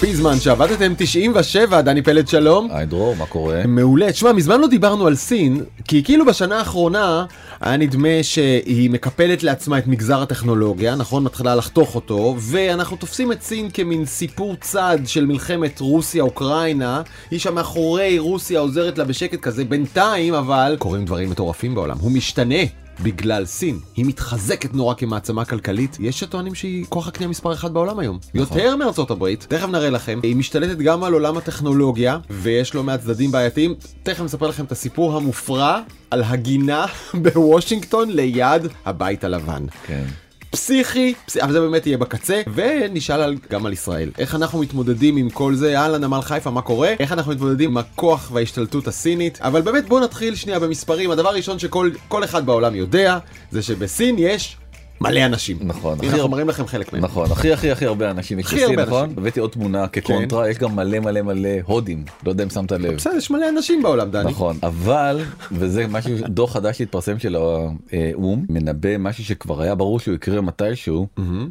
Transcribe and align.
פיזמן 0.00 0.40
שעבדתם 0.40 0.92
97, 0.96 1.80
דני 1.80 2.02
פלד 2.02 2.28
שלום. 2.28 2.68
היי 2.70 2.86
דרור, 2.86 3.16
מה 3.16 3.26
קורה? 3.26 3.62
מעולה. 3.66 4.12
תשמע, 4.12 4.32
מזמן 4.32 4.60
לא 4.60 4.66
דיברנו 4.66 5.06
על 5.06 5.14
סין, 5.14 5.64
כי 5.88 6.04
כאילו 6.04 6.26
בשנה 6.26 6.58
האחרונה 6.58 7.24
היה 7.60 7.76
נדמה 7.76 8.22
שהיא 8.22 8.90
מקפלת 8.90 9.42
לעצמה 9.42 9.78
את 9.78 9.86
מגזר 9.86 10.22
הטכנולוגיה, 10.22 10.94
נכון? 10.94 11.24
מתחילה 11.24 11.54
לחתוך 11.54 11.94
אותו, 11.94 12.36
ואנחנו 12.38 12.96
תופסים 12.96 13.32
את 13.32 13.42
סין 13.42 13.70
כמין 13.70 14.06
סיפור 14.06 14.56
צד 14.60 14.98
של 15.06 15.26
מלחמת 15.26 15.80
רוסיה-אוקראינה. 15.80 17.02
היא 17.30 17.40
שם 17.40 17.54
מאחורי 17.54 18.18
רוסיה 18.18 18.60
עוזרת 18.60 18.98
לה 18.98 19.04
בשקט 19.04 19.40
כזה, 19.40 19.64
בינתיים 19.64 20.34
אבל 20.34 20.76
קורים 20.78 21.04
דברים 21.04 21.30
מטורפים 21.30 21.74
בעולם. 21.74 21.96
הוא 22.00 22.10
משתנה. 22.10 22.64
בגלל 23.02 23.46
סין. 23.46 23.78
היא 23.96 24.04
מתחזקת 24.04 24.74
נורא 24.74 24.94
כמעצמה 24.94 25.44
כלכלית. 25.44 25.96
יש 26.00 26.20
שטוענים 26.20 26.54
שהיא 26.54 26.84
כוח 26.88 27.08
הקנייה 27.08 27.30
מספר 27.30 27.52
אחד 27.52 27.72
בעולם 27.74 27.98
היום. 27.98 28.18
נכון. 28.34 28.58
יותר 28.58 28.76
מארצות 28.76 29.10
הברית. 29.10 29.46
תכף 29.48 29.68
נראה 29.68 29.90
לכם. 29.90 30.20
היא 30.22 30.36
משתלטת 30.36 30.78
גם 30.78 31.04
על 31.04 31.12
עולם 31.12 31.36
הטכנולוגיה, 31.36 32.18
ויש 32.30 32.74
לא 32.74 32.82
מעט 32.82 33.00
צדדים 33.00 33.30
בעייתיים. 33.32 33.74
תכף 34.02 34.20
נספר 34.20 34.46
לכם 34.48 34.64
את 34.64 34.72
הסיפור 34.72 35.16
המופרע 35.16 35.80
על 36.10 36.22
הגינה 36.22 36.86
בוושינגטון 37.22 38.10
ליד 38.10 38.62
הבית 38.86 39.24
הלבן. 39.24 39.64
כן. 39.86 40.04
פסיכי, 40.50 41.14
פס... 41.26 41.36
אבל 41.36 41.52
זה 41.52 41.60
באמת 41.60 41.86
יהיה 41.86 41.98
בקצה, 41.98 42.42
ונשאל 42.54 43.20
על, 43.20 43.36
גם 43.50 43.66
על 43.66 43.72
ישראל. 43.72 44.10
איך 44.18 44.34
אנחנו 44.34 44.58
מתמודדים 44.58 45.16
עם 45.16 45.30
כל 45.30 45.54
זה? 45.54 45.70
יאללה, 45.70 45.98
נמל 45.98 46.20
חיפה, 46.20 46.50
מה 46.50 46.62
קורה? 46.62 46.94
איך 47.00 47.12
אנחנו 47.12 47.32
מתמודדים 47.32 47.70
עם 47.70 47.76
הכוח 47.76 48.30
וההשתלטות 48.32 48.88
הסינית? 48.88 49.38
אבל 49.42 49.60
באמת 49.60 49.88
בואו 49.88 50.04
נתחיל 50.04 50.34
שנייה 50.34 50.58
במספרים. 50.58 51.10
הדבר 51.10 51.28
הראשון 51.28 51.58
שכל 51.58 52.24
אחד 52.24 52.46
בעולם 52.46 52.74
יודע, 52.74 53.18
זה 53.50 53.62
שבסין 53.62 54.16
יש 54.18 54.56
מלא 55.00 55.26
אנשים. 55.26 55.58
נכון. 55.60 55.98
הנה 56.02 56.12
אנחנו 56.14 56.28
מראים 56.28 56.48
לכם 56.48 56.66
חלק 56.66 56.92
מהם. 56.92 57.04
נכון, 57.04 57.32
הכי 57.32 57.52
הכי 57.52 57.70
הכי 57.70 57.86
הרבה 57.86 58.10
אנשים 58.10 58.38
הכי 58.38 58.64
הרבה 58.64 58.84
נכון? 58.84 59.14
הבאתי 59.16 59.40
עוד 59.40 59.50
תמונה 59.50 59.88
כקונטרה, 59.88 60.50
יש 60.50 60.58
גם 60.58 60.76
מלא 60.76 60.98
מלא 60.98 61.22
מלא 61.22 61.48
הודים, 61.64 62.04
לא 62.24 62.30
יודע 62.30 62.44
אם 62.44 62.50
שמת 62.50 62.72
לב. 62.72 62.94
בסדר, 62.94 63.16
יש 63.16 63.30
מלא 63.30 63.48
אנשים 63.48 63.82
בעולם, 63.82 64.10
דני. 64.10 64.30
נכון, 64.30 64.58
אבל, 64.62 65.20
וזה 65.52 65.86
משהו, 65.86 66.16
דוח 66.28 66.52
חדש 66.52 66.78
שהתפרסם 66.78 67.18
של 67.18 67.36
האו"ם, 67.36 68.44
מנבא 68.48 68.98
משהו 68.98 69.24
שכבר 69.24 69.62
היה 69.62 69.74
ברור 69.74 70.00
שהוא 70.00 70.14
יקרה 70.14 70.40
מתישהו, 70.40 71.06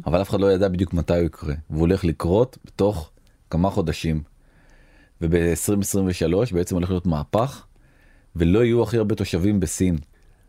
אבל 0.06 0.22
אף 0.22 0.30
אחד 0.30 0.40
לא 0.40 0.52
ידע 0.52 0.68
בדיוק 0.68 0.94
מתי 0.94 1.16
הוא 1.16 1.26
יקרה, 1.26 1.54
והוא 1.70 1.80
הולך 1.80 2.04
לקרות 2.04 2.58
בתוך 2.64 3.10
כמה 3.50 3.70
חודשים. 3.70 4.22
וב-2023 5.20 6.54
בעצם 6.54 6.74
הולך 6.74 6.90
להיות 6.90 7.06
מהפך, 7.06 7.64
ולא 8.36 8.64
יהיו 8.64 8.82
הכי 8.82 8.96
הרבה 8.96 9.14
תושבים 9.14 9.60
בסין. 9.60 9.96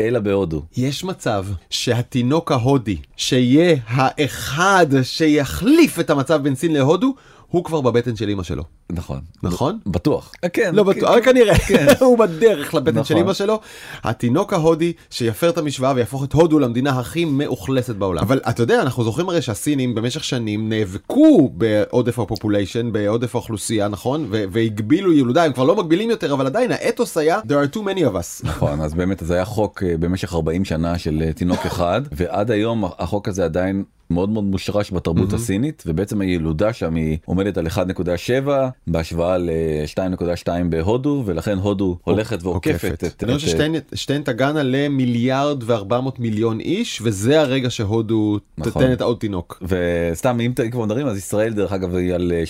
אלא 0.01 0.19
בהודו. 0.19 0.61
יש 0.77 1.03
מצב 1.03 1.45
שהתינוק 1.69 2.51
ההודי, 2.51 2.97
שיהיה 3.17 3.75
האחד 3.87 4.87
שיחליף 5.03 5.99
את 5.99 6.09
המצב 6.09 6.43
בין 6.43 6.55
סין 6.55 6.73
להודו, 6.73 7.15
הוא 7.51 7.63
כבר 7.63 7.81
בבטן 7.81 8.15
של 8.15 8.29
אמא 8.29 8.43
שלו. 8.43 8.63
נכון. 8.91 9.19
נכון? 9.43 9.79
בטוח. 9.85 10.31
כן. 10.53 10.75
לא 10.75 10.83
בטוח, 10.83 11.09
אבל 11.09 11.21
כנראה, 11.21 11.55
הוא 11.99 12.17
בדרך 12.17 12.73
לבטן 12.73 13.03
של 13.03 13.13
נכון. 13.13 13.25
אמא 13.25 13.33
שלו. 13.33 13.59
התינוק 14.03 14.53
ההודי 14.53 14.93
שיפר 15.09 15.49
את 15.49 15.57
המשוואה 15.57 15.93
ויהפוך 15.95 16.23
את 16.23 16.33
הודו 16.33 16.59
למדינה 16.59 16.99
הכי 16.99 17.25
מאוכלסת 17.25 17.95
בעולם. 17.95 18.21
אבל 18.21 18.39
אתה 18.49 18.63
יודע, 18.63 18.81
אנחנו 18.81 19.03
זוכרים 19.03 19.29
הרי 19.29 19.41
שהסינים 19.41 19.95
במשך 19.95 20.23
שנים 20.23 20.69
נאבקו 20.69 21.49
בעודף 21.53 22.19
הפופוליישן, 22.19 22.91
בעודף 22.91 23.35
האוכלוסייה, 23.35 23.87
נכון? 23.87 24.27
והגבילו 24.29 25.13
ילודה, 25.13 25.43
הם 25.43 25.53
כבר 25.53 25.63
לא 25.63 25.75
מגבילים 25.75 26.09
יותר, 26.09 26.33
אבל 26.33 26.45
עדיין 26.45 26.71
האתוס 26.71 27.17
היה, 27.17 27.39
there 27.39 27.73
are 27.73 27.75
too 27.75 27.79
many 27.79 28.01
of 28.01 28.13
us. 28.13 28.47
נכון, 28.49 28.81
אז 28.81 28.93
באמת 28.93 29.23
זה 29.25 29.33
היה 29.33 29.45
חוק 29.45 29.83
אה, 29.83 29.97
במשך 29.99 30.33
40 30.33 30.65
שנה 30.65 30.97
של 30.97 31.23
אה, 31.25 31.33
תינוק 31.33 31.65
אחד, 31.65 32.01
ועד 32.11 32.51
היום 32.51 32.85
החוק 32.99 33.27
הזה 33.27 33.45
עדיין 33.45 33.83
מאוד 34.11 34.29
מאוד 34.29 34.43
מושרש 34.43 34.91
בתרבות 34.91 35.33
הסינית, 35.33 35.83
ובעצם 35.85 36.21
הילודה 36.21 36.73
שם 36.73 36.95
היא 36.95 37.17
עומדת 37.25 37.57
על 37.57 37.67
1.7 37.67 38.49
בהשוואה 38.87 39.37
ל-2.2 39.37 40.47
בהודו, 40.69 41.23
ולכן 41.25 41.57
הודו 41.57 41.97
הולכת 42.03 42.43
ועוקפת 42.43 43.03
את... 43.03 43.23
אני 43.23 43.35
חושב 43.35 43.57
ששתיהן 43.93 44.23
תגענה 44.23 44.63
למיליארד 44.63 45.63
וארבע 45.65 46.01
מאות 46.01 46.19
מיליון 46.19 46.59
איש, 46.59 47.01
וזה 47.03 47.41
הרגע 47.41 47.69
שהודו 47.69 48.39
נכון. 48.57 48.71
תתן 48.71 48.93
את 48.93 49.01
העוד 49.01 49.17
תינוק. 49.17 49.63
וסתם 49.67 50.39
אם 50.39 50.53
כבר 50.71 50.85
מדברים 50.85 51.07
אז 51.07 51.17
ישראל 51.17 51.53
דרך 51.53 51.71
אגב 51.71 51.95
היא 51.95 52.13
על 52.13 52.31
אה, 52.31 52.43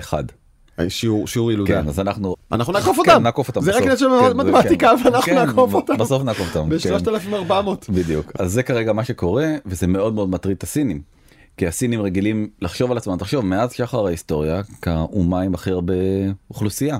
3.1 0.00 0.12
שיעור 0.88 1.26
שיעור 1.28 1.52
ילודה. 1.52 1.82
כן 1.82 1.88
אז 1.88 2.00
אנחנו 2.00 2.34
אנחנו 2.52 2.72
נעקוף 2.72 2.96
כן, 3.04 3.10
אותם. 3.12 3.22
נעקוף 3.22 3.48
אותם 3.48 3.60
זה 3.60 3.70
רק 3.70 3.76
בסוף. 3.76 3.82
עניין 3.82 3.96
של 3.98 4.06
כן, 4.20 4.28
זה- 4.28 4.34
מתמטיקה, 4.34 4.92
כן. 4.98 5.04
ואנחנו 5.04 5.22
כן, 5.32 5.34
נעקוף 5.46 5.74
אותם. 5.74 5.96
בסוף 5.98 6.22
נעקוף 6.22 6.56
אותם 6.56 6.78
כן. 6.78 6.98
ב-3400. 7.04 7.92
בדיוק 7.92 8.32
אז 8.38 8.52
זה 8.52 8.62
כרגע 8.62 8.92
מה 8.92 9.04
שקורה 9.04 9.46
וזה 9.66 9.86
מאוד 9.86 10.14
מאוד 10.14 10.28
מטריד 10.30 10.56
את 10.56 10.62
הסינים. 10.62 11.00
כי 11.56 11.66
הסינים 11.66 12.02
רגילים 12.02 12.48
לחשוב 12.62 12.90
על 12.90 12.96
עצמם 12.96 13.16
תחשוב 13.16 13.44
מאז 13.44 13.72
שחר 13.72 14.06
ההיסטוריה 14.06 14.60
כאומה 14.82 15.40
עם 15.40 15.54
הכי 15.54 15.70
הרבה 15.70 15.94
אוכלוסייה. 16.50 16.98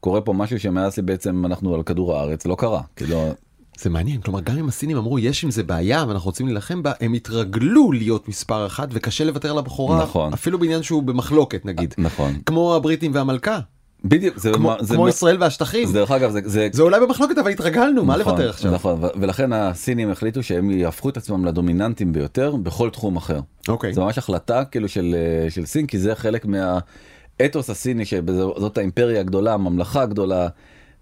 קורה 0.00 0.20
פה 0.20 0.32
משהו 0.32 0.60
שמאז 0.60 0.98
בעצם 0.98 1.46
אנחנו 1.46 1.74
על 1.74 1.82
כדור 1.82 2.16
הארץ 2.16 2.46
לא 2.46 2.54
קרה 2.58 2.80
כאילו 2.96 3.32
זה 3.78 3.90
מעניין, 3.90 4.20
כלומר 4.20 4.40
גם 4.40 4.58
אם 4.58 4.68
הסינים 4.68 4.96
אמרו 4.96 5.18
יש 5.18 5.44
עם 5.44 5.50
זה 5.50 5.62
בעיה 5.62 6.04
ואנחנו 6.08 6.26
רוצים 6.28 6.46
להילחם 6.46 6.82
בה, 6.82 6.92
הם 7.00 7.12
התרגלו 7.12 7.92
להיות 7.92 8.28
מספר 8.28 8.66
אחת 8.66 8.88
וקשה 8.92 9.24
לוותר 9.24 9.50
על 9.50 9.58
הבכורה, 9.58 10.02
נכון. 10.02 10.32
אפילו 10.32 10.58
בעניין 10.58 10.82
שהוא 10.82 11.02
במחלוקת 11.02 11.64
נגיד. 11.64 11.94
נכון 11.98 12.32
כמו 12.46 12.74
הבריטים 12.74 13.14
והמלכה, 13.14 13.58
בדיוק 14.04 14.38
זה 14.38 14.52
כמו 14.52 14.68
מה- 14.68 14.76
זה 14.80 14.94
כמו 14.94 15.02
מה- 15.04 15.08
ישראל 15.08 15.36
והשטחים. 15.40 15.92
דרך 15.92 16.10
אגב 16.10 16.30
זה, 16.30 16.40
זה 16.44 16.68
זה 16.72 16.82
אולי 16.82 17.00
במחלוקת 17.00 17.38
אבל 17.38 17.50
התרגלנו, 17.50 18.04
מה 18.04 18.16
נכון, 18.16 18.32
לוותר 18.32 18.50
עכשיו? 18.50 18.70
נכון 18.72 19.00
ולכן 19.20 19.52
הסינים 19.52 20.10
החליטו 20.10 20.42
שהם 20.42 20.70
יהפכו 20.70 21.08
את 21.08 21.16
עצמם 21.16 21.44
לדומיננטים 21.44 22.12
ביותר 22.12 22.56
בכל 22.56 22.90
תחום 22.90 23.16
אחר. 23.16 23.40
אוקיי. 23.68 23.92
זה 23.94 24.00
ממש 24.00 24.18
החלטה 24.18 24.64
כאילו 24.64 24.88
של 24.88 25.14
אה, 25.44 25.50
של 25.50 25.66
סין 25.66 25.86
כי 25.86 25.98
זה 25.98 26.14
חלק 26.14 26.46
מהאתוס 26.46 27.70
הסיני 27.70 28.04
שזאת 28.04 28.78
האימפריה 28.78 29.20
הגדולה 29.20 29.54
הממלכה 29.54 30.02
הגדולה. 30.02 30.48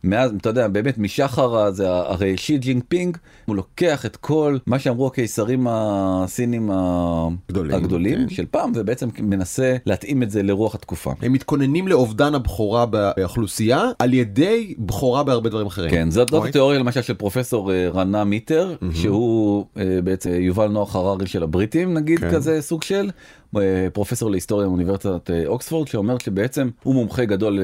מאז 0.05 0.33
אתה 0.41 0.49
יודע 0.49 0.69
באמת 0.69 0.99
משחר 0.99 1.57
הזה 1.57 1.89
הרי 1.91 2.37
שי 2.37 2.59
ג'ינג 2.59 2.83
פינג 2.89 3.17
הוא 3.47 3.57
לוקח 3.57 4.07
את 4.07 4.17
כל 4.17 4.59
מה 4.67 4.79
שאמרו 4.79 5.07
הקיסרים 5.07 5.67
הסינים 5.71 6.71
ה- 6.71 7.29
גדולים, 7.49 7.75
הגדולים 7.77 8.19
כן. 8.29 8.35
של 8.35 8.47
פעם 8.51 8.73
ובעצם 8.75 9.09
מנסה 9.21 9.77
להתאים 9.87 10.23
את 10.23 10.31
זה 10.31 10.43
לרוח 10.43 10.75
התקופה. 10.75 11.13
הם 11.23 11.33
מתכוננים 11.33 11.89
לאובדן 11.89 12.35
הבכורה 12.35 12.87
באוכלוסייה 12.87 13.91
על 13.99 14.15
ידי 14.15 14.75
בכורה 14.79 15.23
בהרבה 15.23 15.51
דברים 15.51 15.67
אחרים. 15.67 15.91
כן, 15.91 16.11
זאת, 16.11 16.29
זאת 16.29 16.37
אוקיי. 16.37 16.49
התיאוריה 16.51 16.79
למשל 16.79 17.03
של 17.03 17.15
פרופסור 17.15 17.73
אה, 17.73 17.89
רנה 17.89 18.25
מיטר, 18.25 18.75
שהוא 18.95 19.65
אה, 19.79 19.99
בעצם 20.05 20.31
יובל 20.33 20.67
נוח 20.67 20.97
הררי 20.97 21.27
של 21.27 21.43
הבריטים 21.43 21.95
נגיד 21.95 22.19
כן. 22.19 22.31
כזה 22.31 22.63
סוג 22.63 22.83
של, 22.83 23.11
אה, 23.57 23.61
פרופסור 23.93 24.31
להיסטוריה 24.31 24.69
מאוניברסיטת 24.69 25.31
אוקספורד 25.47 25.89
שאומר 25.89 26.17
שבעצם 26.19 26.69
הוא 26.83 26.95
מומחה 26.95 27.25
גדול 27.25 27.61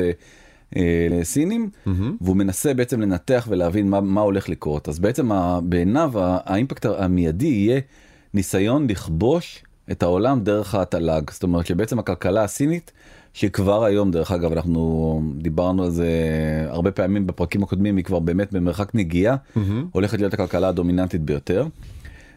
אה, 0.77 0.83
לסינים 1.11 1.71
והוא 2.21 2.37
מנסה 2.37 2.75
בעצם 2.75 3.01
לנתח 3.01 3.47
ולהבין 3.51 3.91
מה, 3.91 4.01
מה 4.01 4.21
הולך 4.21 4.49
לקרות. 4.49 4.89
אז 4.89 4.99
בעצם 4.99 5.33
ה- 5.33 5.61
בעיניו 5.63 6.13
האימפקט 6.17 6.87
המיידי 6.87 7.47
יהיה 7.47 7.81
ניסיון 8.35 8.87
לכבוש 8.91 9.65
את 9.91 10.03
העולם 10.03 10.41
דרך 10.41 10.75
התל"ג. 10.75 11.31
זאת 11.31 11.43
אומרת 11.43 11.67
שבעצם 11.67 11.99
הכלכלה 11.99 12.45
הסינית 12.45 12.93
שכבר 13.35 13.85
היום 13.85 14.11
דרך 14.11 14.33
אגב 14.33 14.53
אנחנו 14.53 15.23
דיברנו 15.37 15.85
על 15.85 15.91
זה 15.91 16.09
הרבה 16.69 16.91
פעמים 16.91 17.27
בפרקים 17.27 17.63
הקודמים 17.63 17.97
היא 17.97 18.05
כבר 18.05 18.19
באמת 18.19 18.53
במרחק 18.53 18.95
נגיעה 18.95 19.37
הולכת 19.93 20.19
להיות 20.19 20.35
הכלכלה 20.35 20.69
הדומיננטית 20.69 21.21
ביותר. 21.21 21.67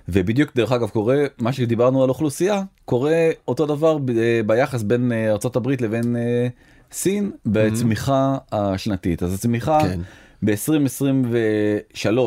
ובדיוק 0.09 0.51
דרך 0.55 0.71
אגב 0.71 0.89
קורה 0.89 1.15
מה 1.39 1.53
שדיברנו 1.53 2.03
על 2.03 2.09
אוכלוסייה 2.09 2.61
קורה 2.85 3.15
אותו 3.47 3.65
דבר 3.65 3.97
ב- 4.05 4.11
ביחס 4.45 4.83
בין 4.83 5.11
אה, 5.11 5.31
ארה"ב 5.31 5.67
לבין 5.69 6.15
אה, 6.15 6.47
סין 6.93 7.31
בצמיחה 7.45 8.37
השנתית. 8.51 9.23
אז 9.23 9.33
הצמיחה 9.33 9.79
כן. 9.81 9.99
ב-2023 10.45 12.17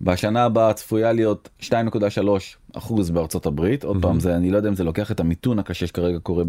בשנה 0.00 0.44
הבאה 0.44 0.72
צפויה 0.72 1.12
להיות 1.12 1.48
2.3 1.60 1.68
אחוז 2.72 3.10
בארצות 3.10 3.46
הברית. 3.46 3.84
עוד 3.84 4.02
פעם 4.02 4.20
זה 4.20 4.36
אני 4.36 4.50
לא 4.50 4.56
יודע 4.56 4.68
אם 4.68 4.74
זה 4.74 4.84
לוקח 4.84 5.10
את 5.10 5.20
המיתון 5.20 5.58
הקשה 5.58 5.86
שכרגע 5.86 6.18
קורה 6.18 6.44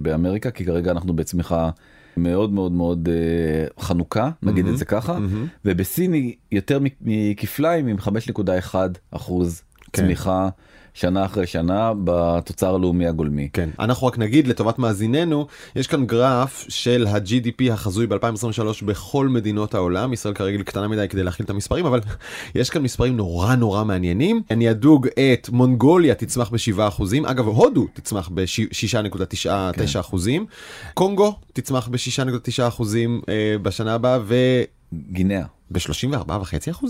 באמריקה 0.00 0.50
כי 0.50 0.64
כרגע 0.64 0.90
אנחנו 0.90 1.12
בצמיחה 1.12 1.70
מאוד 2.16 2.52
מאוד 2.52 2.72
מאוד 2.72 3.08
אה, 3.12 3.84
חנוכה 3.84 4.30
נגיד 4.42 4.66
את 4.66 4.78
זה 4.78 4.84
ככה. 4.84 5.18
ובסין 5.64 6.12
היא 6.12 6.34
יותר 6.52 6.78
מכפליים 7.00 7.86
עם 7.86 7.96
5.1 7.98 8.74
אחוז 9.10 9.62
כן. 9.92 10.02
צמיחה 10.02 10.48
שנה 10.94 11.24
אחרי 11.24 11.46
שנה 11.46 11.92
בתוצר 12.04 12.74
הלאומי 12.74 13.06
הגולמי. 13.06 13.48
כן, 13.52 13.70
אנחנו 13.78 14.06
רק 14.06 14.18
נגיד 14.18 14.48
לטובת 14.48 14.78
מאזיננו, 14.78 15.46
יש 15.76 15.86
כאן 15.86 16.06
גרף 16.06 16.64
של 16.68 17.06
ה-GDP 17.06 17.72
החזוי 17.72 18.06
ב-2023 18.06 18.84
בכל 18.84 19.28
מדינות 19.28 19.74
העולם, 19.74 20.12
ישראל 20.12 20.34
כרגע 20.34 20.62
קטנה 20.62 20.88
מדי 20.88 21.08
כדי 21.08 21.22
להכיל 21.22 21.44
את 21.44 21.50
המספרים, 21.50 21.86
אבל 21.86 22.00
יש 22.54 22.70
כאן 22.70 22.82
מספרים 22.82 23.16
נורא 23.16 23.54
נורא 23.54 23.84
מעניינים. 23.84 24.42
אני 24.50 24.70
אדוג 24.70 25.06
את 25.06 25.48
מונגוליה 25.48 26.14
תצמח 26.14 26.50
ב-7%, 26.50 27.02
אגב 27.26 27.46
הודו 27.46 27.86
תצמח 27.92 28.30
ב-6.99%, 28.34 30.00
אחוזים, 30.00 30.46
קונגו 30.94 31.34
תצמח 31.52 31.88
ב-6.9% 31.88 32.68
אחוזים, 32.68 33.20
אה, 33.28 33.56
בשנה 33.62 33.94
הבאה 33.94 34.18
גינאה. 35.12 35.44
וב-34.5%. 35.70 36.84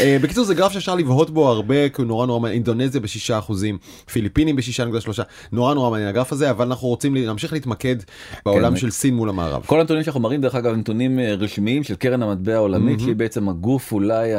אה, 0.00 0.16
בקיצור 0.22 0.44
זה 0.44 0.54
גרף 0.54 0.72
שאפשר 0.72 0.94
לבהות 0.94 1.30
בו 1.30 1.48
הרבה 1.48 1.88
כי 1.88 2.02
הוא 2.02 2.06
נורא 2.06 2.26
נורא 2.26 2.40
מעניין 2.40 2.56
אינדונזיה 2.56 3.00
בשישה 3.00 3.38
אחוזים 3.38 3.78
פיליפינים 4.12 4.56
בשישה 4.56 4.84
נקודה 4.84 5.00
שלושה 5.00 5.22
נורא 5.52 5.74
נורא 5.74 5.90
מעניין 5.90 6.08
הגרף 6.08 6.32
הזה 6.32 6.50
אבל 6.50 6.66
אנחנו 6.66 6.88
רוצים 6.88 7.14
להמשיך 7.14 7.52
להתמקד 7.52 7.96
בעולם 8.44 8.70
כן. 8.72 8.76
של 8.76 8.90
סין 8.90 9.14
מול 9.14 9.28
המערב. 9.28 9.62
כל 9.66 9.80
הנתונים 9.80 10.02
שאנחנו 10.02 10.20
מראים 10.20 10.40
דרך 10.40 10.54
אגב 10.54 10.74
נתונים 10.74 11.18
אה, 11.18 11.34
רשמיים 11.34 11.84
של 11.84 11.94
קרן 11.94 12.22
המטבע 12.22 12.54
העולמית 12.54 13.00
שהיא 13.00 13.16
בעצם 13.16 13.48
הגוף 13.48 13.92
אולי 13.92 14.30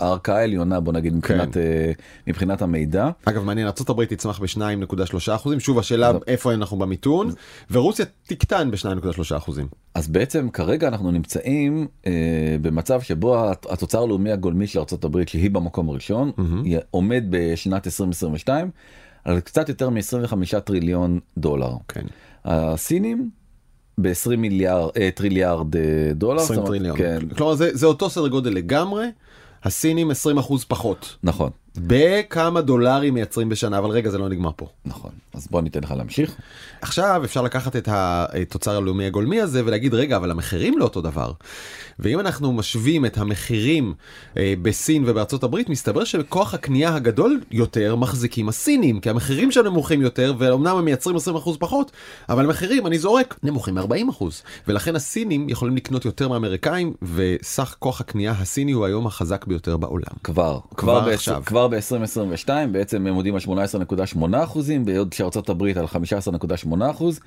הערכאה 0.00 0.38
העליונה 0.38 0.80
בוא 0.80 0.92
נגיד 0.92 1.14
מבחינת 1.14 1.56
אה, 1.56 1.92
מבחינת 2.26 2.62
המידע. 2.62 3.10
אגב 3.24 3.42
מעניין 3.44 3.66
ארה"ב 3.66 4.04
תצמח 4.04 4.40
ב-2.3 4.40 5.34
אחוזים 5.34 5.60
שוב 5.60 5.78
השאלה. 5.78 6.12
איפה 6.26 6.54
אנחנו 6.54 6.78
במיתון 6.78 7.30
ורוסיה 7.70 8.04
תקטן 8.26 8.70
ב-2.3 8.70 9.36
אחוזים. 9.36 9.66
אז 9.94 10.08
בעצם 10.08 10.50
כרגע 10.50 10.88
אנחנו 10.88 11.10
נמצאים 11.10 11.86
אה, 12.06 12.12
במצב 12.90 13.02
שבו 13.02 13.38
הת- 13.50 13.66
התוצר 13.70 14.02
הלאומי 14.02 14.32
הגולמי 14.32 14.66
של 14.66 14.78
ארה"ב 14.78 15.24
שהיא 15.26 15.50
במקום 15.50 15.88
הראשון 15.88 16.32
היא 16.64 16.78
עומד 16.90 17.24
בשנת 17.30 17.86
2022 17.86 18.70
על 19.24 19.40
קצת 19.40 19.68
יותר 19.68 19.90
מ-25 19.90 20.32
טריליון 20.64 21.20
דולר. 21.38 21.72
כן. 21.88 22.04
הסינים 22.44 23.30
ב-20 24.00 24.36
מיליארד 24.36 24.90
אה, 24.96 25.08
טריליארד 25.14 25.76
אה, 25.76 25.82
דולר. 26.14 26.40
20 26.42 26.46
זאת 26.56 26.68
אומרת, 26.68 26.68
טריליון. 26.68 26.96
כן, 26.98 27.18
כלומר 27.36 27.54
זה, 27.54 27.70
זה 27.72 27.86
אותו 27.86 28.10
סדר 28.10 28.28
גודל 28.28 28.50
לגמרי 28.50 29.06
הסינים 29.64 30.10
20 30.10 30.38
אחוז 30.38 30.64
פחות. 30.64 31.16
נכון. 31.22 31.50
בכמה 31.86 32.60
דולרים 32.60 33.14
מייצרים 33.14 33.48
בשנה 33.48 33.78
אבל 33.78 33.90
רגע 33.90 34.10
זה 34.10 34.18
לא 34.18 34.28
נגמר 34.28 34.50
פה. 34.56 34.66
נכון 34.84 35.10
אז 35.34 35.48
בוא 35.50 35.60
ניתן 35.60 35.80
לך 35.82 35.90
להמשיך. 35.90 36.34
עכשיו 36.80 37.22
אפשר 37.24 37.42
לקחת 37.42 37.76
את 37.76 37.88
התוצר 37.92 38.76
הלאומי 38.76 39.06
הגולמי 39.06 39.40
הזה 39.40 39.62
ולהגיד 39.64 39.94
רגע 39.94 40.16
אבל 40.16 40.30
המחירים 40.30 40.78
לא 40.78 40.84
אותו 40.84 41.00
דבר. 41.00 41.32
ואם 41.98 42.20
אנחנו 42.20 42.52
משווים 42.52 43.06
את 43.06 43.18
המחירים 43.18 43.94
אה, 44.36 44.54
בסין 44.62 45.04
ובארצות 45.06 45.44
הברית 45.44 45.68
מסתבר 45.68 46.04
שכוח 46.04 46.54
הקנייה 46.54 46.94
הגדול 46.94 47.40
יותר 47.50 47.96
מחזיקים 47.96 48.48
הסינים 48.48 49.00
כי 49.00 49.10
המחירים 49.10 49.50
שלהם 49.50 49.66
נמוכים 49.66 50.02
יותר 50.02 50.34
ואומנם 50.38 50.76
הם 50.76 50.84
מייצרים 50.84 51.16
20% 51.16 51.20
פחות 51.58 51.90
אבל 52.28 52.44
המחירים 52.44 52.86
אני 52.86 52.98
זורק 52.98 53.38
נמוכים 53.42 53.74
מ-40% 53.74 54.24
ולכן 54.68 54.96
הסינים 54.96 55.48
יכולים 55.48 55.76
לקנות 55.76 56.04
יותר 56.04 56.28
מהאמריקאים 56.28 56.92
וסך 57.14 57.76
כוח 57.78 58.00
הקנייה 58.00 58.32
הסיני 58.32 58.72
הוא 58.72 58.86
היום 58.86 59.06
החזק 59.06 59.46
ביותר 59.46 59.76
בעולם. 59.76 60.16
כבר 60.24 60.58
כבר 60.76 61.00
ב- 61.00 61.08
עכשיו. 61.08 61.42
כבר 61.46 61.68
ב-2022 61.70 62.48
בעצם 62.72 63.06
הם 63.06 63.14
עומדים 63.14 63.34
על 63.34 63.40
18.8 63.40 64.44
אחוזים 64.44 64.84
בעוד 64.84 65.12
שארצות 65.12 65.48
הברית 65.48 65.76
על 65.76 65.84
15.8 65.84 66.90
אחוז. 66.90 67.20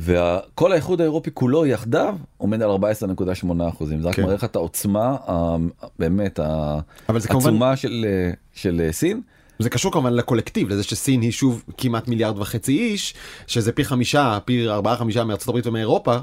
וכל 0.00 0.72
האיחוד 0.72 1.00
האירופי 1.00 1.30
כולו 1.34 1.66
יחדיו 1.66 2.16
עומד 2.38 2.62
על 2.62 2.70
14.8 2.70 2.76
אחוזים 3.68 4.00
זה 4.02 4.08
רק 4.08 4.14
כן. 4.14 4.22
מראה 4.22 4.34
לך 4.34 4.44
את 4.44 4.56
העוצמה 4.56 5.16
באמת 5.98 6.40
זה 7.18 7.28
כמובן- 7.28 7.46
העצומה 7.50 7.76
של 7.76 8.06
של 8.54 8.88
סין. 8.90 9.20
זה 9.58 9.70
קשור 9.70 9.92
כמובן 9.92 10.12
לקולקטיב 10.12 10.68
לזה 10.68 10.82
שסין 10.82 11.20
היא 11.20 11.30
שוב 11.30 11.62
כמעט 11.78 12.08
מיליארד 12.08 12.38
וחצי 12.38 12.78
איש 12.78 13.14
שזה 13.46 13.72
פי 13.72 13.84
חמישה 13.84 14.38
פי 14.44 14.68
ארבעה 14.68 14.96
חמישה 14.96 15.24
מארצות 15.24 15.48
הברית 15.48 15.66
ומאירופה. 15.66 16.16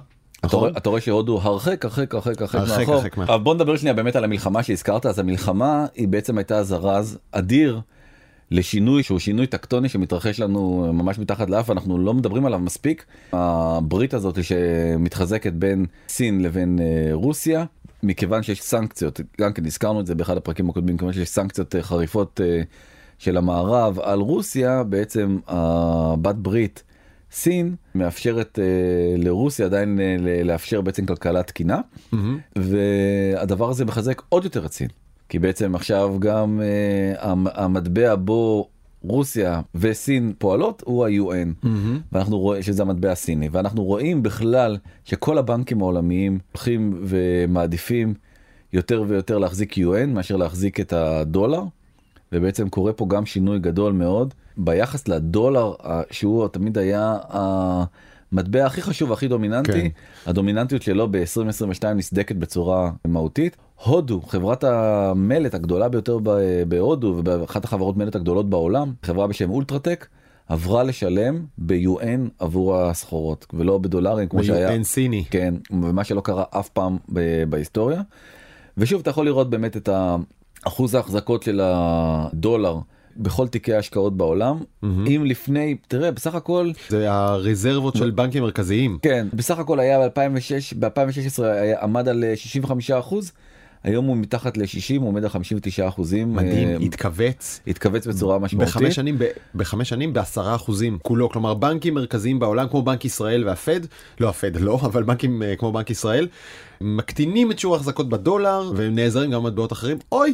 אתה 0.46 0.58
רואה, 0.58 0.70
נכון? 0.70 0.78
אתה 0.82 0.90
רואה 0.90 1.02
שהודו 1.02 1.40
הרחק 1.42 1.86
הרחק 1.86 2.14
הרחק 2.16 2.42
הרחק 2.42 3.18
מאחור. 3.18 3.38
בוא 3.38 3.56
נדבר 3.56 3.78
שנייה 3.78 3.94
באמת 3.94 4.16
על 4.16 4.24
המלחמה 4.24 4.64
שהזכרת 4.64 5.06
אז 5.06 5.20
המלחמה 5.20 5.86
היא 5.96 6.08
בעצם 6.08 6.38
הייתה 6.38 6.64
זרז 6.64 7.18
אדיר 7.32 7.82
לשינוי 8.52 9.04
שהוא 9.04 9.20
שינוי 9.20 9.48
טקטוני 9.48 9.90
שמתרחש 9.90 10.40
לנו 10.40 10.92
ממש 10.94 11.20
מתחת 11.20 11.50
לאף 11.50 11.72
אנחנו 11.72 11.98
לא 11.98 12.14
מדברים 12.14 12.46
עליו 12.46 12.60
מספיק 12.60 13.06
הברית 13.34 14.14
הזאת 14.14 14.44
שמתחזקת 14.44 15.54
בין 15.54 15.86
סין 16.10 16.42
לבין 16.42 16.80
אה, 16.82 17.10
רוסיה 17.14 17.66
מכיוון 18.04 18.44
שיש 18.44 18.62
סנקציות 18.62 19.22
גם 19.42 19.54
כן 19.54 19.66
הזכרנו 19.66 20.00
את 20.00 20.06
זה 20.06 20.16
באחד 20.16 20.38
הפרקים 20.38 20.70
הקודמים 20.70 20.98
כיוון 20.98 21.14
שיש 21.14 21.30
סנקציות 21.30 21.76
אה, 21.76 21.82
חריפות 21.82 22.42
אה, 22.44 22.62
של 23.18 23.38
המערב 23.38 24.00
על 24.00 24.20
רוסיה 24.20 24.84
בעצם 24.84 25.38
הבת 25.48 26.36
ברית. 26.36 26.84
סין 27.34 27.76
מאפשרת 27.96 28.60
אה, 28.60 28.64
לרוסיה 29.18 29.66
עדיין 29.66 30.00
אה, 30.00 30.44
לאפשר 30.44 30.82
בעצם 30.82 31.06
כלכלה 31.06 31.44
תקינה. 31.44 31.80
והדבר 32.56 33.70
הזה 33.70 33.86
מחזק 33.86 34.22
עוד 34.30 34.44
יותר 34.44 34.66
את 34.66 34.72
סין. 34.72 34.88
כי 35.30 35.40
בעצם 35.40 35.76
עכשיו 35.76 36.16
גם 36.20 36.62
אה, 36.64 37.32
המ- 37.32 37.48
המטבע 37.54 38.16
בו 38.16 38.68
רוסיה 39.02 39.62
וסין 39.76 40.34
פועלות 40.38 40.84
הוא 40.86 41.06
ה-UN 41.06 41.68
ואנחנו 42.12 42.40
רואים 42.40 42.62
שזה 42.64 42.82
המטבע 42.84 43.12
הסיני. 43.12 43.50
ואנחנו 43.52 43.84
רואים 43.84 44.24
בכלל 44.24 44.78
שכל 45.06 45.38
הבנקים 45.38 45.82
העולמיים 45.82 46.40
הולכים 46.52 47.00
ומעדיפים 47.04 48.14
יותר 48.74 49.04
ויותר 49.08 49.38
להחזיק 49.38 49.74
UN 49.74 50.06
מאשר 50.08 50.36
להחזיק 50.36 50.80
את 50.80 50.94
הדולר. 50.94 51.62
ובעצם 52.32 52.70
קורה 52.70 52.94
פה 52.94 53.06
גם 53.10 53.26
שינוי 53.26 53.60
גדול 53.60 53.94
מאוד 53.94 54.34
ביחס 54.58 55.08
לדולר 55.08 55.74
שהוא 56.12 56.48
תמיד 56.48 56.78
היה 56.78 57.18
המטבע 57.30 58.66
הכי 58.66 58.82
חשוב 58.82 59.12
הכי 59.12 59.28
דומיננטי 59.28 59.72
כן. 59.72 59.88
הדומיננטיות 60.26 60.82
שלו 60.82 61.08
ב-2022 61.12 61.86
נסדקת 61.96 62.36
בצורה 62.36 62.92
מהותית. 63.06 63.58
הודו 63.84 64.22
חברת 64.22 64.64
המלט 64.64 65.54
הגדולה 65.54 65.90
ביותר 65.90 66.18
בהודו 66.68 67.22
ואחת 67.26 67.64
החברות 67.64 67.98
מלט 67.98 68.16
הגדולות 68.16 68.50
בעולם 68.50 68.94
חברה 69.04 69.28
בשם 69.28 69.50
אולטרטק 69.50 70.08
עברה 70.48 70.84
לשלם 70.84 71.46
ב-UN 71.58 72.30
עבור 72.40 72.78
הסחורות 72.78 73.46
ולא 73.54 73.78
בדולרים 73.78 74.30
כמו 74.30 74.44
שהיה 74.44 74.70
אין 74.70 74.84
סיני. 74.84 75.26
כן, 75.30 75.54
ומה 75.72 76.04
שלא 76.04 76.22
קרה 76.22 76.44
אף 76.50 76.70
פעם 76.70 76.98
ב- 77.14 77.44
בהיסטוריה. 77.50 78.02
ושוב 78.78 79.02
אתה 79.02 79.10
יכול 79.10 79.26
לראות 79.26 79.50
באמת 79.50 79.78
את 79.78 79.90
אחוז 80.68 80.96
ההחזקות 80.96 81.44
של 81.44 81.62
הדולר 81.64 82.78
בכל 83.18 83.48
תיקי 83.48 83.74
ההשקעות 83.74 84.18
בעולם. 84.18 84.58
אם 84.84 85.24
לפני, 85.26 85.76
תראה, 85.88 86.12
בסך 86.12 86.36
הכל, 86.36 86.72
זה 86.90 87.12
הרזרבות 87.12 87.96
של 87.96 88.10
בנקים 88.12 88.44
מרכזיים. 88.44 88.98
כן, 89.02 89.28
בסך 89.34 89.60
הכל 89.60 89.80
היה 89.80 90.00
ב-2006, 90.10 90.20
ב-2016 90.80 91.44
היה- 91.44 91.82
עמד 91.82 92.08
על 92.08 92.24
אה, 92.24 92.36
65 92.36 92.92
אחוז, 92.92 93.32
היום 93.84 94.06
הוא 94.06 94.18
מתחת 94.18 94.58
ל-60, 94.58 94.66
הוא 95.00 95.08
עומד 95.08 95.24
על 95.24 95.30
59 95.30 95.88
אחוזים. 95.88 96.34
מדהים, 96.36 96.68
אה, 96.68 96.76
התכווץ. 96.82 97.60
התכווץ 97.68 98.08
בצורה 98.08 98.40
משמעותית. 98.40 98.76
בחמש 98.76 98.96
שנים, 98.96 99.16
ב- 99.20 99.26
בחמש 99.56 99.90
שנים 99.90 100.14
בעשרה 100.14 100.56
אחוזים 100.56 100.98
כולו, 101.02 101.30
כלומר 101.30 101.54
בנקים 101.54 101.94
מרכזיים 101.94 102.40
בעולם 102.40 102.68
כמו 102.68 102.82
בנק 102.82 103.06
ישראל 103.06 103.48
והפד, 103.48 103.80
לא 104.20 104.30
הפד 104.30 104.56
לא, 104.58 104.76
אבל 104.82 105.04
בנקים 105.04 105.44
אה, 105.44 105.56
כמו 105.56 105.72
בנק 105.72 105.90
ישראל, 105.90 106.28
מקטינים 106.82 107.52
את 107.52 107.60
שיעור 107.60 107.76
ההחזקות 107.76 108.10
בדולר 108.10 108.72
והם 108.76 108.96
נעזרים 108.96 109.32
גם 109.32 109.44
במטבעות 109.44 109.72
אחרים, 109.72 109.98
אוי, 110.12 110.34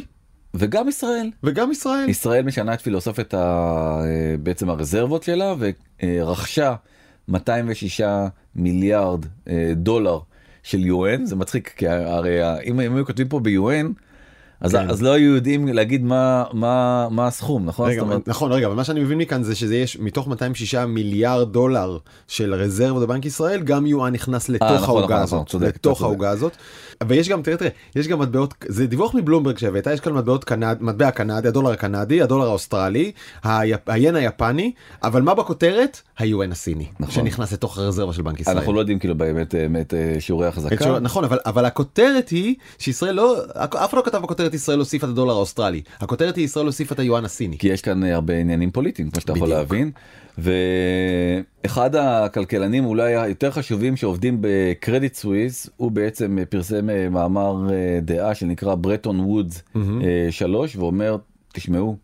וגם 0.54 0.88
ישראל. 0.88 1.30
וגם 1.42 1.70
ישראל. 1.70 2.08
ישראל 2.08 2.44
משנה 2.44 2.74
את 2.74 2.80
פילוסופית 2.80 3.34
ה... 3.34 3.38
אה, 4.04 4.34
בעצם 4.42 4.70
הרזרבות 4.70 5.22
שלה 5.22 5.54
ורכשה 6.02 6.74
206 7.28 8.00
מיליארד 8.56 9.26
אה, 9.48 9.72
דולר 9.76 10.18
של 10.62 10.78
UN 10.78 11.24
זה 11.24 11.36
מצחיק 11.36 11.74
כי 11.76 11.88
הרי 11.88 12.58
אם 12.64 12.80
אם 12.80 12.96
היו 12.96 13.06
כותבים 13.06 13.28
פה 13.28 13.40
ב-UN 13.40 13.86
אז, 14.60 14.72
כן. 14.74 14.90
אז 14.90 15.02
לא 15.02 15.12
היו 15.12 15.34
יודעים 15.34 15.68
להגיד 15.68 16.04
מה 16.04 16.44
מה 16.52 16.70
מה 17.10 17.26
הסכום 17.26 17.66
נכון 17.66 17.90
רגע, 17.90 18.00
אומרת, 18.00 18.28
נכון 18.28 18.52
רגע 18.52 18.66
אבל 18.66 18.74
מה 18.74 18.84
שאני 18.84 19.00
מבין 19.00 19.18
מכאן 19.18 19.42
זה 19.42 19.54
שזה 19.54 19.76
יש 19.76 19.98
מתוך 20.00 20.28
206 20.28 20.74
מיליארד 20.74 21.52
דולר 21.52 21.98
של 22.28 22.54
רזרבות 22.54 23.02
בבנק 23.02 23.24
ישראל 23.26 23.60
גם 23.62 23.86
יואן 23.86 24.12
נכנס 24.12 24.48
לתוך 24.48 24.62
נכון, 24.70 24.76
נכון, 24.82 24.98
העוגה 25.00 25.14
נכון, 25.22 25.38
הזאת 25.38 25.48
צודק, 25.48 25.66
אתה 25.68 25.74
לתוך 25.76 25.98
צודק. 25.98 26.08
העוגה 26.10 26.30
הזאת 26.30 26.52
ויש 27.06 27.28
גם 27.28 27.42
תראה 27.42 27.56
תראה 27.56 27.70
יש 27.96 28.08
גם 28.08 28.18
מטבעות 28.18 28.54
זה 28.68 28.86
דיווח 28.86 29.14
מבלומברג 29.14 29.58
שהבאת 29.58 29.86
יש 29.92 30.00
כאן 30.00 30.12
מטבעות 30.12 30.44
קנד 30.44 30.76
מטבע 30.80 31.08
הקנדי 31.08 31.48
הדולר 31.48 31.70
הקנדי 31.70 32.22
הדולר 32.22 32.46
האוסטרלי 32.46 33.12
היפ- 33.44 33.52
היין 33.86 34.16
היפני 34.16 34.72
אבל 35.02 35.22
מה 35.22 35.34
בכותרת 35.34 36.00
היואן 36.18 36.52
הסיני 36.52 36.86
נכון. 37.00 37.14
שנכנס 37.14 37.52
לתוך 37.52 37.78
הרזרבה 37.78 38.12
של 38.12 38.22
בנק 38.22 38.40
ישראל. 38.40 38.56
אנחנו 38.56 38.72
לא 38.72 38.80
יודעים 38.80 38.98
כאילו 38.98 39.14
באמת 39.14 39.54
באמת 39.54 39.94
אה, 39.94 40.16
שיעורי 40.18 40.46
החזקה 40.46 40.84
שואל- 40.84 40.98
נכון 40.98 41.24
אבל 41.24 41.38
אבל 41.46 41.64
הכותרת 41.64 42.28
היא 42.28 42.54
שישראל 42.78 43.14
לא 43.14 43.36
אף 43.56 43.88
אחד 43.90 43.96
לא 43.98 44.02
כתב 44.04 44.18
בכותרת 44.18 44.49
ישראל 44.54 44.78
הוסיפה 44.78 45.06
את 45.06 45.10
הדולר 45.12 45.32
האוסטרלי 45.32 45.82
הכותרת 45.98 46.36
היא 46.36 46.44
ישראל 46.44 46.66
הוסיפה 46.66 46.94
את 46.94 46.98
היואן 46.98 47.24
הסיני. 47.24 47.58
כי 47.58 47.68
יש 47.68 47.82
כאן 47.82 48.04
אה, 48.04 48.14
הרבה 48.14 48.36
עניינים 48.36 48.70
פוליטיים 48.70 49.10
כמו 49.10 49.20
שאתה 49.20 49.32
יכול. 49.32 49.48
להבין 49.48 49.90
ואחד 50.38 51.94
הכלכלנים 51.94 52.84
אולי 52.84 53.16
היותר 53.16 53.50
חשובים 53.50 53.96
שעובדים 53.96 54.38
בקרדיט 54.40 55.14
סוויס 55.14 55.70
הוא 55.76 55.90
בעצם 55.90 56.38
אה, 56.38 56.44
פרסם 56.44 56.90
אה, 56.90 57.08
מאמר 57.08 57.56
דעה 58.02 58.34
שנקרא 58.34 58.74
ברטון 58.74 59.20
וודס 59.20 59.62
אה, 59.76 60.28
3 60.30 60.76
ואומר 60.76 61.16
תשמעו 61.52 61.96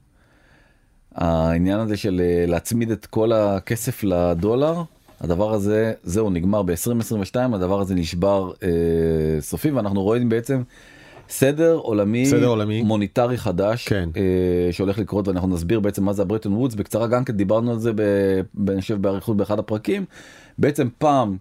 העניין 1.14 1.80
הזה 1.80 1.96
של 1.96 2.22
להצמיד 2.46 2.90
את 2.90 3.06
כל 3.06 3.32
הכסף 3.32 4.04
לדולר 4.04 4.82
הדבר 5.20 5.52
הזה 5.52 5.92
זהו 6.02 6.30
נגמר 6.30 6.62
ב-2022 6.62 7.36
הדבר 7.36 7.80
הזה 7.80 7.94
נשבר 7.94 8.52
אה, 8.62 9.40
סופי 9.40 9.70
ואנחנו 9.70 10.02
רואים 10.02 10.28
בעצם 10.28 10.62
סדר 11.28 11.74
עולמי 11.74 12.26
סדר 12.26 12.46
עולמי. 12.46 12.82
מוניטרי 12.82 13.38
חדש 13.38 13.88
כן. 13.88 14.08
אה, 14.16 14.72
שהולך 14.72 14.98
לקרות 14.98 15.28
ואנחנו 15.28 15.48
נסביר 15.48 15.80
בעצם 15.80 16.04
מה 16.04 16.12
זה 16.12 16.22
הברטון 16.22 16.52
וודס 16.52 16.74
בקצרה 16.74 17.06
גם 17.06 17.24
כן 17.24 17.32
דיברנו 17.32 17.70
על 17.70 17.78
זה 17.78 17.92
ב- 17.92 18.40
ב- 18.54 18.70
אני 18.70 18.80
חושב 18.80 19.02
באריכות 19.02 19.36
באחד 19.36 19.58
הפרקים 19.58 20.04
בעצם 20.58 20.88
פעם 20.98 21.36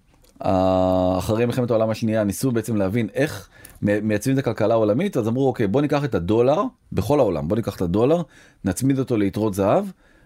אחרי 1.18 1.46
מלחמת 1.46 1.70
העולם 1.70 1.90
השנייה 1.90 2.24
ניסו 2.24 2.52
בעצם 2.52 2.76
להבין 2.76 3.08
איך 3.14 3.50
מייצבים 3.82 4.34
את 4.34 4.40
הכלכלה 4.40 4.74
העולמית 4.74 5.18
אז 5.18 5.28
אמרו 5.28 5.48
אוקיי 5.48 5.68
בוא 5.68 5.82
ניקח 5.82 6.04
את 6.04 6.16
הדולר 6.16 6.62
בכל 6.92 7.20
העולם 7.20 7.48
בוא 7.48 7.56
ניקח 7.58 7.76
את 7.76 7.82
הדולר 7.82 8.22
נצמיד 8.66 9.00
אותו 9.00 9.18
ליתרות 9.18 9.54
זהב 9.54 9.86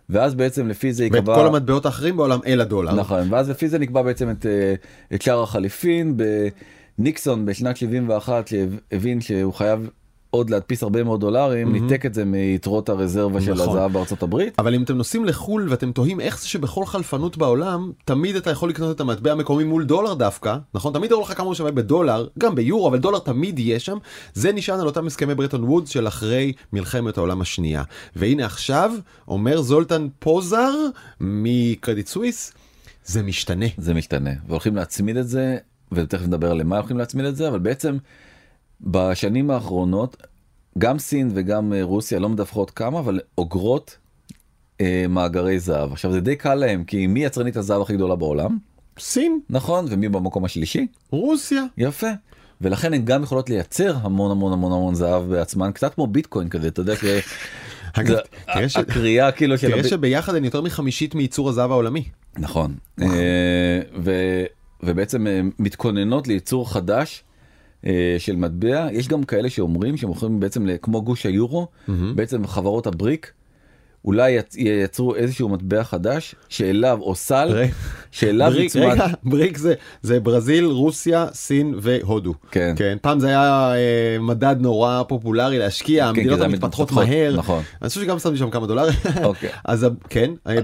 ואז 0.09 0.35
בעצם 0.35 0.67
לפי 0.67 0.93
זה 0.93 1.03
ואת 1.03 1.13
ייקבע 1.13 1.35
כל 1.35 1.47
המטבעות 1.47 1.85
האחרים 1.85 2.17
בעולם 2.17 2.39
אל 2.45 2.61
הדולר. 2.61 2.95
נכון 2.95 3.33
ואז 3.33 3.49
לפי 3.49 3.67
זה 3.67 3.79
נקבע 3.79 4.01
בעצם 4.01 4.29
את, 4.29 4.45
אה, 4.45 4.73
את 5.13 5.21
שער 5.21 5.43
החליפין 5.43 6.17
בניקסון 6.99 7.45
בשנת 7.45 7.77
71 7.77 8.47
שהבין 8.47 9.21
שהוא 9.21 9.53
חייב 9.53 9.89
עוד 10.29 10.49
להדפיס 10.49 10.83
הרבה 10.83 11.03
מאוד 11.03 11.21
דולרים 11.21 11.71
ניתק 11.71 12.05
את 12.05 12.13
זה 12.13 12.25
מיתרות 12.25 12.89
הרזרבה 12.89 13.41
של 13.41 13.53
נכון. 13.53 13.69
הזהב 13.69 13.93
בארצות 13.93 14.23
הברית. 14.23 14.59
אבל 14.59 14.75
אם 14.75 14.83
אתם 14.83 14.97
נוסעים 14.97 15.25
לחו"ל 15.25 15.67
ואתם 15.69 15.91
תוהים 15.91 16.19
איך 16.19 16.41
זה 16.41 16.47
שבכל 16.47 16.85
חלפנות 16.85 17.37
בעולם 17.37 17.91
תמיד 18.05 18.35
אתה 18.35 18.49
יכול 18.49 18.69
לקנות 18.69 18.95
את 18.95 19.01
המטבע 19.01 19.31
המקומי 19.31 19.63
מול 19.63 19.85
דולר 19.85 20.13
דווקא 20.13 20.57
נכון? 20.73 20.93
תמיד 20.93 21.11
יראו 21.11 21.21
לך 21.21 21.37
כמה 21.37 21.45
הוא 21.45 21.55
שווה 21.55 21.71
בדולר 21.71 22.27
גם 22.39 22.55
ביורו 22.55 22.87
אבל 22.87 22.97
דולר 22.97 23.19
תמיד 23.19 23.59
יהיה 23.59 23.79
שם. 23.79 23.97
זה 24.33 24.51
נשען 24.51 24.79
על 24.79 24.85
אותם 24.85 25.07
הסכמי 25.07 25.35
ברטון 25.35 25.63
וודס 25.63 25.89
של 25.89 26.07
אחרי 26.07 26.53
מלחמת 26.73 27.17
העולם 27.17 27.41
השנייה. 27.41 27.83
והנה 28.15 28.45
עכשיו 28.45 28.91
אומר 29.27 29.61
זולטן 29.61 30.07
פוזר 30.19 30.71
מקרדיט 31.21 32.07
סוויס 32.07 32.53
זה 33.05 33.23
משתנה. 33.23 33.65
זה 33.77 33.93
משתנה. 33.93 34.31
והולכים 34.47 34.75
להצמיד 34.75 35.17
את 35.17 35.27
זה 35.27 35.57
ותכף 35.91 36.25
נדבר 36.25 36.53
למה 36.53 36.77
הולכים 36.77 36.97
להצמיד 36.97 37.25
את 37.25 37.35
זה 37.35 37.47
אבל 37.47 37.59
בעצם 37.59 37.97
בשנים 38.81 39.51
האחרונות 39.51 40.17
גם 40.77 40.99
סין 40.99 41.31
וגם 41.33 41.73
אה, 41.73 41.83
רוסיה 41.83 42.19
לא 42.19 42.29
מדווחות 42.29 42.71
כמה 42.71 42.99
אבל 42.99 43.19
אוגרות 43.37 43.97
אה, 44.81 45.05
מאגרי 45.09 45.59
זהב. 45.59 45.91
עכשיו 45.91 46.11
זה 46.11 46.21
די 46.21 46.35
קל 46.35 46.55
להם 46.55 46.83
כי 46.83 47.07
מי 47.07 47.23
יצרנית 47.23 47.57
הזהב 47.57 47.81
הכי 47.81 47.93
גדולה 47.93 48.15
בעולם? 48.15 48.57
סין. 48.99 49.39
נכון 49.49 49.85
ומי 49.89 50.09
במקום 50.09 50.45
השלישי? 50.45 50.87
רוסיה. 51.11 51.63
יפה. 51.77 52.07
ולכן 52.61 52.93
הן 52.93 53.05
גם 53.05 53.23
יכולות 53.23 53.49
לייצר 53.49 53.95
המון 54.01 54.31
המון 54.31 54.53
המון 54.53 54.71
המון 54.71 54.95
זהב 54.95 55.29
בעצמן 55.29 55.71
קצת 55.71 55.93
כמו 55.93 56.07
ביטקוין 56.07 56.49
כזה 56.49 56.67
אתה 56.67 56.81
יודע 56.81 56.93
שהקריאה 58.67 59.31
כאילו 59.37 59.57
של 59.57 59.71
תראה 59.71 59.83
שביחד 59.83 60.35
הן 60.35 60.45
יותר 60.45 60.61
מחמישית 60.61 61.15
מייצור 61.15 61.49
הזהב 61.49 61.71
העולמי. 61.71 62.03
נכון 62.37 62.75
ובעצם 64.83 65.27
אה, 65.27 65.41
מתכוננות 65.59 66.27
לייצור 66.27 66.71
חדש 66.71 67.23
אה, 67.85 68.15
של 68.17 68.35
מטבע 68.35 68.87
יש 68.91 69.07
גם 69.07 69.23
כאלה 69.23 69.49
שאומרים 69.49 69.97
שמוכרים 69.97 70.39
בעצם 70.39 70.67
כמו 70.81 71.01
גוש 71.01 71.25
היורו 71.25 71.67
בעצם 72.15 72.47
חברות 72.47 72.87
הבריק. 72.87 73.31
אולי 74.05 74.31
יצ- 74.39 74.55
ייצרו 74.57 75.15
איזשהו 75.15 75.49
מטבע 75.49 75.83
חדש 75.83 76.35
שאליו 76.49 76.97
או 77.01 77.15
סל 77.15 77.63
שאליו 78.11 78.51
בריק, 78.51 78.63
יוצמד 78.63 78.83
רגע, 78.91 79.07
בריק 79.23 79.57
זה, 79.57 79.73
זה 80.01 80.19
ברזיל, 80.19 80.65
רוסיה, 80.65 81.27
סין 81.33 81.73
והודו. 81.81 82.33
כן. 82.51 82.73
כן. 82.75 82.97
פעם 83.01 83.19
זה 83.19 83.27
היה 83.27 83.73
אה, 83.75 84.19
מדד 84.19 84.55
נורא 84.59 85.03
פופולרי 85.07 85.59
להשקיע, 85.59 86.03
כי 86.03 86.09
המדינות 86.09 86.41
המתפתחות 86.41 86.91
מתפתחות, 86.91 87.07
מהר. 87.07 87.35
נכון. 87.37 87.63
אני 87.81 87.89
חושב 87.89 88.01
שגם 88.01 88.19
שמתי 88.19 88.37
שם 88.37 88.49
כמה 88.49 88.67
דולרים. 88.67 88.93
אוקיי. 89.23 89.49
אז 89.65 89.87
כן, 90.09 90.31
אה, 90.47 90.55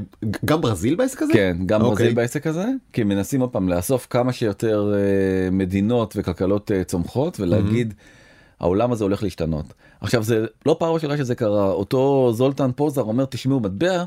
גם 0.46 0.62
ברזיל 0.62 0.96
בעסק 0.96 1.22
הזה? 1.22 1.34
כן, 1.34 1.58
גם 1.66 1.82
אוקיי. 1.82 1.96
ברזיל 2.06 2.14
בעסק 2.16 2.48
הזה, 2.48 2.66
כי 2.94 3.04
מנסים 3.04 3.42
עוד 3.42 3.50
פעם 3.50 3.70
לאסוף 3.70 4.08
כמה 4.10 4.34
שיותר 4.34 4.94
אה, 4.96 5.00
מדינות 5.52 6.14
וכלכלות 6.18 6.72
אה, 6.72 6.84
צומחות 6.84 7.40
ולהגיד 7.40 7.94
העולם 8.60 8.92
הזה 8.92 9.04
הולך 9.04 9.24
להשתנות. 9.24 9.74
עכשיו 10.02 10.24
זה 10.24 10.46
לא 10.66 10.76
פעם 10.80 10.94
ראשונה 10.94 11.18
שזה 11.18 11.36
קרה, 11.36 11.68
אותו 11.68 12.32
זולטן 12.34 12.72
פוזר 12.72 13.02
אומר 13.02 13.26
תשמעו 13.26 13.60
מטבע, 13.60 14.04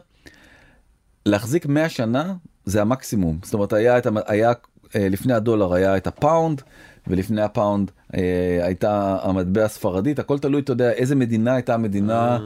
להחזיק 1.26 1.66
100 1.66 1.88
שנה 1.88 2.34
זה 2.64 2.80
המקסימום, 2.80 3.38
זאת 3.42 3.54
אומרת 3.54 3.72
היה, 3.72 3.98
את, 3.98 4.06
היה 4.26 4.52
אה, 4.96 5.08
לפני 5.08 5.34
הדולר 5.34 5.74
היה 5.74 5.96
את 5.96 6.06
הפאונד 6.06 6.62
ולפני 7.08 7.42
הפאונד 7.42 7.90
אה, 8.14 8.20
הייתה 8.62 9.18
המטבע 9.22 9.64
הספרדית, 9.64 10.18
הכל 10.18 10.38
תלוי 10.38 10.60
אתה 10.60 10.72
יודע 10.72 10.92
איזה 10.92 11.14
מדינה 11.14 11.54
הייתה 11.54 11.74
המדינה 11.74 12.38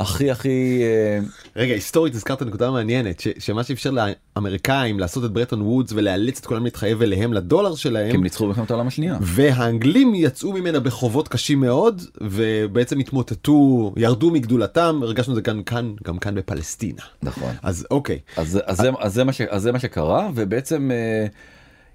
הכי 0.00 0.30
הכי 0.30 0.82
אה, 0.82 1.18
רגע, 1.56 1.74
היסטורית 1.74 2.14
הזכרת 2.14 2.42
נקודה 2.42 2.70
מעניינת, 2.70 3.20
ש- 3.20 3.28
שמה 3.38 3.64
שאפשר 3.64 3.90
לאמריקאים 4.36 5.00
לעשות 5.00 5.24
את 5.24 5.30
ברטון 5.30 5.62
וודס 5.62 5.92
ולאלץ 5.92 6.38
את 6.38 6.46
כולם 6.46 6.64
להתחייב 6.64 7.02
אליהם 7.02 7.32
לדולר 7.32 7.74
כי 7.74 7.80
שלהם. 7.80 8.14
הם 8.14 8.22
ניצחו 8.22 8.44
במלחמת 8.44 8.70
העולם 8.70 8.86
השנייה. 8.86 9.18
והאנגלים 9.20 10.12
יצאו 10.14 10.52
ממנה 10.52 10.80
בחובות 10.80 11.28
קשים 11.28 11.60
מאוד 11.60 12.02
ובעצם 12.20 12.98
התמוטטו 12.98 13.92
ירדו 13.96 14.30
מגדולתם 14.30 15.00
הרגשנו 15.02 15.32
את 15.32 15.36
זה 15.36 15.42
גם 15.42 15.62
כאן 15.62 15.92
גם 16.04 16.18
כאן 16.18 16.34
בפלסטינה 16.34 17.02
נכון. 17.22 17.52
אז 17.62 17.86
אוקיי 17.90 18.18
אז, 18.36 18.60
אז, 18.64 18.76
זה, 18.76 18.90
אז, 18.98 19.14
זה 19.14 19.24
מה 19.24 19.32
ש, 19.32 19.40
אז 19.40 19.62
זה 19.62 19.72
מה 19.72 19.78
שקרה 19.78 20.28
ובעצם 20.34 20.90
אה, 20.90 21.26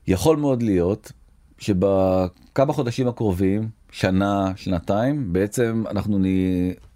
יכול 0.08 0.38
מאוד 0.38 0.64
להיות 0.64 1.12
שבכמה 1.66 2.74
חודשים 2.74 3.08
הקרובים 3.08 3.70
שנה 3.92 4.52
שנתיים 4.56 5.34
בעצם 5.34 5.84
אנחנו 5.92 6.20
נ... 6.20 6.24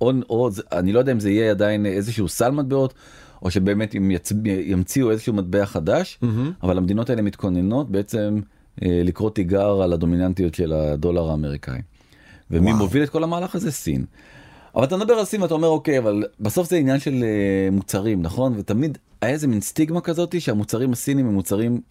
או, 0.01 0.11
או 0.29 0.49
אני 0.71 0.93
לא 0.93 0.99
יודע 0.99 1.11
אם 1.11 1.19
זה 1.19 1.29
יהיה 1.29 1.51
עדיין 1.51 1.85
איזשהו 1.85 2.27
סל 2.27 2.49
מטבעות 2.49 2.93
או 3.41 3.51
שבאמת 3.51 3.95
הם 3.95 4.11
יצ... 4.11 4.31
ימציאו 4.45 5.11
איזשהו 5.11 5.33
מטבע 5.33 5.65
חדש 5.65 6.19
אבל 6.63 6.77
המדינות 6.77 7.09
האלה 7.09 7.21
מתכוננות 7.21 7.91
בעצם 7.91 8.39
אה, 8.83 9.01
לקרוא 9.03 9.29
תיגר 9.29 9.81
על 9.81 9.93
הדומיננטיות 9.93 10.55
של 10.55 10.73
הדולר 10.73 11.29
האמריקאי. 11.29 11.81
ומי 12.51 12.71
וואו. 12.71 12.77
מוביל 12.83 13.03
את 13.03 13.09
כל 13.09 13.23
המהלך 13.23 13.55
הזה 13.55 13.71
סין. 13.71 14.05
אבל 14.75 14.83
אתה 14.83 14.97
מדבר 14.97 15.13
על 15.13 15.25
סין 15.25 15.41
ואתה 15.41 15.53
אומר 15.53 15.67
אוקיי 15.67 15.99
אבל 15.99 16.23
בסוף 16.39 16.69
זה 16.69 16.75
עניין 16.75 16.99
של 16.99 17.23
אה, 17.23 17.71
מוצרים 17.71 18.21
נכון 18.21 18.53
ותמיד 18.57 18.97
היה 19.21 19.31
איזה 19.31 19.47
מין 19.47 19.61
סטיגמה 19.61 20.01
כזאתי 20.01 20.39
שהמוצרים 20.39 20.91
הסינים 20.91 21.27
הם 21.27 21.33
מוצרים 21.33 21.81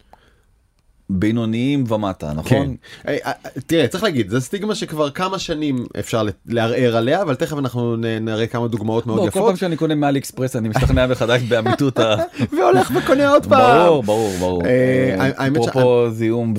בינוניים 1.10 1.84
ומטה 1.88 2.32
נכון? 2.32 2.76
כן. 3.02 3.08
אה, 3.08 3.16
אה, 3.26 3.32
תראה 3.66 3.88
צריך 3.88 4.04
להגיד 4.04 4.30
זה 4.30 4.40
סטיגמה 4.40 4.74
שכבר 4.74 5.10
כמה 5.10 5.38
שנים 5.38 5.86
אפשר 5.98 6.26
לערער 6.46 6.96
עליה 6.96 7.22
אבל 7.22 7.34
תכף 7.34 7.58
אנחנו 7.58 7.96
נראה 7.96 8.46
כמה 8.46 8.68
דוגמאות 8.68 9.06
מאוד 9.06 9.16
לא, 9.18 9.22
כל 9.22 9.28
יפות 9.28 9.46
פעם 9.46 9.56
שאני 9.56 9.76
קונה 9.76 9.94
מאלי 9.94 10.18
אקספרס 10.18 10.56
אני 10.56 10.68
משתכנע 10.68 11.06
מחדש 11.06 11.42
באמיתות 11.42 11.98
ה... 11.98 12.16
והולך 12.56 12.92
וקונה 12.96 13.30
עוד 13.30 13.46
פעם. 13.46 13.86
ברור 13.86 14.02
ברור 14.02 14.32
ברור. 14.38 14.66
אה, 14.66 15.48
אפרופו 15.48 16.10
זיהום 16.10 16.54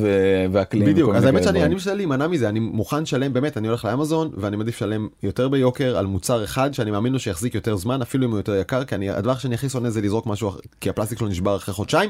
ואקלים. 0.51 0.85
בדיוק 0.85 1.15
אז 1.15 1.25
האמת 1.25 1.43
שאני. 1.43 1.75
משתדל 1.75 1.95
להימנע 1.95 2.27
מזה 2.27 2.49
אני 2.49 2.59
מוכן 2.59 3.01
לשלם 3.01 3.33
באמת 3.33 3.57
אני 3.57 3.67
הולך 3.67 3.85
לאמזון 3.85 4.31
ואני 4.37 4.57
מעדיף 4.57 4.75
לשלם 4.75 5.07
יותר 5.23 5.47
ביוקר 5.47 5.97
על 5.97 6.05
מוצר 6.05 6.43
אחד 6.43 6.73
שאני 6.73 6.91
מאמין 6.91 7.13
לו 7.13 7.19
שיחזיק 7.19 7.55
יותר 7.55 7.75
זמן 7.75 8.01
אפילו 8.01 8.25
אם 8.25 8.31
הוא 8.31 8.39
יותר 8.39 8.55
יקר 8.55 8.83
כי 8.83 8.95
אני 8.95 9.09
הדבר 9.09 9.37
שאני 9.37 9.55
הכי 9.55 9.69
שונא 9.69 9.89
זה 9.89 10.01
לזרוק 10.01 10.25
משהו 10.25 10.51
כי 10.81 10.89
הפלסטיק 10.89 11.19
שלו 11.19 11.27
נשבר 11.27 11.55
אחרי 11.55 11.73
חודשיים 11.73 12.09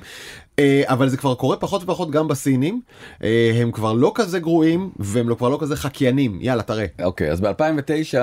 אבל 0.85 1.09
זה 1.09 1.17
כבר 1.17 1.35
קורה 1.35 1.57
פחות 1.57 1.83
ופחות 1.83 2.11
גם 2.11 2.27
בסינים 2.29 2.81
אה, 3.23 3.51
הם 3.61 3.71
כבר 3.71 3.93
לא 3.93 4.11
כזה 4.15 4.39
גרועים 4.39 4.89
והם 4.99 5.29
לא 5.29 5.35
כבר 5.35 5.49
לא 5.49 5.57
כזה 5.61 5.75
חקיינים 5.75 6.37
יאללה 6.41 6.63
תראה. 6.63 6.85
אוקיי 7.03 7.31
אז 7.31 7.41
ב-2009 7.41 8.17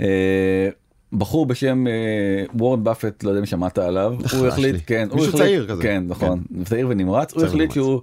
אה, 0.00 0.68
בחור 1.12 1.46
בשם 1.46 1.86
אה, 1.86 1.92
וורן 2.54 2.84
באפט 2.84 3.24
לא 3.24 3.28
יודע 3.30 3.40
אם 3.40 3.46
שמעת 3.46 3.78
עליו 3.78 4.14
הוא 4.38 4.46
החליט 4.46 4.74
לי. 4.74 4.80
כן 4.86 5.08
הוא 5.10 5.16
מישהו 5.16 5.28
החליט 5.34 5.44
צעיר 5.46 5.66
כזה. 5.68 5.82
כן 5.82 6.04
נכון 6.08 6.42
צעיר 6.64 6.86
ונמרץ 6.90 7.32
הוא 7.32 7.44
החליט. 7.44 7.70
שהוא 7.72 8.00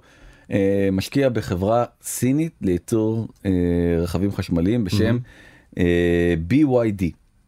אה, 0.50 0.88
משקיע 0.92 1.28
בחברה 1.28 1.84
סינית 2.02 2.52
לייצור 2.62 3.28
אה, 3.46 3.50
רכבים 3.98 4.32
חשמליים 4.32 4.84
בשם 4.84 5.18
אה, 5.78 6.34
BYD 6.50 7.04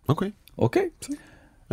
אוקיי. 0.09 0.31
אוקיי. 0.59 0.83
אני- 0.83 1.17
אני- 1.17 1.17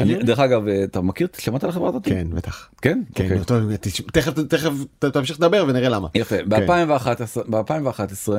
דרך 0.05 0.39
אגב 0.39 0.67
אה, 0.67 0.83
אתה 0.83 1.01
מכיר 1.01 1.27
שמעת 1.37 1.63
על 1.63 1.69
החברה 1.69 1.89
הזאת? 1.89 2.05
כן 2.05 2.27
בטח. 2.31 2.69
כן? 2.81 3.01
כן, 3.15 3.23
אוקיי. 3.23 3.77
תכף 4.13 4.31
תכף 4.49 4.71
תמשיך 5.13 5.39
לדבר 5.39 5.65
ונראה 5.67 5.89
למה. 5.89 6.07
יפה 6.15 6.35
ב-2011 6.47 7.49
ב-2011 7.49 8.29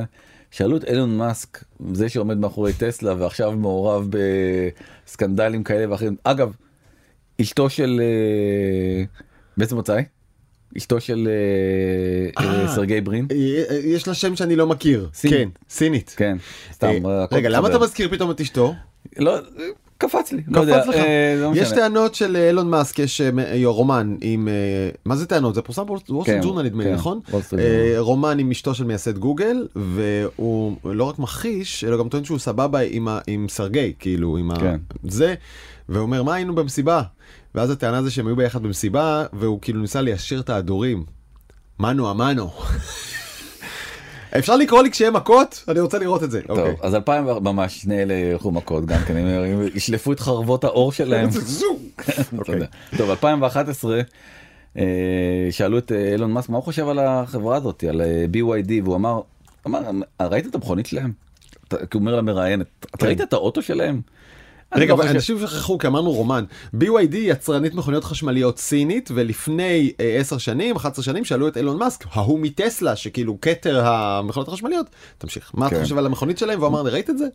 שאלו 0.50 0.76
את 0.76 0.84
אילון 0.84 1.16
מאסק 1.16 1.64
זה 1.92 2.08
שעומד 2.08 2.38
מאחורי 2.38 2.72
טסלה 2.72 3.14
ועכשיו 3.18 3.52
מעורב 3.52 4.08
בסקנדלים 5.06 5.64
כאלה 5.64 5.90
ואחרים 5.90 6.16
אגב 6.24 6.52
אשתו 7.40 7.70
של 7.70 8.00
אה, 8.02 9.04
באיזה 9.56 9.74
מוצאי? 9.74 10.02
אשתו 10.76 11.00
של 11.00 11.28
אה. 12.38 12.68
סרגי 12.68 13.00
ברין 13.00 13.26
יש 13.84 14.08
לה 14.08 14.14
שם 14.14 14.36
שאני 14.36 14.56
לא 14.56 14.66
מכיר. 14.66 15.08
סינית. 15.14 15.36
כן, 15.38 15.48
סינית. 15.70 16.14
כן 16.16 16.36
סתם 16.72 17.06
רגע 17.32 17.48
למה. 17.48 17.68
אתה 17.68 17.78
מזכיר 17.78 18.08
פתאום 18.08 18.30
את 18.30 18.40
אשתו? 18.40 18.74
לא 19.18 19.38
קפץ 20.00 20.32
לי 20.32 20.42
לא 20.48 20.60
יודע. 20.60 20.82
אה, 20.92 21.34
לא 21.38 21.50
יש 21.54 21.66
משנה. 21.66 21.76
טענות 21.76 22.14
של 22.14 22.36
אה, 22.36 22.48
אילון 22.48 22.70
מאסק 22.70 22.98
יש 22.98 23.20
אה, 23.20 23.60
רומן 23.64 24.16
עם 24.20 24.48
אה, 24.48 24.52
מה 25.04 25.16
זה 25.16 25.26
טענות 25.26 25.54
זה 25.54 25.62
פורסם 25.62 25.86
בוול 25.86 26.24
כן, 26.24 26.40
ג'ורנל 26.42 26.62
נדמה 26.62 26.84
לי 26.84 26.90
כן, 26.90 26.94
נכון 26.94 27.20
אה. 27.58 27.94
רומן 27.98 28.38
עם 28.38 28.50
אשתו 28.50 28.74
של 28.74 28.84
מייסד 28.84 29.18
גוגל 29.18 29.66
והוא 29.76 30.76
לא 30.84 31.04
רק 31.04 31.18
מכחיש 31.18 31.84
אלא 31.84 31.98
גם 31.98 32.08
טוען 32.08 32.24
שהוא 32.24 32.38
סבבה 32.38 32.80
עם 33.26 33.48
סרגי 33.48 33.92
כאילו 33.98 34.36
עם 34.36 34.50
כן. 34.54 34.76
זה 35.04 35.34
ואומר 35.88 36.22
מה 36.22 36.34
היינו 36.34 36.54
במסיבה 36.54 37.02
ואז 37.54 37.70
הטענה 37.70 38.02
זה 38.02 38.10
שהם 38.10 38.26
היו 38.26 38.36
ביחד 38.36 38.62
במסיבה 38.62 39.24
והוא 39.32 39.58
כאילו 39.62 39.80
ניסה 39.80 40.00
ליישר 40.00 40.40
את 40.40 40.50
ההדורים. 40.50 41.04
מנו 41.80 42.10
אמנו. 42.10 42.50
אפשר 44.38 44.56
לקרוא 44.56 44.82
לי 44.82 44.90
כשיהיה 44.90 45.10
מכות 45.10 45.64
אני 45.68 45.80
רוצה 45.80 45.98
לראות 45.98 46.22
את 46.22 46.30
זה. 46.30 46.42
טוב 46.42 46.58
אוקיי. 46.58 46.76
אז 46.82 46.94
2000 46.94 47.24
ממש 47.24 47.82
שני 47.82 48.02
אלה 48.02 48.14
ילכו 48.14 48.50
מכות 48.50 48.86
גם 48.86 48.98
כן 49.06 49.16
הם 49.16 49.62
ישלפו 49.74 50.12
את 50.12 50.20
חרבות 50.20 50.64
העור 50.64 50.92
שלהם. 50.92 51.28
יודע. 52.48 52.66
טוב 52.96 53.10
2011 53.10 54.00
אה, 54.76 54.82
שאלו 55.50 55.78
את 55.78 55.92
אה, 55.92 56.12
אילון 56.12 56.32
מאסק 56.32 56.48
מה 56.48 56.56
הוא 56.56 56.64
חושב 56.64 56.88
על 56.88 56.98
החברה 56.98 57.56
הזאת, 57.56 57.84
על 57.88 58.00
אה, 58.00 58.24
BYD, 58.32 58.72
והוא 58.84 58.96
אמר, 58.96 59.20
אמר, 59.66 59.80
ראית 60.20 60.46
את 60.46 60.54
המכונית 60.54 60.86
שלהם? 60.86 61.12
כי 61.70 61.76
הוא 61.76 62.00
אומר 62.00 62.16
למראיינת, 62.16 62.66
אתה 62.80 62.98
כן. 62.98 63.06
ראית 63.06 63.20
את 63.20 63.32
האוטו 63.32 63.62
שלהם? 63.62 64.00
אני 64.72 64.80
רגע, 64.82 64.88
לא 64.90 64.94
אבל 64.94 65.02
חושב- 65.02 65.14
אנשים 65.14 65.38
שכחו 65.38 65.78
כי 65.78 65.86
אמרנו 65.86 66.10
רומן. 66.12 66.44
BYD 66.74 67.16
יצרנית 67.16 67.74
מכוניות 67.74 68.04
חשמליות 68.04 68.58
סינית 68.58 69.10
ולפני 69.14 69.92
אה, 70.00 70.16
10 70.20 70.38
שנים 70.38 70.76
11 70.76 71.04
שנים 71.04 71.24
שאלו 71.24 71.48
את 71.48 71.56
אילון 71.56 71.78
מאסק 71.78 72.04
ההוא 72.12 72.38
מטסלה 72.40 72.96
שכאילו 72.96 73.40
כתר 73.40 73.86
המכוניות 73.86 74.48
החשמליות 74.48 74.86
תמשיך 75.18 75.50
מה 75.54 75.66
אתה 75.66 75.74
כן. 75.76 75.82
חושב 75.82 75.98
על 75.98 76.06
המכונית 76.06 76.38
שלהם 76.38 76.58
והוא 76.58 76.68
אמר 76.68 76.80
ראית 76.82 77.10
את 77.10 77.18
זה 77.18 77.26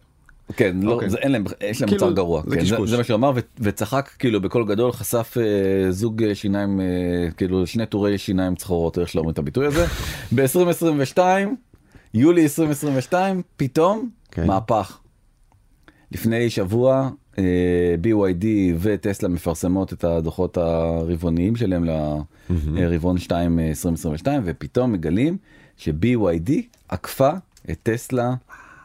כן, 0.56 0.78
לא, 0.82 0.94
אוקיי. 0.94 1.10
זה, 1.10 1.18
אין 1.18 1.32
להם, 1.32 1.44
יש 1.64 1.82
להם 1.82 1.90
כאילו, 1.90 2.06
מוצר 2.06 2.16
גרוע, 2.16 2.42
זה 2.48 2.56
כן. 2.56 2.66
זה 2.86 2.98
מה 2.98 3.04
שהוא 3.04 3.16
אמר 3.16 3.32
וצחק 3.60 4.10
כאילו 4.20 4.42
בקול 4.42 4.66
גדול 4.68 4.92
חשף 4.92 5.36
אה, 5.38 5.92
זוג 5.92 6.24
אה, 6.24 6.36
שיניים 6.36 6.82
אה, 6.82 6.86
כאילו 7.38 7.68
שני 7.68 7.86
טורי 7.86 8.18
שיניים 8.18 8.56
צחורות 8.56 8.98
איך 9.00 9.10
שלא 9.10 9.24
את 9.30 9.38
הביטוי 9.40 9.66
הזה 9.66 9.86
ב-2022 10.36 11.20
יולי 12.14 12.44
2022 12.44 13.42
פתאום 13.58 14.10
כן. 14.32 14.48
מהפך. 14.48 15.00
לפני 16.12 16.50
שבוע 16.50 16.96
אה, 16.96 17.10
BYD 18.02 18.46
וטסלה 18.80 19.30
מפרסמות 19.30 19.94
את 19.94 20.04
הדוחות 20.04 20.58
הרבעוניים 20.58 21.56
שלהם 21.56 21.84
לרבעון 22.50 23.18
2 23.18 23.60
אה, 23.60 23.68
2022 23.68 24.42
ופתאום 24.46 24.92
מגלים 24.92 25.38
ש-BYD 25.78 26.52
עקפה 26.90 27.30
את 27.72 27.78
טסלה 27.84 28.34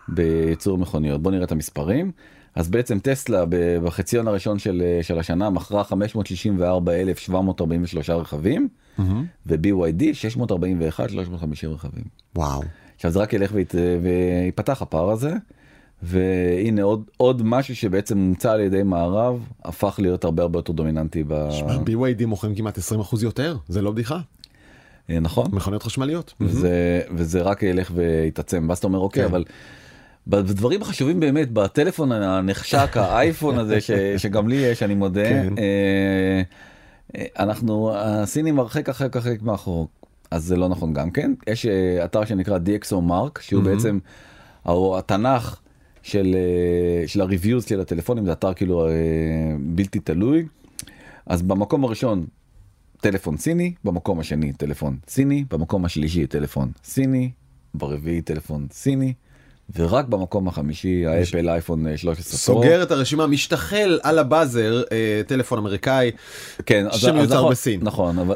בייצור 0.08 0.78
מכוניות. 0.78 1.22
בוא 1.22 1.30
נראה 1.30 1.44
את 1.44 1.52
המספרים. 1.52 2.12
אז 2.54 2.68
בעצם 2.68 2.98
טסלה 2.98 3.44
בחציון 3.82 4.28
הראשון 4.28 4.58
של, 4.58 4.82
אה, 4.84 5.02
של 5.02 5.18
השנה 5.18 5.50
מכרה 5.50 5.84
564,743 5.84 8.10
רכבים 8.10 8.68
ו-BYD 9.46 10.02
641,350 10.12 11.70
רכבים. 11.70 12.04
וואו 12.36 12.62
עכשיו 12.96 13.10
זה 13.10 13.18
רק 13.18 13.32
ילך 13.32 13.50
וית, 13.54 13.74
ויפתח 14.02 14.82
הפער 14.82 15.10
הזה 15.10 15.32
והנה 16.02 16.82
עוד 16.82 17.04
עוד 17.16 17.42
משהו 17.44 17.76
שבעצם 17.76 18.18
מומצא 18.18 18.52
על 18.52 18.60
ידי 18.60 18.82
מערב 18.82 19.46
הפך 19.64 19.98
להיות 20.02 20.24
הרבה 20.24 20.42
הרבה 20.42 20.58
יותר 20.58 20.72
דומיננטי 20.72 21.24
ב... 21.28 21.48
שמע, 21.50 21.76
BYD 21.76 22.26
מוכרים 22.26 22.54
כמעט 22.54 22.78
20% 22.78 22.82
יותר? 23.22 23.56
זה 23.68 23.82
לא 23.82 23.90
בדיחה? 23.90 24.18
אה, 25.10 25.20
נכון. 25.20 25.46
מכוניות 25.52 25.82
חשמליות? 25.82 26.34
וזה 26.40 27.00
וזה 27.16 27.42
רק 27.42 27.62
ילך 27.62 27.90
ויתעצם. 27.94 28.66
ואז 28.68 28.78
אתה 28.78 28.86
אומר 28.86 28.98
אוקיי 28.98 29.22
כן. 29.22 29.28
אבל. 29.28 29.44
בדברים 30.26 30.82
החשובים 30.82 31.20
באמת 31.20 31.52
בטלפון 31.52 32.12
הנחשק 32.12 32.96
האייפון 32.96 33.58
הזה 33.58 33.80
ש, 33.80 33.90
שגם 34.16 34.48
לי 34.48 34.54
יש 34.56 34.82
אני 34.82 34.94
מודה 34.94 35.24
כן. 35.28 35.54
אה, 35.58 36.42
אה, 37.16 37.24
אנחנו 37.38 37.92
הסינים 37.94 38.58
הרחק 38.58 38.88
הרחק 38.88 39.16
הרחק 39.16 39.42
מאחור. 39.42 39.88
אז 40.30 40.44
זה 40.44 40.56
לא 40.56 40.68
נכון 40.68 40.92
גם 40.92 41.10
כן? 41.10 41.32
יש 41.46 41.66
אה, 41.66 42.04
אתר 42.04 42.24
שנקרא 42.24 42.58
DxO 42.58 42.94
Mark 43.10 43.40
שהוא 43.40 43.62
בעצם 43.62 43.98
ה- 44.64 44.98
התנ"ך 44.98 45.60
של 46.02 46.34
אה, 46.34 47.08
של 47.08 47.20
הריוויוז 47.20 47.64
של 47.64 47.80
הטלפונים 47.80 48.24
זה 48.24 48.32
אתר 48.32 48.54
כאילו 48.54 48.88
אה, 48.88 48.92
בלתי 49.60 50.00
תלוי. 50.00 50.46
אז 51.26 51.42
במקום 51.42 51.84
הראשון 51.84 52.26
טלפון 53.00 53.36
סיני 53.36 53.74
במקום 53.84 54.20
השני 54.20 54.52
טלפון 54.52 54.98
סיני 55.08 55.44
במקום 55.50 55.84
השלישי 55.84 56.26
טלפון 56.26 56.72
סיני 56.84 57.30
ברביעי 57.74 58.22
טלפון 58.22 58.66
סיני 58.72 59.12
ורק 59.74 60.06
במקום 60.08 60.48
החמישי 60.48 61.06
האפל 61.06 61.48
אייפון 61.48 61.86
אה, 61.86 61.96
13 61.96 62.24
פרו. 62.24 62.38
סוגר 62.38 62.82
את 62.82 62.90
הרשימה 62.90 63.26
משתחל 63.26 63.98
על 64.02 64.18
הבאזר 64.18 64.82
אה, 64.92 65.22
טלפון 65.26 65.58
אמריקאי 65.58 66.10
כן, 66.66 66.86
שמיוצר 66.92 67.34
נכון, 67.34 67.50
בסין. 67.50 67.80
נכון, 67.82 68.18
אבל, 68.18 68.34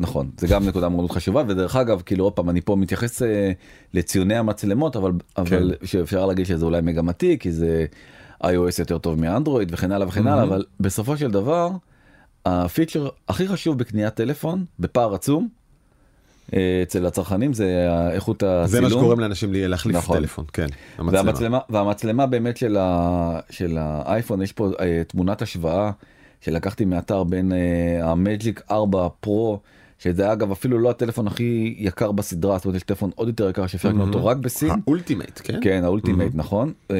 נכון, 0.00 0.30
זה 0.38 0.46
גם 0.46 0.66
נקודה 0.66 0.88
מאוד 0.88 1.10
חשובה, 1.10 1.42
ודרך 1.48 1.76
אגב, 1.76 2.02
כאילו 2.06 2.24
עוד 2.24 2.32
פעם, 2.32 2.50
אני 2.50 2.60
פה 2.60 2.76
מתייחס 2.76 3.22
אה, 3.22 3.52
לציוני 3.94 4.36
המצלמות, 4.36 4.96
אבל, 4.96 5.12
אבל 5.36 5.74
שאפשר 5.84 6.26
להגיד 6.26 6.46
שזה 6.46 6.64
אולי 6.64 6.80
מגמתי, 6.80 7.38
כי 7.38 7.52
זה 7.52 7.86
iOS 8.44 8.78
יותר 8.78 8.98
טוב 8.98 9.20
מאנדרואיד 9.20 9.68
וכן 9.72 9.92
הלאה 9.92 10.08
וכן 10.08 10.26
הלאה, 10.26 10.42
אבל 10.42 10.64
בסופו 10.80 11.16
של 11.16 11.30
דבר, 11.30 11.70
הפיצ'ר 12.46 13.08
הכי 13.28 13.48
חשוב 13.48 13.78
בקניית 13.78 14.14
טלפון, 14.14 14.64
בפער 14.78 15.14
עצום, 15.14 15.42
אה, 15.44 15.65
אצל 16.82 17.06
הצרכנים, 17.06 17.52
זה 17.52 17.88
איכות 18.12 18.42
הצילום. 18.42 18.66
זה 18.66 18.80
מה 18.80 18.90
שגורם 18.90 19.20
לאנשים 19.20 19.52
לי- 19.52 19.68
להחליף 19.68 19.96
נכון. 19.96 20.16
טלפון 20.18 20.44
כן 20.52 20.66
המצלמה. 20.98 21.22
והמצלמה 21.22 21.58
והמצלמה 21.70 22.26
באמת 22.26 22.56
של, 22.56 22.76
ה, 22.80 23.38
של 23.50 23.76
האייפון 23.80 24.42
יש 24.42 24.52
פה 24.52 24.70
אה, 24.80 25.02
תמונת 25.06 25.42
השוואה 25.42 25.90
שלקחתי 26.40 26.84
מאתר 26.84 27.24
בין 27.24 27.52
אה, 27.52 27.58
המג'יק 28.10 28.62
4 28.70 29.08
פרו 29.20 29.60
שזה 29.98 30.32
אגב 30.32 30.50
אפילו 30.50 30.78
לא 30.78 30.90
הטלפון 30.90 31.26
הכי 31.26 31.74
יקר 31.78 32.12
בסדרה 32.12 32.56
זאת 32.56 32.64
אומרת 32.64 32.76
יש 32.76 32.82
טלפון 32.82 33.10
עוד 33.14 33.28
יותר 33.28 33.48
יקר 33.50 33.66
שאפשר 33.66 33.88
לקנות 33.88 34.08
אותו 34.14 34.26
רק 34.26 34.36
בסין 34.36 34.70
ה 34.86 34.92
Ultimate 34.92 35.40
כן 35.44 35.58
כן 35.62 35.80
ה 35.84 35.89
Ultimate 35.89 36.32
נכון 36.34 36.72
אה, 36.90 36.96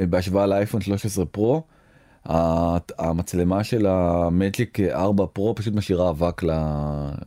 בהשוואה 0.00 0.46
לאייפון 0.46 0.80
13 0.80 1.24
פרו. 1.24 1.62
המצלמה 2.26 3.64
של 3.64 3.86
המג'יק 3.86 4.80
4 4.80 5.26
פרו 5.32 5.54
פשוט 5.54 5.74
משאירה 5.74 6.10
אבק 6.10 6.42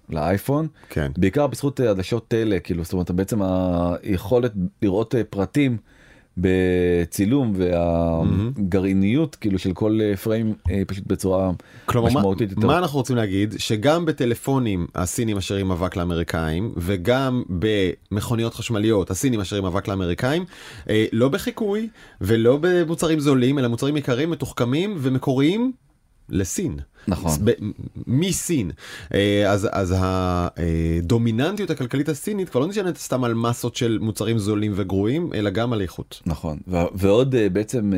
לאייפון 0.09 0.67
כן. 0.89 1.11
בעיקר 1.17 1.47
בזכות 1.47 1.81
אה, 1.81 1.89
עדשות 1.89 2.27
טלה 2.27 2.59
כאילו 2.59 2.83
זאת 2.83 2.93
אומרת 2.93 3.11
בעצם 3.11 3.39
היכולת 3.41 4.51
לראות 4.81 5.15
אה, 5.15 5.23
פרטים 5.23 5.77
בצילום 6.37 7.53
והגרעיניות 7.55 9.35
כאילו 9.35 9.59
של 9.59 9.73
כל 9.73 9.99
אה, 10.01 10.17
פריים 10.17 10.53
אה, 10.71 10.81
פשוט 10.87 11.07
בצורה 11.07 11.51
כלומר 11.85 12.09
מה, 12.09 12.19
משמעותית 12.19 12.51
יותר. 12.51 12.67
מה 12.67 12.77
אנחנו 12.77 12.97
רוצים 12.97 13.15
להגיד 13.15 13.55
שגם 13.57 14.05
בטלפונים 14.05 14.87
הסינים 14.95 15.37
משאירים 15.37 15.71
אבק 15.71 15.95
לאמריקאים 15.95 16.71
וגם 16.77 17.43
במכוניות 17.49 18.53
חשמליות 18.53 19.11
הסינים 19.11 19.39
משאירים 19.39 19.65
אבק 19.65 19.87
לאמריקאים 19.87 20.45
אה, 20.89 21.05
לא 21.11 21.29
בחיקוי 21.29 21.89
ולא 22.21 22.57
במוצרים 22.61 23.19
זולים 23.19 23.59
אלא 23.59 23.67
מוצרים 23.67 23.97
יקרים 23.97 24.29
מתוחכמים 24.29 24.95
ומקוריים 24.97 25.71
לסין. 26.29 26.79
נכון. 27.07 27.31
מסין 28.07 28.71
אה, 29.13 29.51
אז 29.51 29.67
אז 29.71 29.95
הדומיננטיות 29.97 31.69
הכלכלית 31.69 32.09
הסינית 32.09 32.49
כבר 32.49 32.59
לא 32.59 32.67
נשענת 32.67 32.97
סתם 32.97 33.23
על 33.23 33.33
מסות 33.33 33.75
של 33.75 33.97
מוצרים 34.01 34.37
זולים 34.37 34.71
וגרועים 34.75 35.33
אלא 35.33 35.49
גם 35.49 35.73
על 35.73 35.81
איכות. 35.81 36.21
נכון 36.25 36.57
ו- 36.67 36.77
ועוד 36.95 37.35
אה, 37.35 37.49
בעצם 37.49 37.91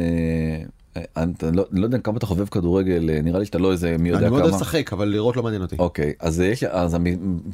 אה, 0.98 1.02
אתה 1.38 1.52
לא, 1.52 1.66
לא 1.72 1.86
יודע 1.86 1.98
כמה 1.98 2.18
אתה 2.18 2.26
חובב 2.26 2.46
כדורגל 2.48 3.10
אה, 3.10 3.22
נראה 3.22 3.40
לי 3.40 3.46
שאתה 3.46 3.58
לא 3.58 3.72
איזה 3.72 3.96
מי 4.00 4.10
יודע 4.10 4.22
אני 4.28 4.30
מאוד 4.30 4.42
כמה. 4.50 4.56
לשחק 4.58 4.94
אבל 4.94 5.08
לראות 5.08 5.36
לא 5.38 5.44
מעניין 5.44 5.62
אותי. 5.62 5.76
אוקיי 5.80 6.14
אז 6.20 6.40
יש 6.40 6.64
אז 6.64 6.98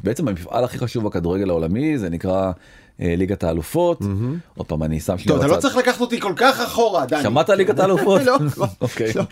בעצם 0.03 0.27
המפעל 0.27 0.63
הכי 0.63 0.77
חשוב 0.77 1.03
בכדורגל 1.05 1.49
העולמי 1.49 1.97
זה 1.97 2.09
נקרא 2.09 2.51
אה, 3.01 3.13
ליגת 3.17 3.43
האלופות 3.43 3.99
עוד 4.57 4.67
פעם 4.67 4.83
אני 4.83 4.99
שם 4.99 5.17
שנייה 5.17 5.37
טוב 5.39 5.45
אתה 5.45 5.55
לא. 5.55 5.61
צריך 5.61 5.77
לקחת 5.77 6.01
אותי 6.01 6.19
כל 6.19 6.33
כך 6.35 6.59
אחורה 6.59 7.05
דני. 7.05 7.23
שמעת 7.23 7.49
ליגת 7.49 7.79
האלופות? 7.81 8.21
לא, 8.21 8.37
לא, 8.57 8.65
אוקיי. 8.81 9.11
לא. 9.15 9.23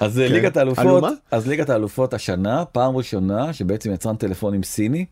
אז 0.00 0.18
אה, 0.20 0.28
כן. 0.28 0.32
ליגת 0.34 0.56
האלופות? 0.56 1.04
אז 1.30 1.46
ליגת 1.48 1.70
האלופות 1.70 2.14
השנה, 2.14 2.64
פעם 2.64 2.96
ראשונה 2.96 3.52
שבעצם 3.52 3.92
יצרן 3.92 4.16
טלפונים 4.16 4.62
סיני, 4.62 5.04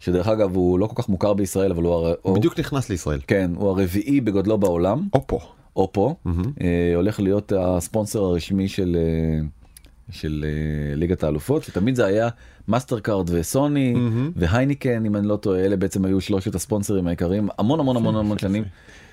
שדרך 0.00 0.28
אגב 0.28 0.56
הוא 0.56 0.78
לא 0.78 0.86
כל 0.86 1.02
כך 1.02 1.08
מוכר 1.08 1.34
בישראל, 1.34 1.70
אבל 1.72 1.82
הוא- 1.84 2.36
בדיוק 2.36 2.58
נכנס 2.60 2.90
לישראל. 2.90 3.20
כן, 3.26 3.50
הוא 3.56 3.68
הרביעי 3.68 4.20
בגודלו 4.20 4.58
בעולם, 4.58 5.02
אופו. 5.12 5.40
אופו, 5.76 6.16
אה, 6.60 6.92
הולך 6.96 7.20
להיות 7.20 7.52
הספונסר 7.58 8.24
הרשמי 8.24 8.68
של... 8.68 8.96
אה, 8.96 9.46
של 10.10 10.44
אה, 10.48 10.96
ליגת 10.96 11.24
האלופות 11.24 11.62
שתמיד 11.62 11.94
זה 11.94 12.04
היה 12.04 12.28
מאסטר 12.68 13.00
קארד 13.00 13.30
וסוני 13.32 13.94
והייניקן 14.36 15.06
אם 15.06 15.16
אני 15.16 15.28
לא 15.28 15.36
טועה 15.36 15.60
אלה 15.60 15.76
בעצם 15.76 16.04
היו 16.04 16.20
שלושת 16.20 16.54
הספונסרים 16.54 17.06
העיקריים 17.06 17.48
המון 17.58 17.80
המון 17.80 17.96
המון 17.96 18.16
המון 18.16 18.38
שנים 18.38 18.64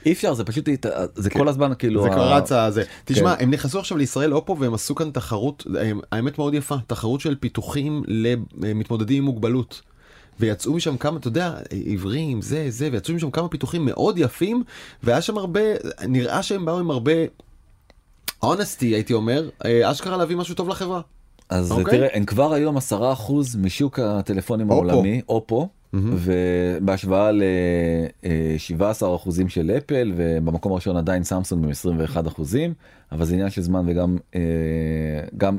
אי 0.05 0.11
אפשר 0.11 0.33
זה 0.33 0.43
פשוט 0.43 0.69
זה 1.15 1.29
כל 1.29 1.47
הזמן 1.47 1.71
כאילו 1.79 2.01
זה 2.03 2.09
ה- 2.09 2.13
כבר 2.13 2.33
רץ 2.33 2.51
הזה. 2.51 2.83
תשמע, 3.05 3.35
כן. 3.35 3.43
הם 3.43 3.51
נכנסו 3.51 3.79
עכשיו 3.79 3.97
לישראל 3.97 4.33
אופו 4.33 4.57
והם 4.59 4.73
עשו 4.73 4.95
כאן 4.95 5.11
תחרות, 5.11 5.67
האמת 6.11 6.37
מאוד 6.37 6.53
יפה, 6.53 6.75
תחרות 6.87 7.21
של 7.21 7.35
פיתוחים 7.35 8.03
למתמודדים 8.57 9.17
עם 9.17 9.23
מוגבלות. 9.23 9.81
ויצאו 10.41 10.73
משם 10.73 10.97
כמה, 10.97 11.17
אתה 11.17 11.27
יודע, 11.27 11.53
עיוורים, 11.69 12.41
זה, 12.41 12.65
זה, 12.69 12.89
ויצאו 12.91 13.13
משם 13.13 13.31
כמה 13.31 13.47
פיתוחים 13.47 13.85
מאוד 13.85 14.17
יפים, 14.17 14.63
והיה 15.03 15.21
שם 15.21 15.37
הרבה, 15.37 15.61
נראה 16.07 16.43
שהם 16.43 16.65
באו 16.65 16.79
עם 16.79 16.91
הרבה 16.91 17.11
honesty, 18.45 18.81
הייתי 18.81 19.13
אומר, 19.13 19.49
אה, 19.65 19.91
אשכרה 19.91 20.17
להביא 20.17 20.35
משהו 20.35 20.55
טוב 20.55 20.69
לחברה. 20.69 21.01
אז 21.49 21.71
אוקיי. 21.71 21.97
תראה 21.97 22.07
הם 22.13 22.25
כבר 22.25 22.53
היום 22.53 22.77
10% 22.77 22.81
משוק 23.57 23.99
הטלפונים 23.99 24.69
אופו. 24.69 24.89
העולמי 24.89 25.21
אופו 25.29 25.69
ובהשוואה 25.93 27.31
ל-17% 27.31 29.29
של 29.47 29.71
אפל 29.77 30.13
ובמקום 30.15 30.71
הראשון 30.71 30.97
עדיין 30.97 31.23
סמסונג 31.23 31.65
עם 31.65 31.71
21% 31.71 32.57
אבל 33.11 33.25
זה 33.25 33.33
עניין 33.33 33.49
של 33.49 33.61
זמן 33.61 33.83
וגם 33.87 34.17
אה, 34.35 34.41
גם 35.37 35.57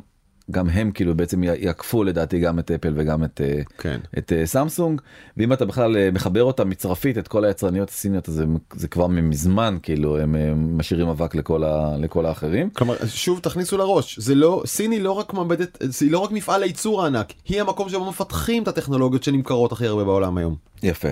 גם 0.53 0.69
הם 0.69 0.91
כאילו 0.91 1.15
בעצם 1.15 1.43
יעקפו 1.43 2.05
לדעתי 2.05 2.41
גם 2.41 2.59
את 2.59 2.71
אפל 2.71 2.93
וגם 2.97 3.25
את, 3.25 3.41
כן. 3.79 4.01
את 4.19 4.33
סמסונג 4.45 5.01
ואם 5.37 5.53
אתה 5.53 5.65
בכלל 5.65 6.11
מחבר 6.11 6.45
אותם 6.45 6.71
מצרפית 6.71 7.19
את 7.19 7.29
כל 7.29 7.45
היצרניות 7.45 7.89
הסיניות 7.89 8.27
זה, 8.27 8.45
זה 8.75 8.89
כבר 8.89 9.07
מזמן 9.07 9.79
כאילו 9.83 10.19
הם 10.19 10.37
משאירים 10.79 11.09
אבק 11.09 11.35
לכל, 11.35 11.65
ה, 11.65 11.97
לכל 11.99 12.27
האחרים. 12.27 12.71
כלומר 12.71 12.97
שוב 13.07 13.39
תכניסו 13.39 13.79
לראש 13.79 14.19
זה 14.19 14.35
לא 14.35 14.63
סיני 14.67 15.01
לא 15.01 15.13
רק 15.13 15.35
מעבדת 15.35 15.79
היא 16.01 16.11
לא 16.11 16.19
רק 16.19 16.31
מפעל 16.31 16.63
הייצור 16.63 17.03
הענק 17.03 17.33
היא 17.45 17.61
המקום 17.61 17.89
שבו 17.89 18.09
מפתחים 18.09 18.63
את 18.63 18.69
הטכנולוגיות 18.69 19.23
שנמכרות 19.23 19.73
הכי 19.73 19.87
הרבה 19.87 20.05
בעולם 20.05 20.39
היום. 20.39 20.57
יפה. 20.83 21.09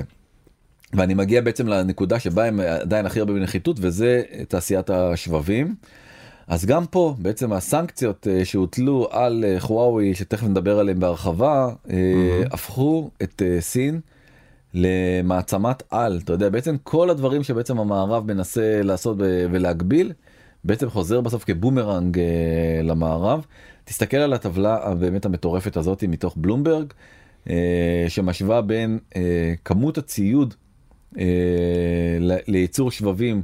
ואני 0.93 1.15
מגיע 1.15 1.41
בעצם 1.41 1.69
לנקודה 1.69 2.19
שבה 2.19 2.45
הם 2.45 2.61
עדיין 2.61 3.07
הכי 3.07 3.21
הרבה 3.21 3.33
בנחיתות 3.33 3.77
וזה 3.81 4.23
תעשיית 4.49 4.91
השבבים. 4.91 5.75
אז 6.51 6.67
גם 6.67 6.87
פה 6.87 7.15
בעצם 7.19 7.53
הסנקציות 7.53 8.27
אה, 8.31 8.45
שהוטלו 8.45 9.09
על 9.11 9.45
חוואוי 9.59 10.15
שתכף 10.15 10.47
נדבר 10.47 10.79
עליהם 10.79 11.01
בהרחבה 11.01 11.69
mm-hmm. 11.69 11.91
הפכו 12.51 13.11
את 13.23 13.43
סין 13.61 14.01
למעצמת 14.75 15.83
על 15.91 16.21
אתה 16.25 16.33
יודע 16.33 16.49
בעצם 16.49 16.77
כל 16.83 17.11
הדברים 17.11 17.43
שבעצם 17.43 17.79
המערב 17.79 18.27
מנסה 18.27 18.83
לעשות 18.83 19.17
ולהגביל 19.21 20.13
בעצם 20.65 20.91
חוזר 20.91 21.21
בסוף 21.21 21.45
כבומרנג 21.45 22.21
למערב. 22.83 23.47
תסתכל 23.85 24.17
על 24.17 24.33
הטבלה 24.33 24.95
באמת 24.95 25.25
המטורפת 25.25 25.77
הזאת 25.77 26.05
מתוך 26.05 26.35
בלומברג 26.37 26.93
שמשווה 28.09 28.61
בין 28.63 28.99
כמות 29.65 29.99
הציוד 29.99 30.55
לייצור 32.49 32.91
שבבים. 32.91 33.43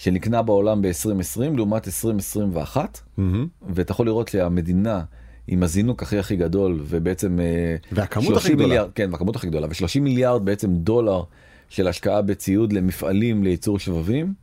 שנקנה 0.00 0.42
בעולם 0.42 0.82
ב-2020 0.82 1.56
לעומת 1.56 1.86
2021 1.86 3.00
mm-hmm. 3.18 3.22
ואתה 3.68 3.92
יכול 3.92 4.06
לראות 4.06 4.28
שהמדינה 4.28 5.02
עם 5.46 5.62
הזינוק 5.62 6.02
הכי 6.02 6.18
הכי 6.18 6.36
גדול 6.36 6.82
ובעצם 6.86 7.40
אה, 7.40 7.76
והכמות 7.92 8.36
הכי 8.36 8.48
גדולה 8.48 8.66
מיליארד, 8.66 8.90
כן 8.94 9.12
והכמות 9.12 9.36
הכי 9.36 9.46
גדולה 9.46 9.66
ו-30 9.66 10.00
מיליארד 10.00 10.44
בעצם 10.44 10.74
דולר 10.74 11.22
של 11.68 11.88
השקעה 11.88 12.22
בציוד 12.22 12.72
למפעלים 12.72 13.44
לייצור 13.44 13.78
שבבים 13.78 14.34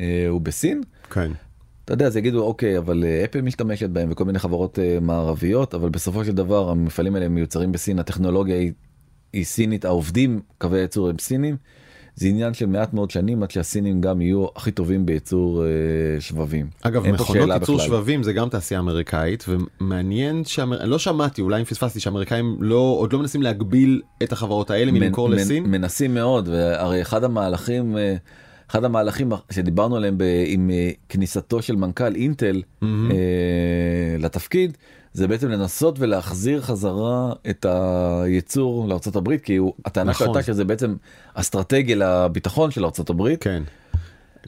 אה, 0.00 0.26
הוא 0.28 0.40
בסין. 0.40 0.82
כן. 1.10 1.32
אתה 1.84 1.92
יודע 1.92 2.06
אז 2.06 2.16
יגידו 2.16 2.42
אוקיי 2.42 2.78
אבל 2.78 3.04
אה, 3.04 3.24
אפל 3.24 3.40
משתמשת 3.40 3.90
בהם 3.90 4.08
וכל 4.12 4.24
מיני 4.24 4.38
חברות 4.38 4.78
אה, 4.78 4.98
מערביות 5.00 5.74
אבל 5.74 5.88
בסופו 5.88 6.24
של 6.24 6.32
דבר 6.32 6.70
המפעלים 6.70 7.14
האלה 7.14 7.28
מיוצרים 7.28 7.72
בסין 7.72 7.98
הטכנולוגיה 7.98 8.56
היא, 8.56 8.72
היא 9.32 9.44
סינית 9.44 9.84
העובדים 9.84 10.40
קווי 10.58 10.80
ייצור 10.80 11.08
הם 11.08 11.18
סינים. 11.18 11.56
זה 12.16 12.28
עניין 12.28 12.54
של 12.54 12.66
מעט 12.66 12.94
מאוד 12.94 13.10
שנים 13.10 13.42
עד 13.42 13.50
שהסינים 13.50 14.00
גם 14.00 14.20
יהיו 14.20 14.46
הכי 14.56 14.70
טובים 14.70 15.06
בייצור 15.06 15.64
אה, 15.64 15.68
שבבים. 16.20 16.66
אגב 16.82 17.06
מכונות 17.06 17.48
ייצור 17.48 17.76
בכלל. 17.76 17.86
שבבים 17.88 18.22
זה 18.22 18.32
גם 18.32 18.48
תעשייה 18.48 18.80
אמריקאית 18.80 19.44
ומעניין 19.48 20.44
שאמר... 20.44 20.84
לא 20.84 20.98
שמעתי 20.98 21.42
אולי 21.42 21.60
אם 21.60 21.64
פספסתי 21.64 22.00
שאמריקאים 22.00 22.56
לא 22.60 22.96
עוד 22.98 23.12
לא 23.12 23.18
מנסים 23.18 23.42
להגביל 23.42 24.02
את 24.22 24.32
החברות 24.32 24.70
האלה 24.70 24.92
מלמכור 24.92 25.28
מנ, 25.28 25.36
לסין. 25.36 25.64
מנסים 25.64 26.14
מאוד 26.14 26.48
והרי 26.48 27.02
אחד 27.02 27.24
המהלכים. 27.24 27.96
אה, 27.96 28.16
אחד 28.72 28.84
המהלכים 28.84 29.32
שדיברנו 29.50 29.96
עליהם 29.96 30.18
ב, 30.18 30.24
עם 30.46 30.70
אה, 30.70 30.90
כניסתו 31.08 31.62
של 31.62 31.76
מנכ"ל 31.76 32.14
אינטל 32.14 32.62
mm-hmm. 32.62 32.86
אה, 33.10 34.16
לתפקיד 34.18 34.76
זה 35.12 35.28
בעצם 35.28 35.48
לנסות 35.48 35.96
ולהחזיר 35.98 36.62
חזרה 36.62 37.32
את 37.50 37.66
הייצור 37.68 38.88
לארה"ב 38.88 39.36
כי 39.36 39.56
הוא 39.56 39.72
הטענה 39.84 40.10
נכון. 40.10 40.26
שהייתה 40.26 40.42
שזה 40.42 40.64
בעצם 40.64 40.94
אסטרטגיה 41.34 41.96
לביטחון 41.96 42.70
של 42.70 42.84
ארה"ב. 42.84 43.36
כן. 43.40 43.62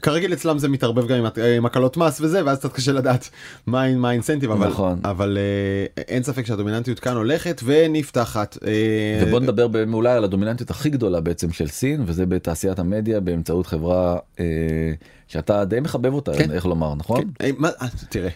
כרגיל 0.01 0.33
אצלם 0.33 0.57
זה 0.57 0.69
מתערבב 0.69 1.07
גם 1.07 1.25
עם 1.57 1.65
הקלות 1.65 1.97
מס 1.97 2.21
וזה 2.21 2.45
ואז 2.45 2.59
קצת 2.59 2.73
קשה 2.73 2.91
לדעת 2.91 3.29
מה 3.67 3.95
מה 3.95 4.09
האינסנטיב 4.09 4.51
אבל 4.51 4.67
נכון. 4.67 4.99
אבל 5.03 5.37
אה, 5.37 6.03
אין 6.07 6.23
ספק 6.23 6.45
שהדומיננטיות 6.45 6.99
כאן 6.99 7.15
הולכת 7.15 7.61
ונפתחת. 7.65 8.57
אה, 8.67 9.23
ובוא 9.23 9.39
נדבר 9.39 9.67
אולי 9.93 10.13
על 10.13 10.23
הדומיננטיות 10.23 10.69
הכי 10.69 10.89
גדולה 10.89 11.21
בעצם 11.21 11.51
של 11.51 11.67
סין 11.67 12.03
וזה 12.05 12.25
בתעשיית 12.25 12.79
המדיה 12.79 13.19
באמצעות 13.19 13.67
חברה 13.67 14.17
אה, 14.39 14.45
שאתה 15.27 15.65
די 15.65 15.79
מחבב 15.79 16.13
אותה 16.13 16.31
כן. 16.37 16.51
איך 16.51 16.65
לומר 16.65 16.95
נכון? 16.95 17.21
כן. 17.39 17.51
מה, 17.57 17.69
תראה 18.09 18.29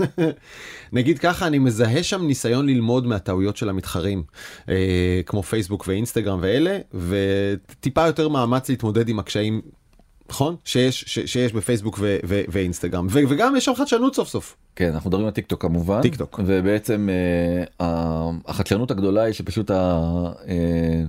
נגיד 0.92 1.18
ככה 1.18 1.46
אני 1.46 1.58
מזהה 1.58 2.02
שם 2.02 2.26
ניסיון 2.26 2.66
ללמוד 2.66 3.06
מהטעויות 3.06 3.56
של 3.56 3.68
המתחרים 3.68 4.22
כמו 5.26 5.42
פייסבוק 5.42 5.84
ואינסטגרם 5.88 6.38
ואלה 6.42 6.78
וטיפה 6.94 8.06
יותר 8.06 8.28
מאמץ 8.28 8.68
להתמודד 8.68 9.08
עם 9.08 9.18
הקשיים 9.18 9.60
נכון? 10.30 10.56
שיש, 10.64 11.04
ש, 11.06 11.18
שיש 11.18 11.52
בפייסבוק 11.52 11.98
ו, 12.00 12.18
ו, 12.26 12.42
ואינסטגרם 12.48 13.06
ו, 13.10 13.20
וגם 13.28 13.56
יש 13.56 13.64
שם 13.64 13.74
חדשנות 13.74 14.14
סוף 14.14 14.28
סוף. 14.28 14.56
כן 14.76 14.92
אנחנו 14.94 15.10
מדברים 15.10 15.26
על 15.26 15.32
טיק 15.32 15.46
טוק 15.46 15.62
כמובן 15.62 16.02
טיק 16.02 16.16
טוק 16.16 16.40
ובעצם 16.46 17.08
אה, 17.80 18.30
החדשנות 18.46 18.90
הגדולה 18.90 19.22
היא 19.22 19.32
שפשוט 19.34 19.70
ה, 19.70 20.00
אה, 20.48 21.04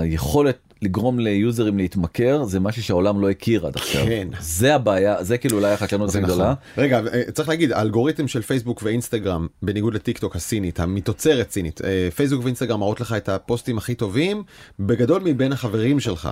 היכולת 0.00 0.65
לגרום 0.82 1.18
ליוזרים 1.18 1.78
להתמכר 1.78 2.44
זה 2.44 2.60
משהו 2.60 2.82
שהעולם 2.82 3.20
לא 3.20 3.30
הכיר 3.30 3.66
עד 3.66 3.76
עכשיו. 3.76 4.04
כן. 4.06 4.28
זה 4.40 4.74
הבעיה 4.74 5.24
זה 5.24 5.38
כאילו 5.38 5.58
אולי 5.58 5.72
החדשנות 5.72 6.08
הכי 6.08 6.20
גדולה. 6.20 6.44
נכון. 6.44 6.84
רגע 6.84 7.00
אה, 7.12 7.22
צריך 7.32 7.48
להגיד 7.48 7.72
האלגוריתם 7.72 8.28
של 8.28 8.42
פייסבוק 8.42 8.82
ואינסטגרם 8.82 9.46
בניגוד 9.62 9.94
לטיק 9.94 10.18
טוק 10.18 10.36
הסינית 10.36 10.80
המתוצרת 10.80 11.50
סינית 11.50 11.80
אה, 11.84 12.08
פייסבוק 12.16 12.44
ואינסטגרם 12.44 12.80
מראות 12.80 13.00
לך 13.00 13.12
את 13.12 13.28
הפוסטים 13.28 13.78
הכי 13.78 13.94
טובים 13.94 14.42
בגדול 14.78 15.22
מבין 15.24 15.52
החברים 15.52 16.00
שלך. 16.00 16.28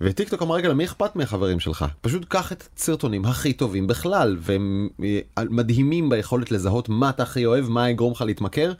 וטיק 0.00 0.28
טוק 0.28 0.42
אמר 0.42 0.54
רגע 0.54 0.68
למי 0.68 0.84
אכפת 0.84 1.16
מהחברים 1.16 1.60
שלך 1.60 1.84
פשוט 2.00 2.24
קח 2.28 2.52
את 2.52 2.64
הסרטונים 2.76 3.24
הכי 3.24 3.52
טובים 3.52 3.86
בכלל 3.86 4.36
והם 4.40 4.88
אה, 5.04 5.44
מדהימים 5.50 6.08
ביכולת 6.08 6.50
לזהות 6.50 6.88
מה 6.88 7.10
אתה 7.10 7.22
הכי 7.22 7.46
אוהב 7.46 7.68
מה 7.68 7.90
יגרום 7.90 8.12
לך 8.12 8.22
להתמכר 8.22 8.72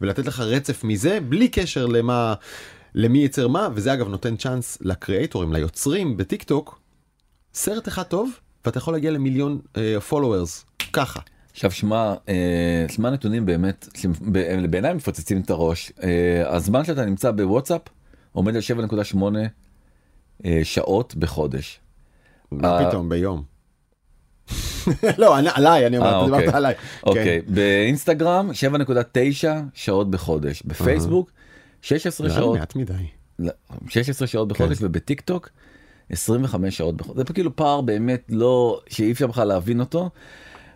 ולתת 0.00 0.26
לך 0.26 0.40
רצף 0.40 0.84
מזה 0.84 1.18
בלי 1.28 1.48
קשר 1.48 1.86
למה. 1.86 2.34
למי 2.94 3.18
ייצר 3.18 3.48
מה 3.48 3.68
וזה 3.74 3.92
אגב 3.92 4.08
נותן 4.08 4.36
צ'אנס 4.36 4.78
לקריאטורים 4.80 5.52
ליוצרים 5.52 6.16
בטיק 6.16 6.42
טוק 6.42 6.80
סרט 7.54 7.88
אחד 7.88 8.02
טוב 8.02 8.30
ואתה 8.64 8.78
יכול 8.78 8.94
להגיע 8.94 9.10
למיליון 9.10 9.60
followers 10.08 10.64
uh, 10.82 10.84
ככה. 10.92 11.20
עכשיו 11.52 11.70
שמע 11.70 12.14
אה, 12.28 12.86
שמע 12.88 13.10
נתונים 13.10 13.46
באמת 13.46 13.88
בעיניי 14.70 14.94
מפוצצים 14.94 15.40
את 15.40 15.50
הראש 15.50 15.92
אה, 16.02 16.56
הזמן 16.56 16.84
שאתה 16.84 17.04
נמצא 17.04 17.30
בוואטסאפ 17.30 17.80
עומד 18.32 18.56
על 18.56 18.62
7.8 19.14 19.22
אה, 20.44 20.60
שעות 20.62 21.14
בחודש. 21.14 21.80
מה 22.50 22.78
אה, 22.78 22.88
פתאום 22.88 23.08
ביום. 23.08 23.42
לא 25.18 25.36
עליי 25.38 25.86
אני 25.86 25.98
אומר 25.98 26.14
אה, 26.14 26.24
דיברת 26.24 26.40
אוקיי. 26.40 26.56
עליי. 26.56 26.74
אוקיי 27.06 27.42
באינסטגרם 27.48 28.50
7.9 28.50 29.46
שעות 29.74 30.10
בחודש 30.10 30.62
בפייסבוק 30.62 31.30
16 31.84 32.30
שעות. 32.30 32.58
מעט 32.58 32.76
מדי. 32.76 32.92
16 33.88 34.28
שעות 34.28 34.48
בחודש 34.48 34.78
כן. 34.78 34.86
ובטיק 34.86 35.20
טוק 35.20 35.48
25 36.10 36.76
שעות 36.76 36.96
בחודש. 36.96 37.16
זה 37.16 37.24
כאילו 37.34 37.56
פער 37.56 37.80
באמת 37.80 38.24
לא 38.28 38.80
שאי 38.88 39.12
אפשר 39.12 39.26
בכלל 39.26 39.48
להבין 39.48 39.80
אותו. 39.80 40.10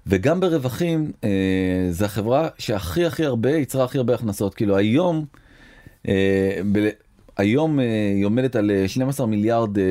וגם 0.07 0.41
ברווחים 0.41 1.13
אה, 1.25 1.89
זה 1.91 2.05
החברה 2.05 2.49
שהכי 2.59 3.05
הכי 3.07 3.25
הרבה 3.25 3.51
יצרה 3.51 3.85
הכי 3.85 3.99
הרבה 3.99 4.15
הכנסות 4.15 4.55
כאילו 4.55 4.77
היום. 4.77 5.25
אה, 6.09 6.61
ב- 6.73 6.89
היום 7.37 7.81
אה, 7.81 7.85
היא 8.15 8.25
עומדת 8.25 8.57
על 8.57 8.71
12 8.87 9.27
אה, 9.27 9.31
מיליארד 9.31 9.79
אה, 9.79 9.85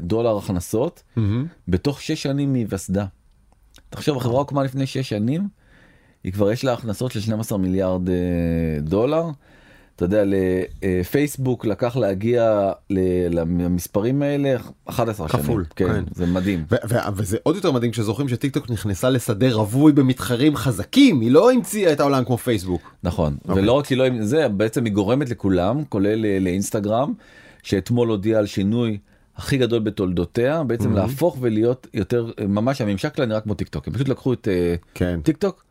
דולר 0.00 0.36
הכנסות 0.36 1.02
mm-hmm. 1.16 1.20
בתוך 1.68 2.02
6 2.02 2.22
שנים 2.22 2.52
מהיווסדה. 2.52 3.06
תחשוב 3.90 4.16
החברה 4.16 4.38
הוקמה 4.38 4.64
לפני 4.64 4.86
6 4.86 5.08
שנים 5.08 5.48
היא 6.24 6.32
כבר 6.32 6.52
יש 6.52 6.64
לה 6.64 6.72
הכנסות 6.72 7.12
של 7.12 7.20
12 7.20 7.58
מיליארד 7.58 8.08
אה, 8.08 8.14
דולר. 8.80 9.24
אתה 9.98 10.04
יודע, 10.04 10.22
לפייסבוק 10.82 11.64
לקח 11.64 11.96
להגיע 11.96 12.70
למספרים 13.30 14.22
האלה 14.22 14.56
11 14.84 15.28
שנים. 15.28 15.42
כפול, 15.42 15.64
כן, 15.76 15.86
כן. 15.86 16.04
זה 16.14 16.26
מדהים. 16.26 16.64
וזה 17.16 17.36
עוד 17.42 17.56
יותר 17.56 17.72
מדהים 17.72 17.90
כשזוכרים 17.90 18.28
שטיק 18.28 18.54
טוק 18.54 18.70
נכנסה 18.70 19.10
לשדה 19.10 19.52
רווי 19.52 19.92
במתחרים 19.92 20.56
חזקים, 20.56 21.20
היא 21.20 21.30
לא 21.30 21.52
המציאה 21.52 21.92
את 21.92 22.00
העולם 22.00 22.24
כמו 22.24 22.38
פייסבוק. 22.38 22.94
נכון, 23.02 23.36
okay. 23.36 23.48
אוקיי. 23.48 23.62
ולא 23.62 23.72
רק 23.72 23.86
היא 23.86 23.98
לא, 23.98 24.04
זה 24.20 24.48
בעצם 24.48 24.84
היא 24.84 24.92
גורמת 24.92 25.30
לכולם, 25.30 25.84
כולל 25.88 26.26
אה, 26.26 26.38
לאינסטגרם, 26.40 27.12
שאתמול 27.62 28.08
הודיע 28.08 28.38
על 28.38 28.46
שינוי. 28.46 28.98
הכי 29.36 29.56
גדול 29.56 29.78
בתולדותיה 29.78 30.62
בעצם 30.64 30.92
mm-hmm. 30.92 30.96
להפוך 30.96 31.36
ולהיות 31.40 31.86
יותר 31.94 32.30
ממש 32.48 32.80
הממשק 32.80 33.16
שלה 33.16 33.26
נראה 33.26 33.40
כמו 33.40 33.54
טיק 33.54 33.68
טוק 33.68 33.88
הם 33.88 33.94
פשוט 33.94 34.08
לקחו 34.08 34.32
את 34.32 34.48
אה, 34.48 34.74
כן. 34.94 35.20
טיק 35.22 35.36
טוק 35.36 35.64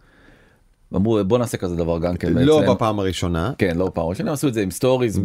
אמרו 0.96 1.20
בוא 1.26 1.38
נעשה 1.38 1.58
כזה 1.58 1.76
דבר 1.76 2.00
גם 2.00 2.18
כן 2.18 2.34
לא 2.34 2.60
בעצם. 2.60 2.74
בפעם 2.74 3.00
הראשונה 3.00 3.52
כן 3.58 3.78
לא 3.78 3.86
בפעם 3.88 4.06
הראשונה 4.06 4.34
עשו 4.34 4.48
את 4.48 4.54
זה 4.54 4.62
עם 4.62 4.72
stories 4.72 5.20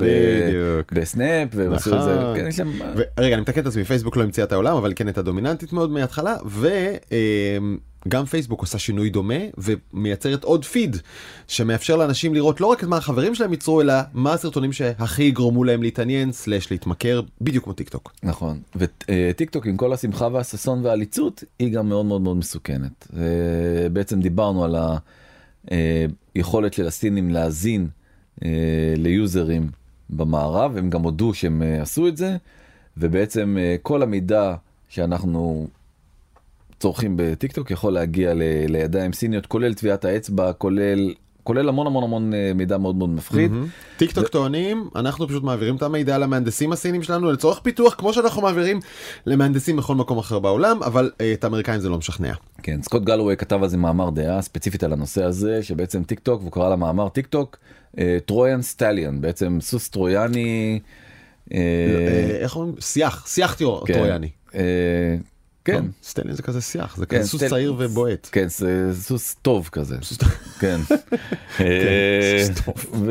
בסנאפ 0.93 1.49
ועשו 1.53 1.97
את 1.97 2.03
זה 2.03 2.15
נכון. 2.17 2.37
כן, 2.37 2.53
שם... 2.53 2.71
רגע 3.19 3.35
אני 3.35 3.43
מתקן 3.43 3.61
את 3.61 3.67
עצמי 3.67 3.85
פייסבוק 3.85 4.17
לא 4.17 4.23
המציאה 4.23 4.47
את 4.47 4.53
העולם 4.53 4.77
אבל 4.77 4.93
כן 4.97 5.07
הייתה 5.07 5.23
דומיננטית 5.23 5.73
מאוד 5.73 5.91
מההתחלה 5.91 6.37
וגם 6.47 8.21
אמ, 8.21 8.25
פייסבוק 8.27 8.61
עושה 8.61 8.79
שינוי 8.79 9.11
דומה 9.11 9.35
ומייצרת 9.59 10.45
עוד 10.45 10.65
פיד 10.65 10.97
שמאפשר 11.49 11.97
לאנשים 11.97 12.35
לראות 12.35 12.61
לא 12.61 12.67
רק 12.67 12.85
את 12.85 12.89
מה 12.89 12.97
החברים 12.97 13.35
שלהם 13.35 13.51
ייצרו 13.53 13.81
אלא 13.81 13.95
מה 14.15 14.33
הסרטונים 14.33 14.73
שהכי 14.73 15.23
יגרמו 15.23 15.65
להם 15.65 15.83
להתעניין 15.83 16.33
slash 16.33 16.71
להתמכר 16.71 17.21
בדיוק 17.41 17.65
כמו 17.65 17.73
טיק 17.73 17.89
טוק. 17.89 18.13
נכון 18.23 18.61
וטיק 18.77 19.51
טוק 19.51 19.67
עם 19.67 19.77
כל 19.77 19.93
השמחה 19.93 20.29
והששון 20.33 20.85
והעליצות 20.85 21.45
היא 21.59 21.73
גם 21.73 21.89
מאוד 21.89 22.07
מאוד 22.07 22.21
מאוד 22.21 22.37
מסוכנת 22.37 23.09
בעצם 23.93 24.21
דיברנו 24.21 24.65
על 24.65 24.75
ה... 24.77 24.97
אה, 25.71 26.07
יכולת 26.35 26.73
של 26.73 26.87
הסינים 26.87 27.31
להאזין 27.31 27.89
אה, 28.45 28.95
ליוזרים 28.97 29.71
במערב, 30.11 30.77
הם 30.77 30.91
גם 30.91 31.03
הודו 31.03 31.35
שהם 31.35 31.63
אה, 31.63 31.83
עשו 31.83 32.09
את 32.09 32.17
זה, 32.17 32.37
ובעצם 32.97 33.57
כל 33.83 34.03
המידע 34.03 34.55
שאנחנו 34.89 35.67
צורכים 36.81 37.15
בטיק 37.17 37.53
טוק 37.53 37.71
יכול 37.71 37.93
להגיע 37.93 38.33
לידיים 38.69 39.13
סיניות, 39.13 39.47
כולל 39.47 39.75
טביעת 39.75 40.05
האצבע, 40.05 40.53
כולל, 40.53 41.15
כולל 41.45 41.69
המון 41.69 41.87
המון 41.87 42.05
המון 42.05 42.35
אה, 42.35 42.53
מידע 42.55 42.79
מאוד 42.79 42.97
מאוד 42.97 43.11
מפחיד. 43.11 43.53
טיק 43.97 44.13
טוק 44.13 44.29
טוענים 44.29 44.89
אנחנו 44.97 45.29
פשוט 45.29 45.43
מעבירים 45.43 45.77
את 45.77 45.83
המידע 45.83 46.19
למהנדסים 46.19 46.73
הסינים 46.73 47.03
שלנו 47.03 47.33
לצורך 47.33 47.61
פיתוח 47.61 47.95
כמו 47.95 48.13
שאנחנו 48.13 48.43
מעבירים 48.43 48.81
למהנדסים 49.27 49.77
בכל 49.77 49.95
מקום 49.95 50.19
אחר 50.19 50.39
בעולם 50.39 50.83
אבל 50.83 51.11
אה, 51.21 51.33
את 51.33 51.45
האמריקאים 51.45 51.81
זה 51.81 51.89
לא 51.89 51.99
משכנע. 51.99 52.33
כן, 52.63 52.83
סקוט 52.83 53.03
גלווי 53.03 53.37
כתב 53.37 53.63
על 53.63 53.69
זה 53.69 53.77
מאמר 53.77 54.11
דעה 54.11 54.43
ספציפית 54.43 54.85
על 54.85 54.93
הנושא 54.93 55.25
הזה, 55.25 55.63
שבעצם 55.63 56.03
טיק 56.03 56.21
טוק, 56.21 56.41
והוא 56.41 56.53
קרא 56.53 56.69
למאמר 56.69 57.09
טיק 57.09 57.27
טוק, 57.27 57.59
Trojan 58.27 58.63
Stallion, 58.63 59.21
בעצם 59.21 59.59
סוס 59.61 59.89
טרויאני. 59.89 60.81
אה, 61.55 61.59
אה, 61.59 62.39
איך 62.41 62.57
אומרים 62.57 62.75
סייח 62.81 63.27
סייח 63.27 63.55
כן, 63.55 63.95
טרויאני. 63.95 64.29
אה, 65.69 65.75
כן, 65.75 65.85
stallion 66.03 66.35
זה 66.35 66.43
כזה 66.43 66.61
סייח 66.61 66.97
זה 66.97 67.07
כן, 67.07 67.19
כזה 67.19 67.29
סוס 67.29 67.45
צעיר 67.45 67.75
ובועט. 67.79 68.29
כן, 68.33 68.47
זה 68.49 68.91
סוס 68.95 69.35
טוב 69.43 69.69
כזה. 69.73 69.97
סוס- 70.03 70.19
כן. 70.61 70.81
אה, 71.61 72.45
סוס 72.47 72.65
טוב. 72.65 73.05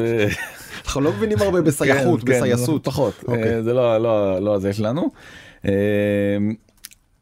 אנחנו 0.86 1.02
לא 1.02 1.12
מבינים 1.14 1.38
הרבה 1.42 1.62
בסייחות 1.62 2.20
כן, 2.24 2.26
כן, 2.34 2.40
בסייחות. 2.40 2.84
פחות 2.84 3.14
אוקיי. 3.28 3.56
אה, 3.56 3.64
זה 3.64 3.74
לא 3.74 3.98
לא 3.98 4.40
לא 4.42 4.60
זה 4.60 4.74
שלנו. 4.74 5.12
אה, 5.66 5.72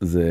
זה 0.02 0.24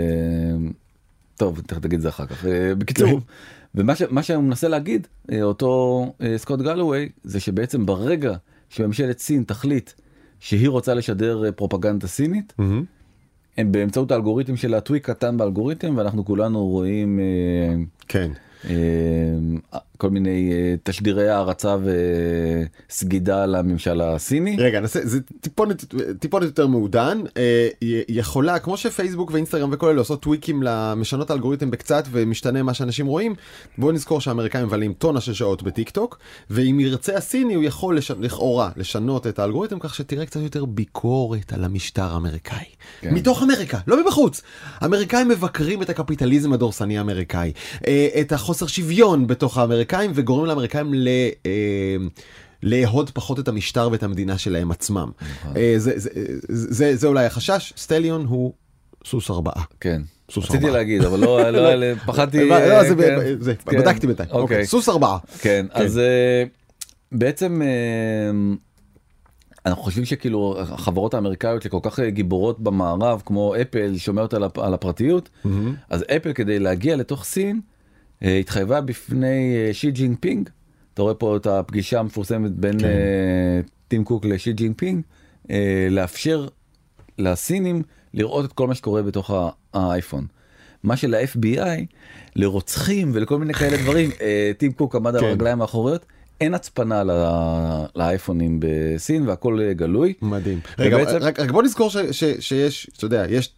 טוב 1.37 1.61
תגיד 1.61 2.01
זה 2.01 2.09
אחר 2.09 2.27
כך 2.27 2.45
בקיצור 2.79 3.09
כן. 3.11 3.81
ומה 4.11 4.23
שהוא 4.23 4.43
מנסה 4.43 4.69
להגיד 4.69 5.07
אותו 5.43 6.13
סקוט 6.37 6.61
גלווי 6.61 7.09
זה 7.25 7.41
שבעצם 7.41 7.87
ברגע 7.87 8.35
שממשלת 8.69 9.19
סין 9.19 9.43
תחליט 9.47 9.91
שהיא 10.41 10.69
רוצה 10.69 10.95
לשדר 10.95 11.43
פרופגנדה 11.57 12.07
סינית 12.07 12.53
מהמם. 12.59 12.85
הם 13.59 13.73
באמצעות 13.73 14.11
האלגוריתם 14.11 14.57
של 14.57 14.75
הטוויק 14.75 15.07
קטן 15.11 15.37
באלגוריתם 15.37 15.97
ואנחנו 15.97 16.25
כולנו 16.25 16.67
רואים. 16.67 17.21
אה, 17.21 17.75
כן. 18.09 18.31
כל 19.99 20.11
מיני 20.11 20.53
אה, 20.53 20.75
תשדירי 20.83 21.29
הערצה 21.29 21.77
וסגידה 22.89 23.47
לממשל 23.47 24.01
הסיני. 24.01 24.57
רגע 24.59 24.81
נעשה 24.81 25.01
זה 25.03 25.21
טיפונת 25.41 25.85
טיפונת 26.19 26.45
יותר 26.45 26.67
מעודן 26.67 27.21
אה, 27.37 27.69
יכולה 28.09 28.59
כמו 28.59 28.77
שפייסבוק 28.77 29.31
ואינסטגרם 29.31 29.71
וכל 29.73 29.89
אלה 29.89 29.99
עושות 29.99 30.23
טוויקים 30.23 30.63
למשנות 30.63 31.31
האלגוריתם 31.31 31.71
בקצת 31.71 32.05
ומשתנה 32.11 32.63
מה 32.63 32.75
שאנשים 32.75 33.07
רואים 33.07 33.35
בואו 33.79 33.93
נזכור 33.93 34.21
שהאמריקאים 34.21 34.67
מבלים 34.67 34.93
טונה 34.93 35.21
של 35.21 35.35
שעות 35.35 35.63
בטיק 35.63 35.91
טוק 35.91 36.19
ואם 36.51 36.81
ירצה 36.81 37.17
הסיני 37.17 37.55
הוא 37.55 37.65
יכול 37.65 37.97
לש... 37.97 38.11
לכאורה 38.11 38.71
לשנות 38.77 39.27
את 39.27 39.39
האלגוריתם 39.39 39.79
כך 39.79 39.95
שתראה 39.95 40.27
קצת 40.27 40.41
יותר 40.41 40.65
ביקורת 40.65 41.53
על 41.53 41.65
המשטר 41.65 42.15
האמריקאי 42.15 42.65
כן. 43.01 43.15
מתוך 43.15 43.43
אמריקה 43.43 43.79
לא 43.87 44.03
מבחוץ 44.05 44.43
האמריקאים 44.79 45.29
מבקרים 45.29 45.83
את 45.83 45.91
הקפיטליזם 45.91 46.53
הדורסני 46.53 46.99
האמריקאי 46.99 47.53
אה, 47.87 48.09
את 48.21 48.33
החוסר 48.33 48.67
שוויון 48.67 49.27
בתוך 49.27 49.59
האמריקאים 49.59 49.88
וגורמים 50.15 50.47
לאמריקאים 50.47 50.95
ל... 50.95 51.09
אה, 51.47 51.97
לאהוד 52.63 53.11
פחות 53.11 53.39
את 53.39 53.49
המשטר 53.49 53.89
ואת 53.93 54.03
המדינה 54.03 54.39
שלהם 54.39 54.71
עצמם. 54.71 55.11
אה, 55.57 55.75
זה, 55.77 55.93
זה, 55.97 56.11
זה, 56.49 56.97
זה, 56.97 57.07
אולי 57.07 57.27
החשש, 57.27 57.73
סטליון 57.77 58.27
הוא 58.29 58.53
סוס 59.05 59.31
ארבעה. 59.31 59.63
כן. 59.81 60.03
סוס 60.31 60.45
רציתי 60.45 60.57
ארבעה. 60.65 60.73
להגיד 60.79 61.03
אבל 61.05 61.21
לא 61.21 61.51
לא 61.51 61.75
לא, 61.75 61.95
פחדתי. 62.07 62.49
לא, 62.49 62.55
אה, 62.55 62.85
זה, 63.41 63.55
כן, 63.55 63.71
כן. 63.71 63.79
בדקתי 63.79 64.07
בינתיים, 64.07 64.29
אוקיי. 64.31 64.43
אוקיי, 64.43 64.67
סוס 64.67 64.89
ארבעה. 64.89 65.19
כן 65.41 65.67
אז 65.73 65.99
אה, 65.99 66.45
בעצם 67.13 67.63
אנחנו 69.67 69.83
חושבים 69.83 70.05
שכאילו 70.05 70.57
החברות 70.61 71.15
האמריקאיות 71.15 71.63
שכל 71.63 71.79
כך 71.83 72.01
גיבורות 72.01 72.61
במערב 72.61 73.23
כמו 73.27 73.55
אפל 73.63 73.95
שומרת 73.97 74.35
על 74.35 74.45
הפ- 74.45 74.59
על 74.59 74.75
הפרטיות 74.75 75.29
אז 75.91 76.05
אפל 76.17 76.33
כדי 76.33 76.59
להגיע 76.59 76.97
לתוך 76.97 77.25
סין 77.25 77.61
התחייבה 78.23 78.81
בפני 78.81 79.27
אה, 79.57 79.75
שי 79.75 79.91
ג'ינפינג. 79.91 80.49
אתה 80.95 81.03
רואה 81.03 81.15
פה 81.15 81.37
את 81.37 81.47
הפגישה 81.47 82.01
המפורסמת 82.01 82.51
בין 82.53 82.79
כן. 82.79 82.85
אה, 82.85 83.61
טים 83.89 84.05
קוק 84.05 84.25
לשי 84.25 84.53
ג'ינפינג 84.53 85.03
אה, 85.51 85.87
לאפשר 85.91 86.47
לסינים 87.19 87.83
לראות 88.15 88.45
את 88.45 88.53
כל 88.53 88.67
מה 88.67 88.75
שקורה 88.75 89.03
בתוך 89.03 89.31
האייפון. 89.75 90.27
מה 90.83 90.97
של-FBI 90.97 91.85
לרוצחים 92.37 93.11
ולכל 93.15 93.39
מיני 93.39 93.55
כאלה 93.55 93.77
דברים 93.83 94.11
אה, 94.21 94.51
טים 94.59 94.73
קוק 94.73 94.95
עמד 94.97 95.15
על 95.15 95.21
כן. 95.21 95.27
הרגליים 95.27 95.61
האחוריות 95.63 96.07
אין 96.41 96.55
הצפנה 96.55 97.03
לאייפונים 97.97 98.61
בסין 98.61 99.29
והכל 99.29 99.61
אה, 99.61 99.73
גלוי. 99.73 100.13
מדהים. 100.23 100.61
רגע, 100.79 100.97
ובעצם- 100.97 101.19
רק, 101.21 101.41
רק 101.41 101.51
בוא 101.51 101.63
נזכור 101.63 101.91
ש, 101.91 101.97
ש, 101.97 102.25
שיש, 102.41 102.91
אתה 102.97 103.05
יודע, 103.05 103.25
יש, 103.29 103.55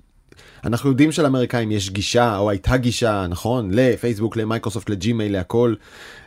אנחנו 0.65 0.91
יודעים 0.91 1.13
שלאמריקאים 1.13 1.71
יש 1.71 1.91
גישה, 1.91 2.39
או 2.39 2.51
הייתה 2.51 2.77
גישה, 2.77 3.27
נכון? 3.29 3.71
לפייסבוק, 3.73 4.37
למייקרוסופט, 4.37 4.91
לג'ימייל, 4.91 5.33
להכל, 5.33 5.75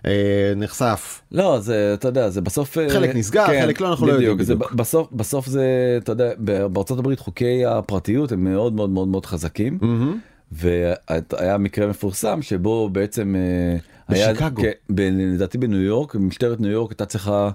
אה, 0.05 0.11
נחשף. 0.55 1.21
לא 1.31 1.59
זה 1.59 1.91
אתה 1.93 2.07
יודע 2.07 2.29
זה 2.29 2.41
בסוף 2.41 2.77
אה, 2.77 2.89
חלק 2.89 3.15
נסגר, 3.15 3.45
חלק 3.45 3.81
לא, 3.81 3.89
אנחנו 3.91 4.07
לא 4.07 4.11
יודעים 4.13 4.43
זה 4.43 4.55
בדיוק. 4.55 4.71
ב- 4.73 4.75
בסוף 4.77 5.07
בסוף 5.11 5.47
זה 5.47 5.65
אתה 6.03 6.11
יודע 6.11 6.29
בארצות 6.69 6.99
הברית 6.99 7.19
חוקי 7.19 7.65
הפרטיות 7.65 8.31
הם 8.31 8.43
מאוד 8.43 8.73
מאוד 8.73 8.89
מאוד 8.89 9.07
מאוד 9.07 9.25
חזקים 9.25 9.77
mm-hmm. 9.81 10.17
והיה 10.51 11.57
מקרה 11.59 11.87
מפורסם 11.87 12.41
שבו 12.41 12.89
בעצם 12.89 13.35
אה, 13.35 13.77
היה 14.15 14.33
בשיקגו. 14.33 14.61
כן, 14.61 14.71
לדעתי 15.17 15.57
בניו 15.57 15.81
יורק 15.81 16.15
משטרת 16.15 16.59
ניו 16.59 16.71
יורק 16.71 16.91
הייתה 16.91 17.05
צריכה. 17.05 17.49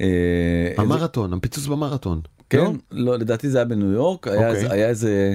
אה, 0.00 0.06
איזה- 0.70 0.82
המרתון, 0.82 1.32
הפיצוץ 1.32 1.66
במרתון. 1.66 2.20
כן, 2.50 2.58
לא? 2.58 2.72
לא, 2.90 3.18
לדעתי 3.18 3.50
זה 3.50 3.58
היה 3.58 3.64
בניו 3.64 3.92
יורק, 3.92 4.28
היה, 4.28 4.36
אוקיי. 4.36 4.50
איזה, 4.50 4.72
היה 4.72 4.88
איזה 4.88 5.34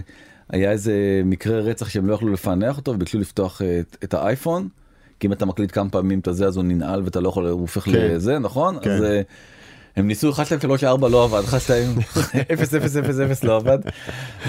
היה 0.50 0.72
איזה 0.72 1.22
מקרה 1.26 1.60
רצח 1.60 1.90
שהם 1.90 2.08
לא 2.08 2.14
יכלו 2.14 2.34
לפענח 2.34 2.78
אותו 2.78 2.92
וביקשו 2.92 3.20
לפתוח 3.20 3.62
את, 3.62 3.98
את 4.04 4.14
האייפון. 4.14 4.68
כי 5.20 5.28
אם 5.28 5.34
אתה 5.34 5.46
מקליט 5.46 5.72
כמה 5.72 5.90
פעמים 5.90 6.20
את 6.20 6.28
הזה 6.28 6.48
אז 6.48 6.58
הוא 6.58 6.64
ננעל 6.64 7.02
ואתה 7.04 7.20
לא 7.20 7.30
יכול 7.30 7.48
הוא 7.48 7.62
הופך 7.62 7.84
כן. 7.84 7.92
לזה 7.92 8.40
נכון 8.40 8.78
כן. 8.82 8.90
אז 8.90 9.04
אה, 9.04 9.22
הם 9.96 10.08
ניסו 10.08 10.32
1 10.32 10.46
2 10.46 10.62
3 10.62 10.84
4 10.84 11.10
לא 11.10 11.24
עבד 11.24 11.44
1 11.44 11.62
2 11.62 11.96
0 12.54 12.74
0 12.74 12.98
0 12.98 13.20
0 13.20 13.44
לא 13.44 13.56
עבד 13.56 13.78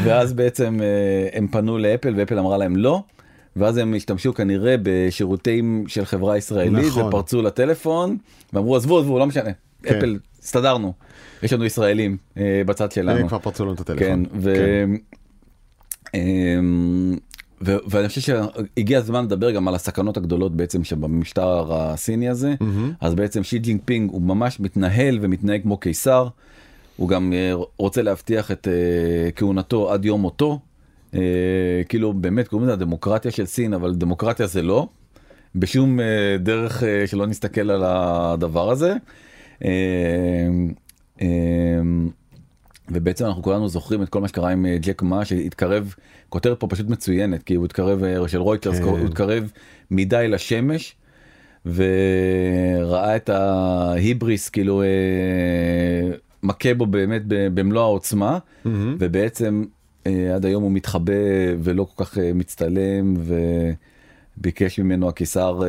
ואז 0.04 0.32
בעצם 0.32 0.80
אה, 0.82 1.38
הם 1.38 1.48
פנו 1.48 1.78
לאפל 1.78 2.14
ואפל 2.16 2.38
אמרה 2.38 2.56
להם 2.56 2.76
לא. 2.76 3.02
ואז 3.56 3.76
הם 3.76 3.94
השתמשו 3.94 4.34
כנראה 4.34 4.74
בשירותים 4.82 5.84
של 5.86 6.04
חברה 6.04 6.36
ישראלית 6.38 6.86
נכון. 6.86 7.08
ופרצו 7.08 7.42
לטלפון 7.42 8.16
ואמרו 8.52 8.76
עזבו 8.76 8.98
עזבו 8.98 9.18
לא 9.18 9.26
משנה 9.26 9.50
כן. 9.82 9.98
אפל 9.98 10.18
הסתדרנו 10.42 10.92
יש 11.42 11.52
לנו 11.52 11.64
ישראלים 11.64 12.16
אה, 12.38 12.62
בצד 12.66 12.92
שלנו. 12.92 13.18
הם 13.18 13.28
כבר 13.28 13.38
פרצו 13.38 13.64
לנו 13.64 13.74
את 13.74 13.80
כן, 13.80 13.92
הטלפון. 13.92 14.26
ו... 14.34 14.54
אמ, 14.84 14.98
ו... 17.62 17.76
ואני 17.86 18.08
חושב 18.08 18.20
שהגיע 18.20 18.98
הזמן 18.98 19.24
לדבר 19.24 19.50
גם 19.50 19.68
על 19.68 19.74
הסכנות 19.74 20.16
הגדולות 20.16 20.56
בעצם 20.56 20.84
שבמשטר 20.84 21.74
הסיני 21.74 22.28
הזה 22.28 22.54
mm-hmm. 22.60 22.92
אז 23.00 23.14
בעצם 23.14 23.42
שי 23.42 23.58
ג'ינפינג 23.58 24.10
הוא 24.10 24.22
ממש 24.22 24.60
מתנהל 24.60 25.18
ומתנהג 25.22 25.62
כמו 25.62 25.76
קיסר. 25.76 26.28
הוא 26.96 27.08
גם 27.08 27.32
אה, 27.32 27.52
רוצה 27.78 28.02
להבטיח 28.02 28.50
את 28.50 28.68
אה, 28.68 29.30
כהונתו 29.30 29.92
עד 29.92 30.04
יום 30.04 30.20
מותו. 30.20 30.58
אה, 31.14 31.20
כאילו 31.88 32.12
באמת 32.12 32.48
קוראים 32.48 32.64
לזה 32.64 32.72
הדמוקרטיה 32.72 33.30
של 33.30 33.46
סין 33.46 33.74
אבל 33.74 33.94
דמוקרטיה 33.94 34.46
זה 34.46 34.62
לא. 34.62 34.88
בשום 35.54 36.00
אה, 36.00 36.36
דרך 36.38 36.82
אה, 36.82 37.06
שלא 37.06 37.26
נסתכל 37.26 37.70
על 37.70 37.82
הדבר 37.84 38.70
הזה. 38.70 38.94
אה, 39.64 39.70
אה, 41.22 41.26
ובעצם 42.90 43.24
אנחנו 43.24 43.42
כולנו 43.42 43.68
זוכרים 43.68 44.02
את 44.02 44.08
כל 44.08 44.20
מה 44.20 44.28
שקרה 44.28 44.50
עם 44.50 44.66
אה, 44.66 44.76
ג'ק 44.80 45.02
מה 45.02 45.24
שהתקרב 45.24 45.94
כותרת 46.28 46.60
פה 46.60 46.66
פשוט 46.66 46.88
מצוינת 46.88 47.42
כי 47.42 47.54
הוא 47.54 47.64
התקרב 47.64 48.04
אה, 48.04 48.28
של 48.28 48.38
רויטרס 48.38 48.78
כן. 48.78 48.82
הוא 48.82 48.98
התקרב 48.98 49.52
מדי 49.90 50.28
לשמש 50.28 50.96
וראה 51.66 53.16
את 53.16 53.28
ההיבריס 53.28 54.48
כאילו 54.48 54.82
אה, 54.82 54.86
מכה 56.42 56.74
בו 56.74 56.86
באמת 56.86 57.22
במלוא 57.26 57.82
העוצמה 57.82 58.38
מהמם. 58.64 58.96
ובעצם 58.98 59.64
עד 60.34 60.46
היום 60.46 60.62
הוא 60.62 60.72
מתחבא 60.72 61.12
ולא 61.62 61.86
כל 61.94 62.04
כך 62.04 62.18
מצטלם 62.34 63.14
וביקש 64.36 64.80
ממנו 64.80 65.08
הקיסר 65.08 65.60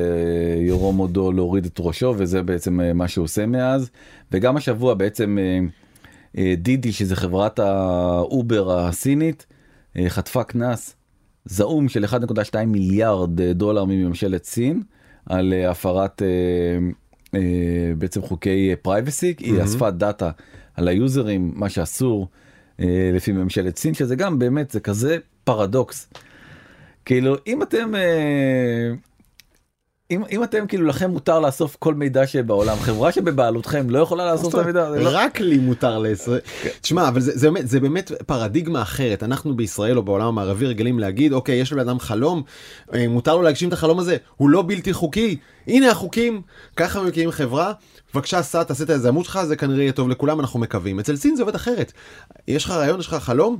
ירום 0.59 0.97
הודו 0.97 1.31
להוריד 1.31 1.65
את 1.65 1.79
ראשו 1.79 2.13
וזה 2.17 2.41
בעצם 2.41 2.79
מה 2.95 3.07
שהוא 3.07 3.23
עושה 3.23 3.45
מאז 3.45 3.89
וגם 4.31 4.57
השבוע 4.57 4.93
בעצם 4.93 5.37
דידי 6.57 6.91
שזה 6.91 7.15
חברת 7.15 7.59
האובר 7.59 8.79
הסינית 8.79 9.45
אה, 9.97 10.09
חטפה 10.09 10.43
קנס 10.43 10.95
זעום 11.45 11.89
של 11.89 12.05
1.2 12.05 12.65
מיליארד 12.67 13.41
אה, 13.41 13.53
דולר 13.53 13.85
מממשלת 13.85 14.43
סין 14.43 14.83
על 15.25 15.53
אה, 15.53 15.71
הפרת 15.71 16.21
אה, 16.21 16.27
אה, 17.35 17.93
בעצם 17.97 18.21
חוקי 18.21 18.75
privacy 18.81 19.33
היא 19.39 19.63
אספה 19.63 19.91
דאטה 19.91 20.31
על 20.75 20.87
היוזרים 20.87 21.51
מה 21.55 21.69
שאסור 21.69 22.27
אה, 22.79 23.11
לפי 23.13 23.31
ממשלת 23.31 23.77
סין 23.77 23.93
שזה 23.93 24.15
גם 24.15 24.39
באמת 24.39 24.71
זה 24.71 24.79
כזה 24.79 25.17
פרדוקס. 25.43 26.09
כאילו 27.05 27.35
אם 27.47 27.63
אתם 27.63 27.95
אה, 27.95 28.91
אם, 30.11 30.23
אם 30.31 30.43
אתם 30.43 30.67
כאילו 30.67 30.85
לכם 30.85 31.09
מותר 31.11 31.39
לאסוף 31.39 31.75
כל 31.79 31.93
מידע 31.93 32.27
שבעולם 32.27 32.77
חברה 32.79 33.11
שבבעלותכם 33.11 33.89
לא 33.89 33.99
יכולה 33.99 34.31
לאסוף 34.31 34.55
את 34.55 34.59
המידע. 34.59 34.91
זה 34.91 34.99
לא- 35.03 35.09
רק 35.13 35.39
לי 35.39 35.57
מותר 35.57 35.97
לעשר. 35.99 36.37
תשמע, 36.81 37.07
אבל 37.07 37.19
זה, 37.21 37.31
זה, 37.37 37.47
באמת, 37.51 37.67
זה 37.67 37.79
באמת 37.79 38.11
פרדיגמה 38.25 38.81
אחרת. 38.81 39.23
אנחנו 39.23 39.55
בישראל 39.55 39.97
או 39.97 40.03
בעולם 40.03 40.27
המערבי 40.27 40.65
רגילים 40.65 40.99
להגיד, 40.99 41.33
אוקיי, 41.33 41.55
יש 41.55 41.73
לבן 41.73 41.81
אדם 41.81 41.99
חלום, 41.99 42.43
אה, 42.93 43.07
מותר 43.07 43.35
לו 43.35 43.41
להגשים 43.41 43.67
את 43.67 43.73
החלום 43.73 43.99
הזה, 43.99 44.17
הוא 44.37 44.49
לא 44.49 44.63
בלתי 44.67 44.93
חוקי. 44.93 45.37
הנה 45.67 45.91
החוקים, 45.91 46.41
ככה 46.75 47.01
מקימים 47.01 47.31
חברה, 47.31 47.71
בבקשה 48.13 48.41
סע, 48.41 48.63
תעשה 48.63 48.83
את 48.83 48.89
היזמות 48.89 49.25
שלך, 49.25 49.39
זה 49.43 49.55
כנראה 49.55 49.81
יהיה 49.81 49.91
טוב 49.91 50.09
לכולם, 50.09 50.39
אנחנו 50.39 50.59
מקווים. 50.59 50.99
אצל 50.99 51.15
סין 51.15 51.35
זה 51.35 51.43
עובד 51.43 51.55
אחרת. 51.55 51.91
יש 52.47 52.65
לך 52.65 52.71
רעיון, 52.71 52.99
יש 52.99 53.07
לך 53.07 53.13
חלום, 53.13 53.57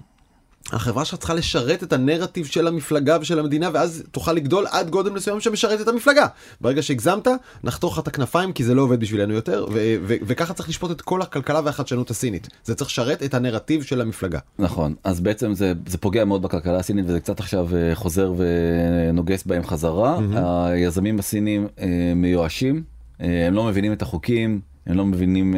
החברה 0.71 1.05
שלך 1.05 1.19
צריכה 1.19 1.33
לשרת 1.33 1.83
את 1.83 1.93
הנרטיב 1.93 2.45
של 2.45 2.67
המפלגה 2.67 3.17
ושל 3.21 3.39
המדינה 3.39 3.69
ואז 3.73 4.03
תוכל 4.11 4.33
לגדול 4.33 4.65
עד 4.71 4.89
גודל 4.89 5.11
מסוים 5.11 5.39
שמשרת 5.39 5.81
את 5.81 5.87
המפלגה. 5.87 6.27
ברגע 6.61 6.81
שהגזמת 6.81 7.27
נחתוך 7.63 7.93
לך 7.93 8.03
את 8.03 8.07
הכנפיים 8.07 8.53
כי 8.53 8.63
זה 8.63 8.73
לא 8.75 8.81
עובד 8.81 8.99
בשבילנו 8.99 9.33
יותר 9.33 9.65
ו- 9.71 9.95
ו- 10.01 10.15
וככה 10.21 10.53
צריך 10.53 10.69
לשפוט 10.69 10.91
את 10.91 11.01
כל 11.01 11.21
הכלכלה 11.21 11.61
והחדשנות 11.63 12.09
הסינית. 12.09 12.47
זה 12.63 12.75
צריך 12.75 12.89
לשרת 12.89 13.23
את 13.23 13.33
הנרטיב 13.33 13.83
של 13.83 14.01
המפלגה. 14.01 14.39
נכון 14.59 14.95
אז 15.03 15.19
בעצם 15.19 15.53
זה 15.53 15.73
זה 15.87 15.97
פוגע 15.97 16.25
מאוד 16.25 16.41
בכלכלה 16.41 16.77
הסינית 16.77 17.05
וזה 17.07 17.19
קצת 17.19 17.39
עכשיו 17.39 17.67
אה, 17.75 17.95
חוזר 17.95 18.33
ונוגס 18.37 19.43
בהם 19.43 19.63
חזרה 19.63 20.17
mm-hmm. 20.17 20.39
היזמים 20.39 21.19
הסינים 21.19 21.67
אה, 21.79 22.13
מיואשים 22.15 22.83
אה, 23.21 23.47
הם 23.47 23.53
לא 23.53 23.63
מבינים 23.63 23.93
את 23.93 24.01
החוקים 24.01 24.59
הם 24.85 24.97
לא 24.97 25.05
מבינים 25.05 25.55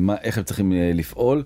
מה 0.00 0.14
איך 0.22 0.38
הם 0.38 0.44
צריכים 0.44 0.72
לפעול. 0.94 1.42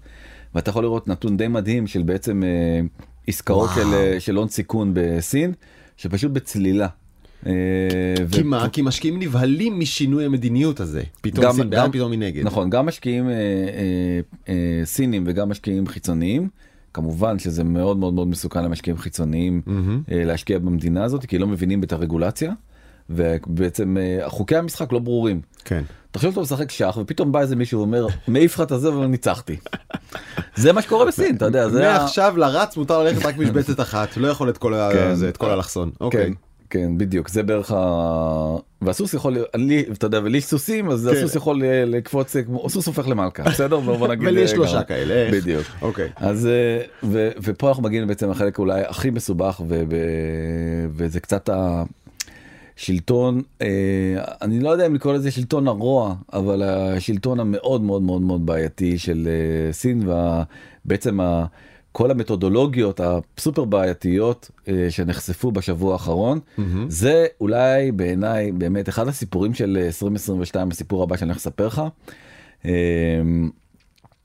ואתה 0.56 0.70
יכול 0.70 0.82
לראות 0.84 1.08
נתון 1.08 1.36
די 1.36 1.48
מדהים 1.48 1.86
של 1.86 2.02
בעצם 2.02 2.42
אה, 2.44 2.80
עסקאות 3.26 3.70
של, 3.74 3.94
אה, 3.94 4.20
של 4.20 4.36
הון 4.36 4.48
סיכון 4.48 4.90
בסין, 4.94 5.52
שפשוט 5.96 6.30
בצלילה. 6.30 6.88
אה, 7.46 7.52
כי 8.32 8.40
ו... 8.42 8.44
מה? 8.44 8.68
כי 8.68 8.82
משקיעים 8.82 9.18
נבהלים 9.18 9.80
משינוי 9.80 10.24
המדיניות 10.24 10.80
הזה. 10.80 11.02
פתאום 11.20 11.44
גם, 11.44 11.52
סין 11.52 11.70
בעד, 11.70 11.92
פתאום 11.92 12.10
מנגד. 12.10 12.44
נכון, 12.44 12.70
גם 12.70 12.86
משקיעים 12.86 13.28
אה, 13.28 13.34
אה, 13.34 14.20
אה, 14.48 14.84
סינים 14.84 15.24
וגם 15.26 15.48
משקיעים 15.48 15.86
חיצוניים. 15.86 16.48
כמובן 16.94 17.38
שזה 17.38 17.64
מאוד 17.64 17.96
מאוד 17.96 18.14
מאוד 18.14 18.28
מסוכן 18.28 18.64
למשקיעים 18.64 18.98
חיצוניים 18.98 19.62
mm-hmm. 19.66 19.70
להשקיע 20.08 20.58
במדינה 20.58 21.04
הזאת, 21.04 21.24
כי 21.24 21.38
לא 21.38 21.46
מבינים 21.46 21.82
את 21.82 21.92
הרגולציה. 21.92 22.52
ובעצם 23.10 23.96
אה, 23.96 24.28
חוקי 24.28 24.56
המשחק 24.56 24.92
לא 24.92 24.98
ברורים. 24.98 25.40
כן. 25.64 25.82
תחשוב 26.10 26.30
שאתה 26.30 26.40
משחק 26.40 26.70
שח 26.70 26.98
ופתאום 27.00 27.32
בא 27.32 27.40
איזה 27.40 27.56
מישהו 27.56 27.80
ואומר 27.80 28.06
מעיף 28.28 28.54
לך 28.54 28.60
את 28.60 28.72
הזה 28.72 28.92
וניצחתי. 28.92 29.56
זה 30.56 30.72
מה 30.72 30.82
שקורה 30.82 31.04
בסין 31.04 31.36
אתה 31.36 31.44
יודע 31.44 31.68
זה 31.68 31.80
מעכשיו 31.80 32.36
לרץ 32.36 32.76
מותר 32.76 33.02
ללכת 33.02 33.26
רק 33.26 33.38
משבצת 33.38 33.80
אחת 33.80 34.16
לא 34.16 34.28
יכול 34.28 34.48
את 34.48 34.58
כל 34.58 34.74
כן. 34.92 35.14
זה 35.14 35.28
את 35.28 35.36
כל 35.36 35.50
אלכסון. 35.50 35.90
אוקיי. 36.00 36.26
כן, 36.26 36.32
כן 36.70 36.98
בדיוק 36.98 37.28
זה 37.28 37.42
בערך 37.42 37.72
ה... 37.72 38.56
והסוס 38.82 39.14
יכול 39.14 39.38
לי 39.54 39.84
אתה 39.92 40.06
יודע 40.06 40.20
ולי 40.24 40.40
סוסים 40.40 40.90
אז 40.90 41.08
כן. 41.12 41.16
הסוס 41.16 41.34
יכול 41.34 41.62
לקפוץ 41.64 42.36
כמו 42.36 42.70
סוס 42.70 42.86
הופך 42.86 43.08
למלכה 43.08 43.42
בסדר 43.42 43.80
בוא 43.80 44.08
נגיד 44.08 44.28
ולי 44.28 44.40
יש 44.40 44.50
שלושה 44.50 44.82
כאלה 44.82 45.30
בדיוק 45.32 45.66
אוקיי 45.82 46.08
אז 46.16 46.48
ופה 47.42 47.68
אנחנו 47.68 47.82
מגיעים 47.82 48.06
בעצם 48.06 48.30
לחלק 48.30 48.58
אולי 48.58 48.82
הכי 48.86 49.10
מסובך 49.10 49.60
וזה 50.92 51.20
קצת 51.20 51.50
שלטון, 52.76 53.42
אה, 53.62 53.66
אני 54.42 54.60
לא 54.60 54.70
יודע 54.70 54.86
אם 54.86 54.94
לקרוא 54.94 55.14
לזה 55.14 55.30
שלטון 55.30 55.68
הרוע, 55.68 56.14
אבל 56.32 56.62
השלטון 56.62 57.40
המאוד 57.40 57.82
מאוד 57.82 58.02
מאוד 58.02 58.22
מאוד 58.22 58.46
בעייתי 58.46 58.98
של 58.98 59.28
אה, 59.28 59.72
סין, 59.72 60.08
ובעצם 60.84 61.18
כל 61.92 62.10
המתודולוגיות 62.10 63.00
הסופר 63.00 63.64
בעייתיות 63.64 64.50
אה, 64.68 64.86
שנחשפו 64.90 65.52
בשבוע 65.52 65.92
האחרון, 65.92 66.38
mm-hmm. 66.38 66.62
זה 66.88 67.26
אולי 67.40 67.92
בעיניי 67.92 68.52
באמת 68.52 68.88
אחד 68.88 69.08
הסיפורים 69.08 69.54
של 69.54 69.78
2022, 69.86 70.70
הסיפור 70.70 71.02
הבא 71.02 71.16
שאני 71.16 71.28
הולך 71.28 71.36
לספר 71.36 71.66
לך. 71.66 71.82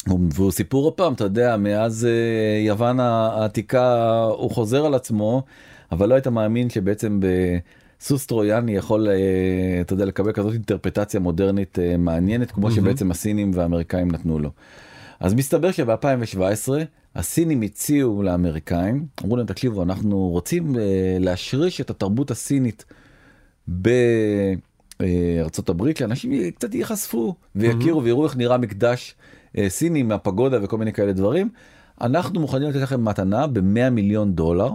והוא 0.07 0.51
סיפור 0.51 0.83
עוד 0.83 0.93
פעם, 0.93 1.13
אתה 1.13 1.23
יודע, 1.23 1.57
מאז 1.57 2.07
יוון 2.65 2.99
העתיקה 2.99 4.23
הוא 4.23 4.51
חוזר 4.51 4.85
על 4.85 4.93
עצמו, 4.93 5.43
אבל 5.91 6.09
לא 6.09 6.13
היית 6.13 6.27
מאמין 6.27 6.69
שבעצם 6.69 7.19
ב... 7.19 7.25
סוס 8.01 8.25
טרויאני 8.25 8.75
יכול 8.75 9.07
אה, 9.09 9.81
אתה 9.81 9.93
יודע 9.93 10.05
לקבל 10.05 10.31
כזאת 10.31 10.53
אינטרפטציה 10.53 11.19
מודרנית 11.19 11.79
אה, 11.79 11.97
מעניינת 11.97 12.51
כמו 12.51 12.71
שבעצם 12.71 13.11
הסינים 13.11 13.51
והאמריקאים 13.53 14.11
נתנו 14.11 14.39
לו. 14.39 14.51
אז 15.19 15.33
מסתבר 15.33 15.71
שב-2017 15.71 16.69
הסינים 17.15 17.61
הציעו 17.61 18.23
לאמריקאים 18.23 19.05
אמרו 19.23 19.37
להם 19.37 19.45
תקשיבו 19.45 19.83
אנחנו 19.83 20.27
רוצים 20.27 20.75
אה, 20.75 20.81
להשריש 21.19 21.81
את 21.81 21.89
התרבות 21.89 22.31
הסינית 22.31 22.85
בארצות 23.67 24.09
הברית 25.69 25.97
שאנשים 25.97 26.51
קצת 26.51 26.73
ייחשפו 26.73 27.35
ויכירו 27.55 28.03
ויראו 28.03 28.25
איך 28.25 28.37
נראה 28.37 28.57
מקדש 28.57 29.15
סיני 29.67 30.03
מהפגודה 30.03 30.63
וכל 30.63 30.77
מיני 30.77 30.93
כאלה 30.93 31.13
דברים. 31.13 31.49
אנחנו 32.01 32.39
מוכנים 32.39 32.69
לתת 32.69 32.81
לכם 32.81 33.05
מתנה 33.05 33.47
ב-100 33.47 33.89
מיליון 33.91 34.35
דולר 34.35 34.71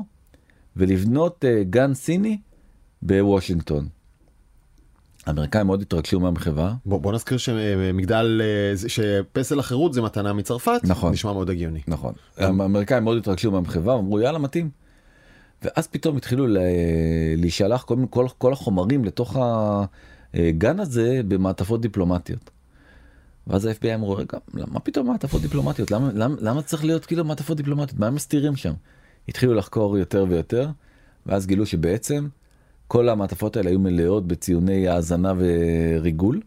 ולבנות 0.76 1.44
גן 1.70 1.94
סיני 1.94 2.38
בוושינגטון. 3.02 3.88
האמריקאים 5.26 5.66
מאוד 5.66 5.82
התרגשו 5.82 6.20
מהמחווה. 6.20 6.74
בוא, 6.86 7.00
בוא 7.00 7.12
נזכיר 7.12 7.38
שמגדל, 7.38 8.40
אה, 8.44 8.88
שפסל 8.88 9.58
החירות 9.58 9.94
זה 9.94 10.02
מתנה 10.02 10.32
מצרפת, 10.32 10.80
נכון, 10.84 11.12
נשמע 11.12 11.32
מאוד 11.32 11.50
הגיוני. 11.50 11.80
נכון, 11.88 12.12
האמריקאים 12.36 13.04
מאוד 13.04 13.16
התרגשו 13.16 13.50
מהמחווה, 13.50 13.94
אמרו 13.94 14.20
יאללה 14.20 14.38
מתאים. 14.38 14.70
ואז 15.62 15.86
פתאום 15.86 16.16
התחילו 16.16 16.46
להישלח 17.36 17.82
כל, 17.82 17.96
כל, 18.10 18.26
כל 18.38 18.52
החומרים 18.52 19.04
לתוך 19.04 19.36
הגן 20.34 20.80
הזה 20.80 21.20
במעטפות 21.28 21.80
דיפלומטיות. 21.80 22.50
ואז 23.46 23.64
ה-FBI 23.64 23.94
אמרו 23.94 24.16
רגע 24.16 24.38
מה 24.52 24.80
פתאום 24.80 25.06
מעטפות 25.06 25.42
דיפלומטיות 25.42 25.90
למה, 25.90 26.10
למה, 26.14 26.34
למה 26.40 26.62
צריך 26.62 26.84
להיות 26.84 27.06
כאילו 27.06 27.24
מעטפות 27.24 27.56
דיפלומטיות 27.56 28.00
מה 28.00 28.06
הם 28.06 28.14
מסתירים 28.14 28.56
שם. 28.56 28.72
התחילו 29.28 29.54
לחקור 29.54 29.98
יותר 29.98 30.26
ויותר 30.28 30.68
ואז 31.26 31.46
גילו 31.46 31.66
שבעצם 31.66 32.28
כל 32.88 33.08
המעטפות 33.08 33.56
האלה 33.56 33.70
היו 33.70 33.78
מלאות 33.78 34.26
בציוני 34.26 34.88
האזנה 34.88 35.32
וריגול. 35.36 36.40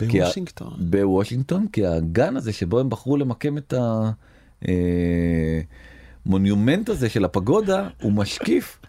בוושינגטון. 0.00 0.74
כי, 0.76 0.84
בוושינגטון, 0.84 1.66
כי 1.72 1.86
הגן 1.86 2.36
הזה 2.36 2.52
שבו 2.52 2.80
הם 2.80 2.90
בחרו 2.90 3.16
למקם 3.16 3.58
את 3.58 3.74
המונומנט 6.26 6.88
אה, 6.88 6.94
הזה 6.94 7.08
של 7.08 7.24
הפגודה, 7.24 7.88
הוא 8.02 8.12
משקיף 8.12 8.80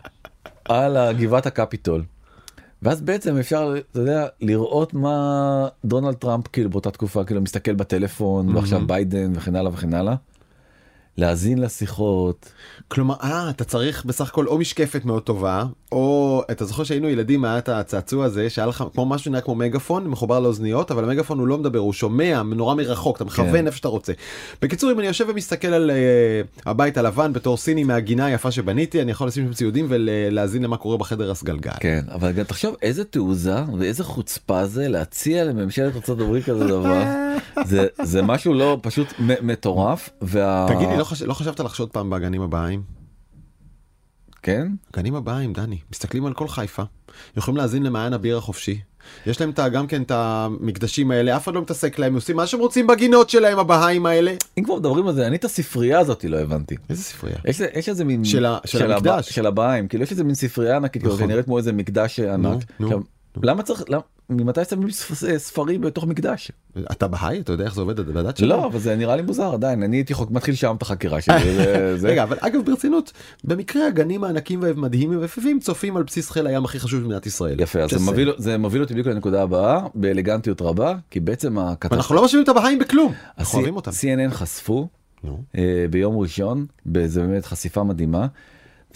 על 0.68 1.12
גבעת 1.12 1.46
הקפיטול. 1.46 2.04
ואז 2.82 3.00
בעצם 3.00 3.36
אפשר, 3.36 3.74
אתה 3.90 4.00
יודע, 4.00 4.26
לראות 4.40 4.94
מה 4.94 5.68
דונלד 5.84 6.14
טראמפ 6.14 6.46
כאילו 6.46 6.70
באותה 6.70 6.90
תקופה 6.90 7.24
כאילו 7.24 7.40
מסתכל 7.40 7.74
בטלפון 7.74 8.48
mm-hmm. 8.48 8.56
ועכשיו 8.56 8.86
ביידן 8.86 9.32
וכן 9.34 9.56
הלאה 9.56 9.72
וכן 9.72 9.94
הלאה. 9.94 10.14
להאזין 11.16 11.58
לשיחות. 11.58 12.52
כלומר, 12.88 13.14
אה, 13.22 13.50
אתה 13.50 13.64
צריך 13.64 14.04
בסך 14.04 14.28
הכל 14.28 14.46
או 14.46 14.58
משקפת 14.58 15.04
מאוד 15.04 15.22
טובה, 15.22 15.64
או 15.92 16.42
אתה 16.50 16.64
זוכר 16.64 16.84
שהיינו 16.84 17.08
ילדים, 17.08 17.44
היה 17.44 17.58
את 17.58 17.68
הצעצוע 17.68 18.24
הזה, 18.24 18.50
שהיה 18.50 18.66
לך 18.66 18.84
כמו 18.94 19.06
משהו 19.06 19.30
נראה 19.30 19.42
כמו 19.42 19.54
מגפון, 19.54 20.06
מחובר 20.06 20.40
לאוזניות, 20.40 20.90
אבל 20.90 21.04
המגפון 21.04 21.38
הוא 21.38 21.46
לא 21.46 21.58
מדבר, 21.58 21.78
הוא 21.78 21.92
שומע 21.92 22.42
נורא 22.42 22.74
מרחוק, 22.74 23.16
אתה 23.16 23.24
מכוון 23.24 23.52
כן. 23.52 23.66
איפה 23.66 23.76
שאתה 23.76 23.88
רוצה. 23.88 24.12
בקיצור, 24.62 24.92
אם 24.92 24.98
אני 24.98 25.06
יושב 25.06 25.26
ומסתכל 25.28 25.68
על 25.68 25.90
uh, 25.90 26.60
הבית 26.66 26.96
הלבן 26.96 27.32
בתור 27.32 27.56
סיני 27.56 27.84
מהגינה 27.84 28.26
היפה 28.26 28.50
שבניתי, 28.50 29.02
אני 29.02 29.10
יכול 29.10 29.26
לשים 29.26 29.46
שם 29.46 29.52
ציודים 29.52 29.86
ולהאזין 29.88 30.62
למה 30.62 30.76
קורה 30.76 30.96
בחדר 30.96 31.30
הסגלגל. 31.30 31.72
כן, 31.80 32.04
אבל 32.14 32.32
גם 32.32 32.44
תחשוב 32.44 32.76
איזה 32.82 33.04
תעוזה 33.04 33.56
ואיזה 33.78 34.04
חוצפה 34.04 34.66
זה 34.66 34.88
להציע 34.88 35.44
לממשלת 35.44 36.10
ארה"ב 36.10 36.40
כזה 36.40 36.66
דבר. 36.68 37.02
זה, 37.70 37.86
זה 38.02 38.22
משהו 38.22 38.54
לא 38.54 38.78
פשוט 38.82 39.06
מטורף. 39.18 40.10
וה... 40.22 40.66
תגידי, 40.68 41.01
לא, 41.02 41.06
חש... 41.06 41.22
לא 41.22 41.34
חשבת 41.34 41.60
לחשוד 41.60 41.90
פעם 41.90 42.10
בגנים 42.10 42.42
הבאים? 42.42 42.82
כן? 44.42 44.68
גנים 44.96 45.14
הבאים, 45.14 45.52
דני, 45.52 45.78
מסתכלים 45.90 46.26
על 46.26 46.32
כל 46.32 46.48
חיפה, 46.48 46.82
יכולים 47.36 47.56
להאזין 47.56 47.82
למעיין 47.82 48.12
הביר 48.12 48.38
החופשי. 48.38 48.80
יש 49.26 49.40
להם 49.40 49.52
גם 49.72 49.86
כן 49.86 50.02
את 50.02 50.10
המקדשים 50.10 51.10
האלה, 51.10 51.36
אף 51.36 51.44
אחד 51.44 51.54
לא 51.54 51.62
מתעסק 51.62 51.98
להם, 51.98 52.14
עושים 52.14 52.36
מה 52.36 52.46
שהם 52.46 52.60
רוצים 52.60 52.86
בגינות 52.86 53.30
שלהם, 53.30 53.58
הבהאים 53.58 54.06
האלה. 54.06 54.34
אם 54.58 54.64
כבר 54.64 54.76
מדברים 54.76 55.06
על 55.06 55.14
זה, 55.14 55.26
אני 55.26 55.36
את 55.36 55.44
הספרייה 55.44 55.98
הזאת 55.98 56.24
לא 56.24 56.36
הבנתי. 56.36 56.76
איזה 56.90 57.02
ספרייה? 57.02 57.36
יש, 57.44 57.60
יש 57.74 57.88
איזה 57.88 58.04
מין... 58.04 58.24
של, 58.24 58.46
של, 58.64 58.78
של 58.78 58.92
המקדש. 58.92 59.30
של 59.30 59.46
הבהאים, 59.46 59.88
כאילו 59.88 60.04
יש 60.04 60.10
איזה 60.10 60.24
מין 60.24 60.34
ספרייה 60.34 60.76
ענקית, 60.76 61.04
נכון. 61.04 61.28
נראית 61.28 61.44
כמו 61.44 61.58
איזה 61.58 61.72
מקדש 61.72 62.20
ענק. 62.20 62.44
נו, 62.44 62.58
נו. 62.80 62.86
עכשיו, 62.86 63.00
למה 63.42 63.62
צריך, 63.62 63.84
למה, 63.88 64.02
ממתי 64.36 64.64
שמים 64.64 64.88
ספרים 65.36 65.80
בתוך 65.80 66.04
מקדש? 66.04 66.52
אתה 66.92 67.08
בהאי? 67.08 67.40
אתה 67.40 67.52
יודע 67.52 67.64
איך 67.64 67.74
זה 67.74 67.80
עובד 67.80 68.00
בדת 68.00 68.36
שלנו? 68.36 68.60
לא, 68.60 68.66
אבל 68.66 68.78
זה 68.78 68.96
נראה 68.96 69.16
לי 69.16 69.22
מוזר 69.22 69.52
עדיין, 69.54 69.82
אני 69.82 69.96
הייתי 69.96 70.14
מתחיל 70.30 70.54
שם 70.54 70.74
את 70.76 70.82
החקירה 70.82 71.20
שלי. 71.20 71.34
רגע, 72.10 72.22
אבל 72.22 72.36
אגב 72.40 72.60
ברצינות, 72.64 73.12
במקרה 73.44 73.86
הגנים 73.86 74.24
הענקים 74.24 74.62
והמדהימים 74.62 75.20
ויפים 75.20 75.60
צופים 75.60 75.96
על 75.96 76.02
בסיס 76.02 76.30
חיל 76.30 76.46
הים 76.46 76.64
הכי 76.64 76.80
חשוב 76.80 77.02
במדינת 77.02 77.26
ישראל. 77.26 77.60
יפה, 77.60 77.80
אז 77.80 77.90
זה 78.36 78.58
מוביל 78.58 78.82
אותי 78.82 78.92
בדיוק 78.94 79.06
לנקודה 79.06 79.42
הבאה, 79.42 79.80
באלגנטיות 79.94 80.62
רבה, 80.62 80.94
כי 81.10 81.20
בעצם 81.20 81.58
הקטסטרופה... 81.58 81.96
אנחנו 81.96 82.14
לא 82.14 82.24
משאירים 82.24 82.44
את 82.44 82.48
הבהאים 82.48 82.78
בכלום, 82.78 83.12
אנחנו 83.38 83.58
אוהבים 83.58 83.76
אותם. 83.76 83.90
CNN 83.90 84.34
חשפו 84.34 84.88
אה, 85.58 85.86
ביום 85.90 86.18
ראשון, 86.18 86.66
באיזה 86.86 87.20
באמת 87.20 87.46
חשיפה 87.46 87.82
מדהימה, 87.82 88.26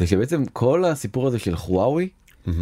ושבעצם 0.01 0.45
כל 0.53 0.85
הסיפור 0.85 1.27
הזה 1.27 1.39
של 1.39 1.57
חוואוי, 1.57 2.09
אה, 2.49 2.53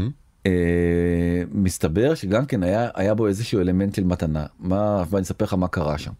מסתבר 1.52 2.14
שגם 2.14 2.46
כן 2.46 2.62
היה 2.62 2.88
היה 2.94 3.14
בו 3.14 3.26
איזשהו 3.26 3.60
אלמנט 3.60 3.94
של 3.94 4.04
מתנה 4.04 4.46
מה 4.58 5.04
ואני 5.10 5.22
אספר 5.22 5.44
לך 5.44 5.54
מה 5.54 5.68
קרה 5.68 5.98
שם. 5.98 6.12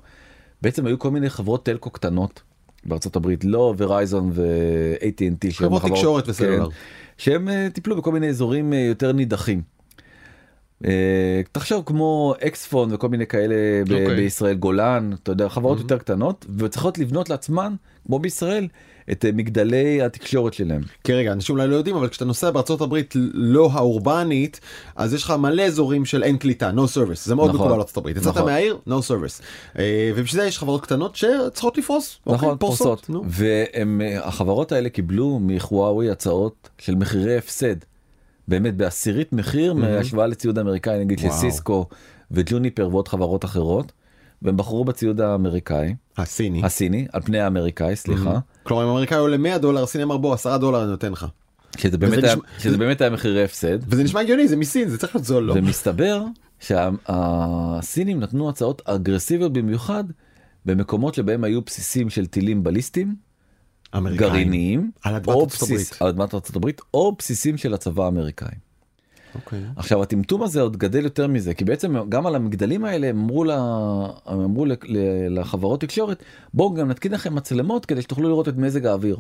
בעצם 0.63 0.87
היו 0.87 0.99
כל 0.99 1.11
מיני 1.11 1.31
חברות 1.31 1.65
טלקו 1.65 1.91
קטנות 1.91 2.43
בארצות 2.87 3.17
הברית 3.17 3.45
לא 3.45 3.75
ורייזון 3.79 4.31
ו-AT&T 4.35 5.53
חברות 5.55 5.83
תקשורת 5.83 6.29
וסלולר. 6.29 6.71
כן, 6.71 6.77
שהם 7.19 7.49
אה, 7.49 7.69
טיפלו 7.73 7.97
בכל 7.97 8.13
מיני 8.13 8.29
אזורים 8.29 8.73
אה, 8.73 8.79
יותר 8.79 9.13
נידחים. 9.13 9.63
אה, 10.85 11.41
תחשוב 11.53 11.83
כמו 11.87 12.35
אקספון 12.47 12.89
וכל 12.93 13.09
מיני 13.09 13.27
כאלה 13.27 13.55
ב- 13.89 13.93
אוקיי. 13.93 14.17
בישראל 14.17 14.55
גולן 14.55 15.11
אתה 15.23 15.33
יודע 15.33 15.49
חברות 15.49 15.79
יותר 15.79 15.99
קטנות 15.99 16.47
וצריכות 16.59 16.99
לבנות 16.99 17.31
לעצמן 17.31 17.75
כמו 18.07 18.19
בישראל 18.19 18.69
את 19.13 19.25
אה, 19.25 19.31
מגדלי 19.33 20.03
התקשורת 20.03 20.55
שלהם. 20.55 20.83
כן 21.05 21.13
רגע 21.13 21.33
אנשים 21.33 21.57
אולי 21.57 21.69
לא 21.69 21.77
יודעים 21.77 21.97
אבל 21.97 22.09
כשאתה 22.09 22.25
נוסע 22.25 22.51
בארצות 22.51 22.81
הברית 22.81 23.15
לא 23.35 23.71
האורבנית 23.73 24.61
אז 24.97 25.15
יש 25.15 25.23
לך 25.23 25.31
מלא 25.31 25.63
אזורים 25.63 26.05
של 26.05 26.23
אין 26.23 26.37
קליטה 26.37 26.71
no 26.71 26.97
service 26.97 27.19
זה 27.25 27.35
מאוד 27.35 27.49
נכון. 27.49 27.61
מקובל 27.61 27.77
בארצות 27.77 27.97
הברית. 27.97 28.17
יצאת 28.17 28.35
נכון. 28.35 28.45
מהעיר 28.45 28.79
no 28.89 28.93
service. 28.93 29.43
אה, 29.79 30.13
ובשביל 30.17 30.43
זה 30.43 30.49
יש 30.49 30.59
חברות 30.59 30.83
קטנות 30.83 31.17
שצריכות 31.17 31.79
לפרוס. 31.79 32.19
אוקיי, 32.27 32.37
נכון 32.37 32.59
פורסות 32.59 33.11
נו. 33.11 33.25
והחברות 33.29 34.73
האלה 34.73 34.89
קיבלו 34.89 35.39
מחוואוי 35.43 36.11
הצעות 36.11 36.71
של 36.79 36.95
מחירי 36.95 37.37
הפסד. 37.37 37.77
באמת 38.49 38.77
בעשירית 38.77 39.33
מחיר 39.33 39.75
מהשוואה 39.75 40.27
לציוד 40.27 40.59
אמריקאי 40.59 41.05
נגיד 41.05 41.19
של. 41.19 41.31
סיסקו 41.31 41.87
וג'וניפר 42.31 42.89
ועוד 42.91 43.09
חברות 43.09 43.45
אחרות. 43.45 43.93
והם 44.45 44.57
בחרו 44.57 44.85
בציוד 44.85 45.21
האמריקאי 45.21 45.95
הסיני. 46.17 46.65
הסיני 46.65 47.07
על 47.13 47.21
פני 47.23 47.41
האמריקאי 47.41 47.97
סליחה. 47.97 48.39
כלומר 48.63 48.83
אם 48.85 48.89
האמריקאי 48.89 49.19
עולה 49.19 49.37
100 49.37 49.59
דולר 49.59 49.83
הסיני 49.83 50.05
אמר 50.05 50.17
בוא 50.17 50.35
10 50.35 50.57
דולר 50.57 50.83
אני 50.83 50.91
נותן 50.91 51.13
לך. 51.13 51.27
שזה 51.77 51.99
באמת 51.99 52.25
היה- 52.25 52.33
נשמע- 52.35 52.49
שזה 52.59 52.79
באמת 52.79 53.01
היה 53.01 53.11
מחירי 53.11 53.45
הפסד. 53.45 53.79
וזה 53.89 54.05
נשמע 54.05 54.21
הגיוני 54.21 54.49
זה 54.49 54.57
מסין 54.57 54.89
זה 54.89 54.99
צריך 54.99 55.15
להיות 55.15 55.27
זול 55.27 55.43
לא. 55.45 55.53
ומסתבר 55.57 56.23
שהסינים 56.61 58.21
נתנו 58.21 58.49
הצעות 58.49 58.83
אגרסיביות 58.85 59.53
במיוחד 59.53 60.05
במקומות 60.67 61.15
שבהם 61.15 61.45
היו 61.45 61.63
בסיסים 61.63 62.11
של 62.11 62.27
טילים 62.27 62.63
בליסטיים 62.65 63.15
אמריקאים. 63.97 64.31
גרעיניים 64.31 64.91
על 65.03 65.15
אדמת 65.15 65.29
ארצות 65.37 65.63
הברית. 65.63 65.97
על 66.01 66.09
אדמת 66.09 66.35
ארצות 66.35 66.57
הברית 66.57 66.81
או 66.95 67.15
בסיסים 67.19 67.57
של 67.57 67.75
הצבא 67.75 68.05
האמריקאי. 68.05 68.55
אוקיי. 69.35 69.61
עכשיו 69.77 70.03
הטמטום 70.03 70.43
הזה 70.43 70.61
עוד 70.61 70.77
גדל 70.77 71.05
יותר 71.05 71.27
מזה 71.27 71.55
כי 71.55 71.65
בעצם 71.65 72.09
גם 72.09 72.27
על 72.27 72.35
המגדלים 72.35 72.85
האלה 72.85 73.11
אמרו, 73.11 73.45
לה, 73.45 73.57
אמרו 74.33 74.65
ל- 74.67 74.73
ל- 74.85 75.39
לחברות 75.41 75.81
תקשורת 75.81 76.23
בואו 76.55 76.75
גם 76.75 76.89
נתקין 76.89 77.13
לכם 77.13 77.35
מצלמות 77.35 77.87
כדי 77.87 78.03
שתוכלו 78.03 78.29
לראות 78.29 78.49
את 78.49 78.57
מזג 78.57 78.87
האוויר. 78.87 79.17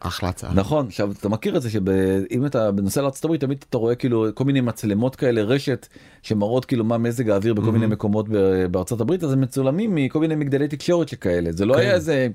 אחלה 0.00 0.28
הצעה. 0.28 0.54
נכון 0.54 0.86
עכשיו 0.86 1.12
אתה 1.12 1.28
מכיר 1.28 1.56
את 1.56 1.62
זה 1.62 1.70
שאם 1.70 2.46
אתה 2.46 2.70
לארצות 2.96 3.24
הברית 3.24 3.40
תמיד 3.40 3.64
אתה 3.70 3.78
רואה 3.78 3.94
כאילו 3.94 4.26
כל 4.34 4.44
מיני 4.44 4.60
מצלמות 4.60 5.16
כאלה 5.16 5.42
רשת 5.42 5.86
שמראות 6.22 6.64
כאילו 6.64 6.84
מה 6.84 6.98
מזג 6.98 7.30
האוויר 7.30 7.54
בכל 7.54 7.72
מיני 7.72 7.86
מקומות 7.86 8.28
ב- 8.28 8.66
בארצות 8.70 9.00
הברית 9.00 9.24
אז 9.24 9.32
הם 9.32 9.40
מצולמים 9.40 9.94
מכל 9.94 10.20
מיני 10.20 10.34
מגדלי 10.34 10.68
תקשורת 10.68 11.08
שכאלה 11.08 11.52
זה 11.52 11.64
לא 11.66 11.74
כן. 11.74 11.80
היה 11.80 11.94
איזה. 11.94 12.28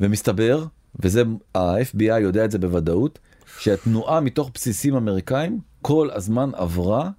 ומסתבר 0.00 0.64
וזה 1.02 1.22
ה-FBI 1.54 2.18
יודע 2.20 2.44
את 2.44 2.50
זה 2.50 2.58
בוודאות 2.58 3.18
שהתנועה 3.58 4.20
מתוך 4.20 4.50
בסיסים 4.54 4.94
אמריקאים 4.94 5.58
כל 5.82 6.08
הזמן 6.12 6.50
עברה 6.54 7.10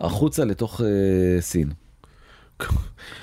החוצה 0.00 0.44
לתוך 0.44 0.80
אה, 0.80 1.40
סין. 1.40 1.70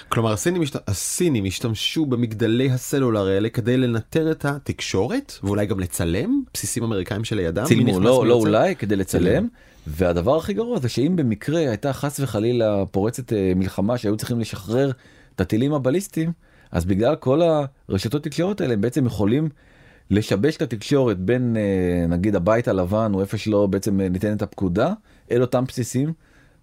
כלומר 0.10 0.34
הסינים, 0.34 0.62
השת... 0.62 0.90
הסינים 0.90 1.46
השתמשו 1.46 2.06
במגדלי 2.06 2.72
הסלולר 2.72 3.28
האלה 3.28 3.50
כדי 3.50 3.78
לנטר 3.78 4.32
את 4.32 4.46
התקשורת 4.46 5.34
ואולי 5.44 5.66
גם 5.66 5.80
לצלם 5.80 6.42
בסיסים 6.54 6.84
אמריקאים 6.84 7.24
שלידם. 7.24 7.66
צילמו 7.66 8.00
לא 8.00 8.26
לא? 8.28 8.34
אולי 8.34 8.76
כדי 8.76 8.96
לצלם 8.96 9.48
והדבר 9.88 10.38
הכי 10.38 10.54
גרוע 10.54 10.80
זה 10.80 10.90
שאם 10.90 11.16
במקרה 11.16 11.60
הייתה 11.60 11.94
חס 11.94 12.20
וחלילה 12.20 12.86
פורצת 12.92 13.34
אה, 13.34 13.54
מלחמה 13.56 13.98
שהיו 13.98 14.18
צריכים 14.18 14.40
לשחרר 14.40 14.92
את 15.36 15.42
הטילים 15.42 15.74
הבליסטיים 15.74 16.32
אז 16.72 16.86
בגלל 16.86 17.16
כל 17.16 17.42
הרשתות 17.90 18.24
תקשורת 18.24 18.62
האלה 18.62 18.74
הם 18.74 18.82
בעצם 18.82 19.06
יכולים 19.06 19.50
לשבש 20.10 20.56
את 20.56 20.62
התקשורת 20.62 21.20
בין 21.20 21.58
אה, 21.58 22.08
נגיד 22.08 22.36
הבית 22.36 22.68
הלבן 22.68 23.12
או 23.14 23.22
איפה 23.22 23.38
שלא 23.38 23.68
בעצם 23.68 24.02
אה, 24.02 24.10
ניתנת 24.10 24.42
הפקודה 24.42 24.94
אל 25.32 25.42
אותם 25.42 25.64
בסיסים 25.68 26.14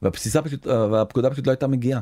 והבסיסה 0.02 0.42
פשוט 0.42 0.66
אה, 0.66 0.90
והפקודה 0.90 1.30
פשוט 1.30 1.46
לא 1.46 1.52
הייתה 1.52 1.66
מגיעה. 1.66 2.00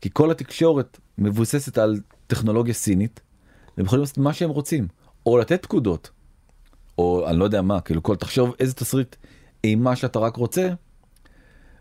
כי 0.00 0.08
כל 0.12 0.30
התקשורת 0.30 0.98
מבוססת 1.18 1.78
על 1.78 2.00
טכנולוגיה 2.26 2.74
סינית 2.74 3.20
הם 3.76 3.84
יכולים 3.84 4.00
לעשות 4.00 4.18
מה 4.18 4.32
שהם 4.32 4.50
רוצים 4.50 4.88
או 5.26 5.38
לתת 5.38 5.62
פקודות 5.62 6.10
או 6.98 7.28
אני 7.28 7.38
לא 7.38 7.44
יודע 7.44 7.62
מה 7.62 7.80
כאילו 7.80 8.02
כל 8.02 8.16
תחשוב 8.16 8.54
איזה 8.60 8.74
תסריט 8.74 9.16
אימה 9.64 9.96
שאתה 9.96 10.18
רק 10.18 10.36
רוצה 10.36 10.68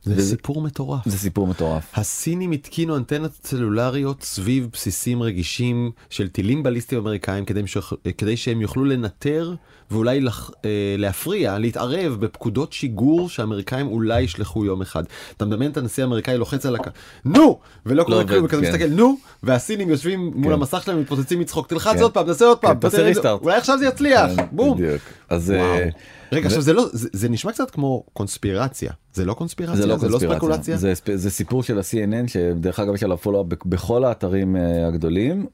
זה 0.07 0.13
וזה- 0.17 0.29
סיפור 0.29 0.61
מטורף. 0.61 1.07
זה 1.07 1.17
סיפור 1.17 1.47
מטורף. 1.47 1.91
הסינים 1.93 2.51
התקינו 2.51 2.97
אנטנות 2.97 3.31
סלולריות 3.43 4.23
סביב 4.23 4.67
בסיסים 4.73 5.23
רגישים 5.23 5.91
של 6.09 6.27
טילים 6.27 6.63
בליסטיים 6.63 7.01
אמריקאים 7.01 7.45
כדי, 7.45 7.67
שח... 7.67 7.93
כדי 8.17 8.37
שהם 8.37 8.61
יוכלו 8.61 8.85
לנטר 8.85 9.55
ואולי 9.91 10.21
לח... 10.21 10.51
אה, 10.65 10.95
להפריע, 10.97 11.57
להתערב 11.57 12.17
בפקודות 12.19 12.73
שיגור 12.73 13.29
שהאמריקאים 13.29 13.87
אולי 13.87 14.21
ישלחו 14.21 14.65
יום 14.65 14.81
אחד. 14.81 15.03
אתה 15.37 15.45
מדמיין 15.45 15.71
את 15.71 15.77
הנשיא 15.77 16.03
האמריקאי 16.03 16.37
לוחץ 16.37 16.65
על 16.65 16.75
הכ... 16.75 16.87
נו! 17.25 17.59
ולא 17.85 18.03
קורה 18.03 18.17
עובד, 18.17 18.29
כלום, 18.29 18.45
וכזה 18.45 18.61
כן. 18.61 18.67
מסתכל 18.67 18.87
נו! 18.87 19.17
והסינים 19.43 19.89
יושבים 19.89 20.31
מול 20.35 20.45
כן. 20.45 20.51
המסך 20.51 20.83
שלהם 20.83 21.01
מתפוצצים 21.01 21.39
מצחוק 21.39 21.67
תלחץ 21.67 21.95
כן. 21.95 22.01
עוד 22.01 22.13
פעם, 22.13 22.25
תעשה 22.25 22.45
עוד 22.45 22.57
פעם, 22.57 22.73
כן, 22.73 22.79
תעשה 22.79 23.11
restart. 23.11 23.43
אולי 23.43 23.57
עכשיו 23.57 23.77
זה 23.77 23.85
יצליח, 23.85 24.31
כן, 24.35 24.43
בום! 24.51 24.77
בדיוק. 24.77 25.01
אז. 25.29 25.51
אה, 25.51 25.89
רגע 26.31 26.47
עכשיו 26.47 26.61
זה 26.61 26.73
לא 26.73 26.85
זה, 26.91 27.29
נשמע 27.29 27.51
קצת 27.51 27.71
כמו 27.71 28.03
קונספירציה 28.13 28.91
זה 29.13 29.25
לא 29.25 29.33
קונספירציה 29.33 29.75
זה 29.81 29.87
לא 29.87 29.97
לא 30.09 30.19
ספקולציה 30.19 30.77
זה, 30.77 31.29
סיפור 31.29 31.63
של 31.63 31.77
ה-CNN 31.79 32.27
שדרך 32.27 32.79
אגב 32.79 32.95
יש 32.95 33.03
עליו 33.03 33.17
פולו 33.17 33.45
בכל 33.65 34.03
האתרים 34.03 34.55
אה, 34.55 34.87
הגדולים. 34.87 35.45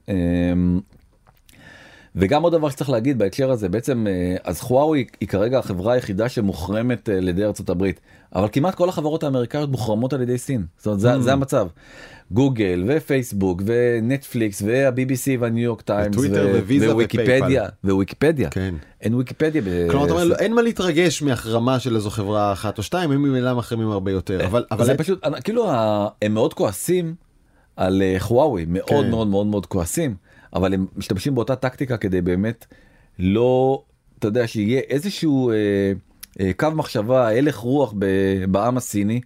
וגם 2.16 2.42
עוד 2.42 2.52
דבר 2.52 2.70
שצריך 2.70 2.90
להגיד 2.90 3.18
בהקשר 3.18 3.50
הזה 3.50 3.68
בעצם 3.68 4.06
אה, 4.06 4.36
אז 4.44 4.60
חוואוי 4.60 5.04
היא 5.20 5.28
כרגע 5.28 5.58
החברה 5.58 5.92
היחידה 5.92 6.28
שמוחרמת 6.28 7.08
אה, 7.08 7.16
על 7.16 7.28
ידי 7.28 7.44
ארצות 7.44 7.70
הברית 7.70 8.00
אבל 8.34 8.48
כמעט 8.52 8.74
כל 8.74 8.88
החברות 8.88 9.22
האמריקאיות 9.22 9.70
מוחרמות 9.70 10.12
על 10.12 10.22
ידי 10.22 10.38
סין 10.38 10.66
זאת 10.76 10.86
אומרת, 10.86 11.00
זה, 11.00 11.20
זה 11.20 11.32
המצב. 11.32 11.68
גוגל 12.30 12.84
ופייסבוק 12.88 13.62
ונטפליקס 13.66 14.62
והבי.בי.סי 14.66 15.36
והניו 15.36 15.64
יורק 15.64 15.80
טיימס 15.82 16.16
וויקיפדיה 16.16 17.68
וויקיפדיה 17.84 18.50
כן. 18.50 18.74
אין 19.00 19.14
ויקיפדיה. 19.14 19.62
כלומר 19.90 20.04
אתה 20.04 20.12
אומר 20.12 20.36
אין 20.36 20.54
מה 20.54 20.62
להתרגש 20.62 21.22
מהחרמה 21.22 21.78
של 21.78 21.96
איזו 21.96 22.10
חברה 22.10 22.52
אחת 22.52 22.78
או 22.78 22.82
שתיים 22.82 23.10
הם 23.10 23.22
ממילא 23.22 23.54
מחרימים 23.54 23.90
הרבה 23.90 24.10
יותר 24.10 24.46
אבל 24.46 24.46
אבל 24.46 24.64
אבל 24.70 24.84
זה 24.84 24.94
פשוט 24.94 25.26
כאילו 25.44 25.70
הם 26.22 26.34
מאוד 26.34 26.54
כועסים 26.54 27.14
על 27.76 28.02
אה, 28.02 28.14
חוואוי 28.18 28.64
מאוד 28.68 29.04
כן. 29.04 29.10
מאוד 29.10 29.26
מאוד 29.26 29.46
מאוד 29.46 29.66
כועסים 29.66 30.14
אבל 30.54 30.74
הם 30.74 30.86
משתמשים 30.96 31.34
באותה 31.34 31.56
טקטיקה 31.56 31.96
כדי 31.96 32.20
באמת 32.20 32.66
לא 33.18 33.82
אתה 34.18 34.28
יודע 34.28 34.46
שיהיה 34.46 34.80
איזשהו 34.80 35.50
אה, 35.50 35.56
אה, 36.40 36.52
קו 36.56 36.68
מחשבה 36.74 37.28
הלך 37.28 37.56
רוח 37.56 37.94
ב- 37.98 38.44
בעם 38.48 38.76
הסיני. 38.76 39.20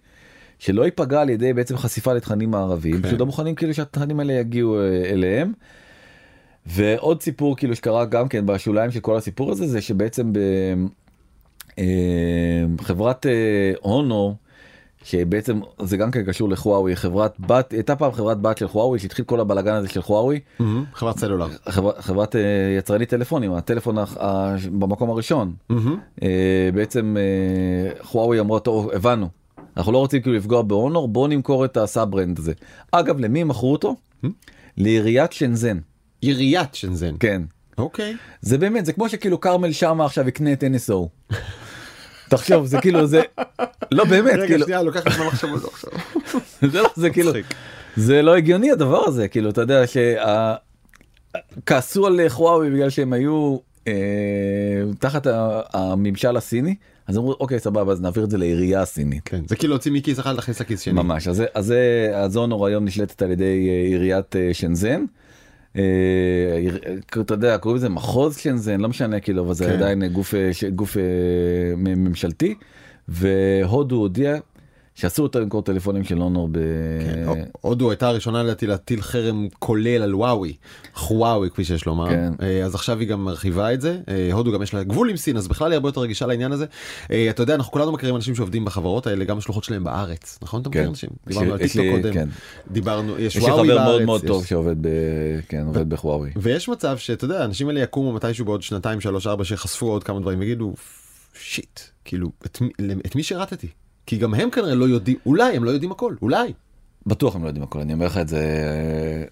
שלא 0.59 0.85
ייפגע 0.85 1.21
על 1.21 1.29
ידי 1.29 1.53
בעצם 1.53 1.77
חשיפה 1.77 2.13
לתכנים 2.13 2.51
מערביים, 2.51 2.95
כן. 2.95 3.01
פשוט 3.01 3.19
לא 3.19 3.25
מוכנים 3.25 3.55
כאילו 3.55 3.73
שהתכנים 3.73 4.19
האלה 4.19 4.33
יגיעו 4.33 4.79
אה, 4.79 5.09
אליהם. 5.09 5.53
ועוד 6.65 7.21
סיפור 7.21 7.57
כאילו 7.57 7.75
שקרה 7.75 8.05
גם 8.05 8.27
כן 8.27 8.45
בשוליים 8.45 8.91
של 8.91 8.99
כל 8.99 9.17
הסיפור 9.17 9.51
הזה 9.51 9.67
זה 9.67 9.81
שבעצם 9.81 10.33
בחברת 12.75 13.25
הונו 13.81 14.35
שבעצם 15.03 15.59
זה 15.81 15.97
גם 15.97 16.11
כן 16.11 16.23
קשור 16.23 16.49
לחוואוי 16.49 16.95
חברת 16.95 17.39
בת 17.39 17.71
הייתה 17.73 17.95
פעם 17.95 18.11
חברת 18.11 18.41
בת 18.41 18.57
של 18.57 18.67
חוואוי 18.67 18.99
שהתחיל 18.99 19.25
כל 19.25 19.39
הבלאגן 19.39 19.73
הזה 19.73 19.87
של 19.89 20.01
חוואוי 20.01 20.39
מהמם, 20.59 20.83
חברת 20.93 21.17
סלולר. 21.19 21.47
חברת, 21.69 21.97
חברת 21.99 22.35
אה, 22.35 22.41
יצרנית 22.77 23.09
טלפונים 23.09 23.53
הטלפון 23.53 23.97
ה- 23.97 24.05
ה- 24.19 24.55
במקום 24.71 25.09
הראשון. 25.09 25.53
מהמם. 25.69 25.99
אה, 26.23 26.29
בעצם 26.73 27.15
אה, 27.19 28.03
חוואוי 28.03 28.39
אמרה 28.39 28.59
טוב 28.59 28.89
הבנו. 28.93 29.29
אנחנו 29.77 29.91
לא 29.91 29.97
רוצים 29.97 30.21
כאילו 30.21 30.35
לפגוע 30.35 30.61
בהונור 30.61 31.07
בוא 31.07 31.27
נמכור 31.27 31.65
את 31.65 31.77
הסאב 31.77 32.11
ברנד 32.11 32.39
הזה. 32.39 32.53
אגב 32.91 33.19
למי 33.19 33.43
מכרו 33.43 33.71
אותו? 33.71 33.95
לעיריית 34.77 35.31
שנזן 35.33 35.77
עיריית 36.21 36.75
שנזן 36.75 37.15
כן. 37.19 37.41
אוקיי. 37.77 38.15
זה 38.41 38.57
באמת 38.57 38.85
זה 38.85 38.93
כמו 38.93 39.09
שכאילו 39.09 39.39
כרמל 39.39 39.71
שאמה 39.71 40.05
עכשיו 40.05 40.27
יקנה 40.27 40.53
את 40.53 40.63
NSO. 40.63 41.33
תחשוב 42.29 42.65
זה 42.65 42.77
כאילו 42.81 43.07
זה 43.07 43.21
לא 43.91 44.03
באמת 44.05 44.33
רגע 44.33 44.47
כאילו 44.47 44.65
שנייה 44.65 44.83
לוקח 44.83 45.07
לי 45.07 45.13
זמן 45.13 45.25
לחשוב 45.25 45.53
על 45.53 45.59
זה 45.59 45.67
עכשיו 45.67 45.91
זה, 46.71 46.81
לא- 46.81 46.89
זה 46.95 47.09
כאילו. 47.09 47.31
זה 47.95 48.21
לא 48.21 48.35
הגיוני 48.35 48.71
הדבר 48.71 49.03
הזה 49.07 49.27
כאילו 49.27 49.49
אתה 49.49 49.61
יודע 49.61 49.81
שכעסו 51.57 52.07
על 52.07 52.29
חוואוי 52.29 52.69
בגלל 52.69 52.89
שהם 52.89 53.13
היו 53.13 53.57
אה, 53.87 53.93
תחת 54.99 55.27
הממשל 55.73 56.37
הסיני 56.37 56.75
אז 57.07 57.17
אמרו 57.17 57.35
אוקיי 57.39 57.59
סבבה 57.59 57.91
אז 57.91 58.01
נעביר 58.01 58.23
את 58.23 58.29
זה 58.31 58.37
לעירייה 58.37 58.81
הסינית. 58.81 59.21
כן 59.25 59.41
זה 59.47 59.55
כאילו 59.55 59.73
להוציא 59.73 59.91
מכיס 59.91 60.19
אחד 60.19 60.35
להכניס 60.35 60.61
לכיס 60.61 60.81
שני 60.81 60.93
ממש 60.93 61.27
אז 61.27 61.35
זה 61.35 61.45
אז 61.53 61.65
זה 61.65 62.11
הזונור 62.13 62.67
היום 62.67 62.85
נשלטת 62.85 63.21
על 63.21 63.31
ידי 63.31 63.69
אה, 63.69 63.87
עיריית 63.87 64.35
אה, 64.35 64.49
שנזן. 64.53 65.05
אתה 67.21 67.33
יודע 67.33 67.57
קוראים 67.57 67.77
לזה 67.77 67.89
מחוז 67.89 68.37
שנזן 68.37 68.79
לא 68.79 68.89
משנה 68.89 69.19
כאילו 69.19 69.43
אבל 69.43 69.53
זה 69.53 69.65
כן. 69.65 69.71
עדיין 69.71 70.07
גוף 70.07 70.33
גוף 70.75 70.97
ממשלתי 71.77 72.55
והודו 73.07 73.95
הודיע 73.95 74.37
שאסור 74.99 75.25
יותר 75.25 75.39
למכור 75.39 75.61
טלפונים 75.61 76.03
של 76.03 76.17
הונור 76.17 76.49
ב... 76.51 76.57
כן, 77.05 77.43
הודו 77.61 77.89
הייתה 77.91 78.07
הראשונה 78.07 78.43
לדעתי 78.43 78.67
להטיל 78.67 79.01
חרם 79.01 79.47
כולל 79.59 80.01
על 80.03 80.15
וואווי, 80.15 80.53
חוואווי 80.93 81.49
כפי 81.49 81.63
שיש 81.65 81.85
לומר, 81.85 82.09
כן. 82.09 82.33
אה, 82.41 82.65
אז 82.65 82.75
עכשיו 82.75 82.99
היא 82.99 83.07
גם 83.07 83.25
מרחיבה 83.25 83.73
את 83.73 83.81
זה, 83.81 83.99
אה, 84.09 84.29
הודו 84.33 84.51
גם 84.51 84.61
יש 84.63 84.73
לה 84.73 84.83
גבול 84.83 85.09
עם 85.09 85.17
סין 85.17 85.37
אז 85.37 85.47
בכלל 85.47 85.71
היא 85.71 85.75
הרבה 85.75 85.89
יותר 85.89 86.01
רגישה 86.01 86.25
לעניין 86.25 86.51
הזה. 86.51 86.65
אה, 87.11 87.29
אתה 87.29 87.43
יודע 87.43 87.55
אנחנו 87.55 87.71
כולנו 87.71 87.91
מכירים 87.91 88.15
אנשים 88.15 88.35
שעובדים 88.35 88.65
בחברות 88.65 89.07
האלה 89.07 89.25
גם 89.25 89.37
השלוחות 89.37 89.63
שלהם 89.63 89.83
בארץ, 89.83 90.39
נכון 90.41 90.61
אתה 90.61 90.69
מכיר 90.69 90.81
כן. 90.83 90.87
אנשים? 90.89 91.09
יש 91.27 91.37
דיברנו 91.37 91.51
על 91.53 91.57
לי- 91.59 91.65
יש 91.65 91.71
טיקטוק 91.71 91.93
לי- 91.95 92.01
קודם, 92.01 92.13
כן. 92.13 92.29
דיברנו, 92.71 93.19
יש 93.19 93.35
יש 93.35 93.43
לי 93.43 93.51
וואוי 93.51 93.67
חבר 93.67 93.77
מאוד 93.77 93.87
בארץ, 93.95 94.05
מאוד 94.05 94.21
יש- 94.23 94.27
טוב 94.27 94.45
שעובד 94.45 94.75
ב... 94.81 94.87
כן, 95.47 95.63
עובד 95.67 95.89
בחוואוי. 95.89 96.29
ויש 96.35 96.69
מצב 96.69 96.97
שאתה 96.97 97.25
יודע 97.25 97.41
האנשים 97.41 97.67
האלה 97.67 97.79
יקומו 97.79 98.13
מתישהו 98.13 98.45
בעוד 98.45 98.61
שנתיים 98.61 99.01
שלוש 99.01 99.27
ארבע 99.27 99.43
שחשפו 99.43 99.91
עוד 99.91 100.03
כמה 100.03 100.19
דברים 100.19 100.39
ויגידו 100.39 100.73
שיט 101.41 101.79
כאילו 102.05 102.29
את 102.45 102.61
את 103.05 103.15
מי 103.15 103.23
שירתתי 103.23 103.67
כי 104.09 104.17
גם 104.17 104.33
הם 104.33 104.49
כנראה 104.49 104.75
לא 104.75 104.85
יודעים 104.85 105.17
אולי 105.25 105.55
הם 105.55 105.63
לא 105.63 105.71
יודעים 105.71 105.91
הכל 105.91 106.13
אולי. 106.21 106.53
בטוח 107.05 107.35
הם 107.35 107.43
לא 107.43 107.47
יודעים 107.47 107.63
הכל 107.63 107.79
אני 107.79 107.93
אומר 107.93 108.05
לך 108.05 108.17
את 108.17 108.27
זה 108.27 108.43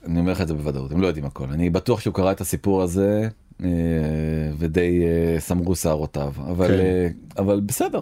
אני 0.06 0.20
אומר 0.20 0.32
לך 0.32 0.42
את 0.42 0.48
זה 0.48 0.54
בוודאות 0.54 0.92
הם 0.92 1.02
לא 1.02 1.08
יודעים 1.08 1.26
הכל 1.26 1.46
אני 1.52 1.70
בטוח 1.70 2.00
שהוא 2.00 2.14
קרא 2.14 2.32
את 2.32 2.42
הסיפור 2.42 2.82
הזה 2.84 3.28
אה, 3.64 3.68
ודי 4.60 5.02
אה, 5.04 5.40
סמרו 5.40 5.76
שערותיו 5.76 6.34
אבל 6.48 6.68
כן. 6.68 6.74
אה, 6.74 7.08
אבל 7.38 7.60
בסדר 7.60 8.00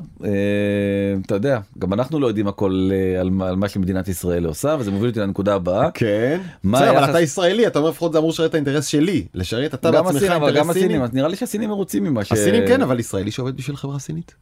אתה 1.26 1.36
יודע 1.36 1.60
גם 1.80 1.94
אנחנו 1.94 2.20
לא 2.20 2.28
יודעים 2.28 2.48
הכל 2.48 2.90
על 3.20 3.30
מה- 3.30 3.50
על 3.50 3.56
מה 3.56 3.70
שמדינת 3.70 4.08
ישראל 4.08 4.46
עושה 4.46 4.76
וזה 4.80 4.92
מוביל 4.92 5.10
אותי 5.10 5.20
לנקודה 5.20 5.56
הבאה. 5.56 5.92
כן. 5.92 6.42
בסדר, 6.64 6.92
אבל 7.00 7.10
אתה 7.10 7.22
ישראלי 7.22 7.68
אתה 7.68 7.80
אומר 7.80 7.90
לפחות 7.90 8.12
זה 8.12 8.18
אמור 8.18 8.30
לשרת 8.30 8.50
את 8.50 8.54
האינטרס 8.54 8.86
שלי 8.86 9.26
לשרת 9.34 9.74
אתה 9.74 9.92
גם 9.92 10.04
בעצמך 10.06 10.16
הסינים 10.22 10.38
גם 10.40 10.44
אינטרס 10.44 10.72
סיני. 10.74 10.80
הסינים 10.86 11.02
אז 11.02 11.14
נראה 11.14 11.28
לי 11.28 11.36
שהסינים 11.36 11.70
מרוצים 11.70 12.04
ממה 12.04 12.24
ש... 12.26 12.32
הסינים 12.32 12.64
כן 12.68 12.82
אבל 12.82 13.00
ישראלי 13.00 13.32
שעובד 13.32 13.58
בשביל 13.58 13.76
חברה 13.76 14.00
סינית. 14.00 14.36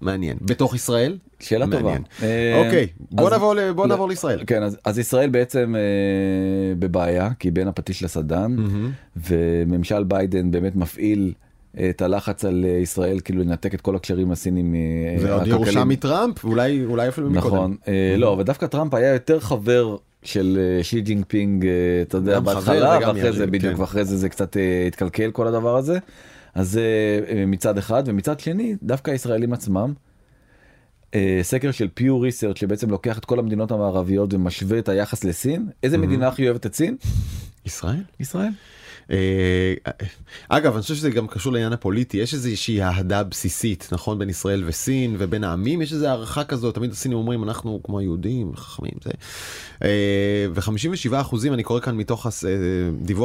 מעניין 0.00 0.36
בתוך 0.42 0.74
ישראל. 0.74 1.18
שאלה 1.40 1.64
טובה. 1.64 1.82
מעניין. 1.82 2.02
אה, 2.22 2.62
אוקיי 2.64 2.86
בוא 3.10 3.26
אז- 3.26 3.32
נעבור 3.32 3.54
בוא 3.74 3.84
לא. 3.84 3.88
נעבור 3.88 4.08
לישראל. 4.08 4.40
כן 4.46 4.62
אז, 4.62 4.76
אז 4.84 4.98
ישראל 4.98 5.30
בעצם 5.30 5.74
אה, 5.76 5.80
בבעיה 6.78 7.30
כי 7.38 7.50
בין 7.50 7.68
הפטיש 7.68 8.02
לסדן 8.02 8.52
מהמם. 8.56 8.90
וממשל 9.16 10.04
ביידן 10.04 10.50
באמת 10.50 10.76
מפעיל 10.76 11.32
את 11.90 12.02
הלחץ 12.02 12.44
על 12.44 12.64
אה, 12.68 12.70
ישראל 12.70 13.20
כאילו 13.20 13.42
לנתק 13.42 13.74
את 13.74 13.80
כל 13.80 13.96
הקשרים 13.96 14.30
הסינים 14.32 14.74
אה, 14.74 14.80
ועוד. 15.20 15.46
ירושה 15.46 15.84
מטראמפ 15.84 16.44
אולי 16.44 16.84
אולי 16.84 17.08
אפילו 17.08 17.30
מקודם. 17.30 17.46
נכון 17.46 17.76
אה, 17.88 18.14
לא 18.18 18.32
אבל 18.32 18.42
דווקא 18.42 18.66
טראמפ 18.66 18.94
היה 18.94 19.12
יותר 19.12 19.40
חבר 19.40 19.96
של 20.22 20.58
שי 20.82 21.00
ג'ינפינג 21.00 21.66
אתה 22.02 22.16
יודע 22.16 22.40
בהתחלה 22.40 22.98
ואחרי 23.02 23.20
זה 23.32 23.38
יריב, 23.38 23.50
בדיוק 23.50 23.74
כן. 23.74 23.80
ואחרי 23.80 24.04
זה 24.04 24.16
זה 24.16 24.28
קצת 24.28 24.56
התקלקל 24.86 25.30
כל 25.30 25.46
הדבר 25.46 25.76
הזה 25.76 25.98
אז 26.58 26.78
אה, 26.78 27.36
אה, 27.36 27.46
מצד 27.46 27.78
אחד 27.78 28.02
ומצד 28.06 28.40
שני 28.40 28.76
דווקא 28.82 29.10
הישראלים 29.10 29.52
עצמם. 29.52 29.92
אה, 31.14 31.40
סקר 31.42 31.70
של 31.70 31.88
פיו 31.94 32.20
research 32.20 32.58
שבעצם 32.58 32.90
לוקח 32.90 33.18
את 33.18 33.24
כל 33.24 33.38
המדינות 33.38 33.70
המערביות 33.70 34.34
ומשווה 34.34 34.78
את 34.78 34.88
היחס 34.88 35.24
לסין 35.24 35.68
איזה 35.82 35.98
מדינה 35.98 36.28
הכי 36.28 36.48
אוהבת 36.48 36.66
את 36.66 36.74
סין 36.74 36.96
ישראל? 37.66 38.02
ישראל 38.20 38.50
אגב 40.48 40.72
אני 40.72 40.82
חושב 40.82 40.94
שזה 40.94 41.10
גם 41.10 41.26
קשור 41.26 41.52
לעניין 41.52 41.72
הפוליטי 41.72 42.16
יש 42.16 42.34
איזושהי 42.34 42.82
אהדה 42.82 43.22
בסיסית 43.22 43.88
נכון 43.92 44.18
בין 44.18 44.30
ישראל 44.30 44.62
וסין 44.66 45.16
ובין 45.18 45.44
העמים 45.44 45.82
יש 45.82 45.92
איזו 45.92 46.06
הערכה 46.06 46.44
כזאת 46.44 46.74
תמיד 46.74 46.92
הסינים 46.92 47.18
אומרים 47.18 47.44
אנחנו 47.44 47.80
כמו 47.84 47.98
היהודים 47.98 48.56
חכמים 48.56 48.92
זה. 49.04 49.10
אה, 49.84 50.46
ו-57 50.54 51.20
אחוזים 51.20 51.54
אני 51.54 51.62
קורא 51.62 51.80
כאן 51.80 51.96
מתוך 51.96 52.26
הס- 52.26 52.44
אה, 52.44 52.50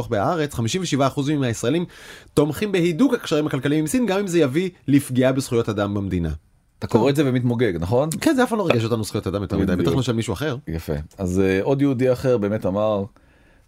בהארץ 0.09 0.53
57 0.53 1.07
אחוזים 1.07 1.39
מהישראלים 1.39 1.85
תומכים 2.33 2.71
בהידוק 2.71 3.13
הקשרים 3.13 3.47
הכלכליים 3.47 3.79
עם 3.79 3.87
סין 3.87 4.05
גם 4.05 4.19
אם 4.19 4.27
זה 4.27 4.39
יביא 4.39 4.69
לפגיעה 4.87 5.31
בזכויות 5.31 5.69
אדם 5.69 5.93
במדינה. 5.93 6.29
אתה 6.79 6.87
קורא 6.87 7.09
את 7.09 7.15
זה 7.15 7.23
ומתמוגג 7.25 7.73
נכון 7.79 8.09
כן 8.21 8.35
זה 8.35 8.43
אף 8.43 8.49
פעם 8.49 8.57
לא 8.59 8.67
ריגש 8.67 8.83
אותנו 8.83 9.03
זכויות 9.03 9.27
אדם 9.27 9.41
יותר 9.41 9.57
מדי. 9.57 9.75
בטח 9.75 9.91
לא 9.91 10.01
של 10.01 10.13
מישהו 10.13 10.33
אחר. 10.33 10.55
יפה 10.67 10.93
אז 11.17 11.39
אה, 11.39 11.59
עוד 11.63 11.81
יהודי 11.81 12.11
אחר 12.11 12.37
באמת 12.37 12.65
אמר 12.65 13.03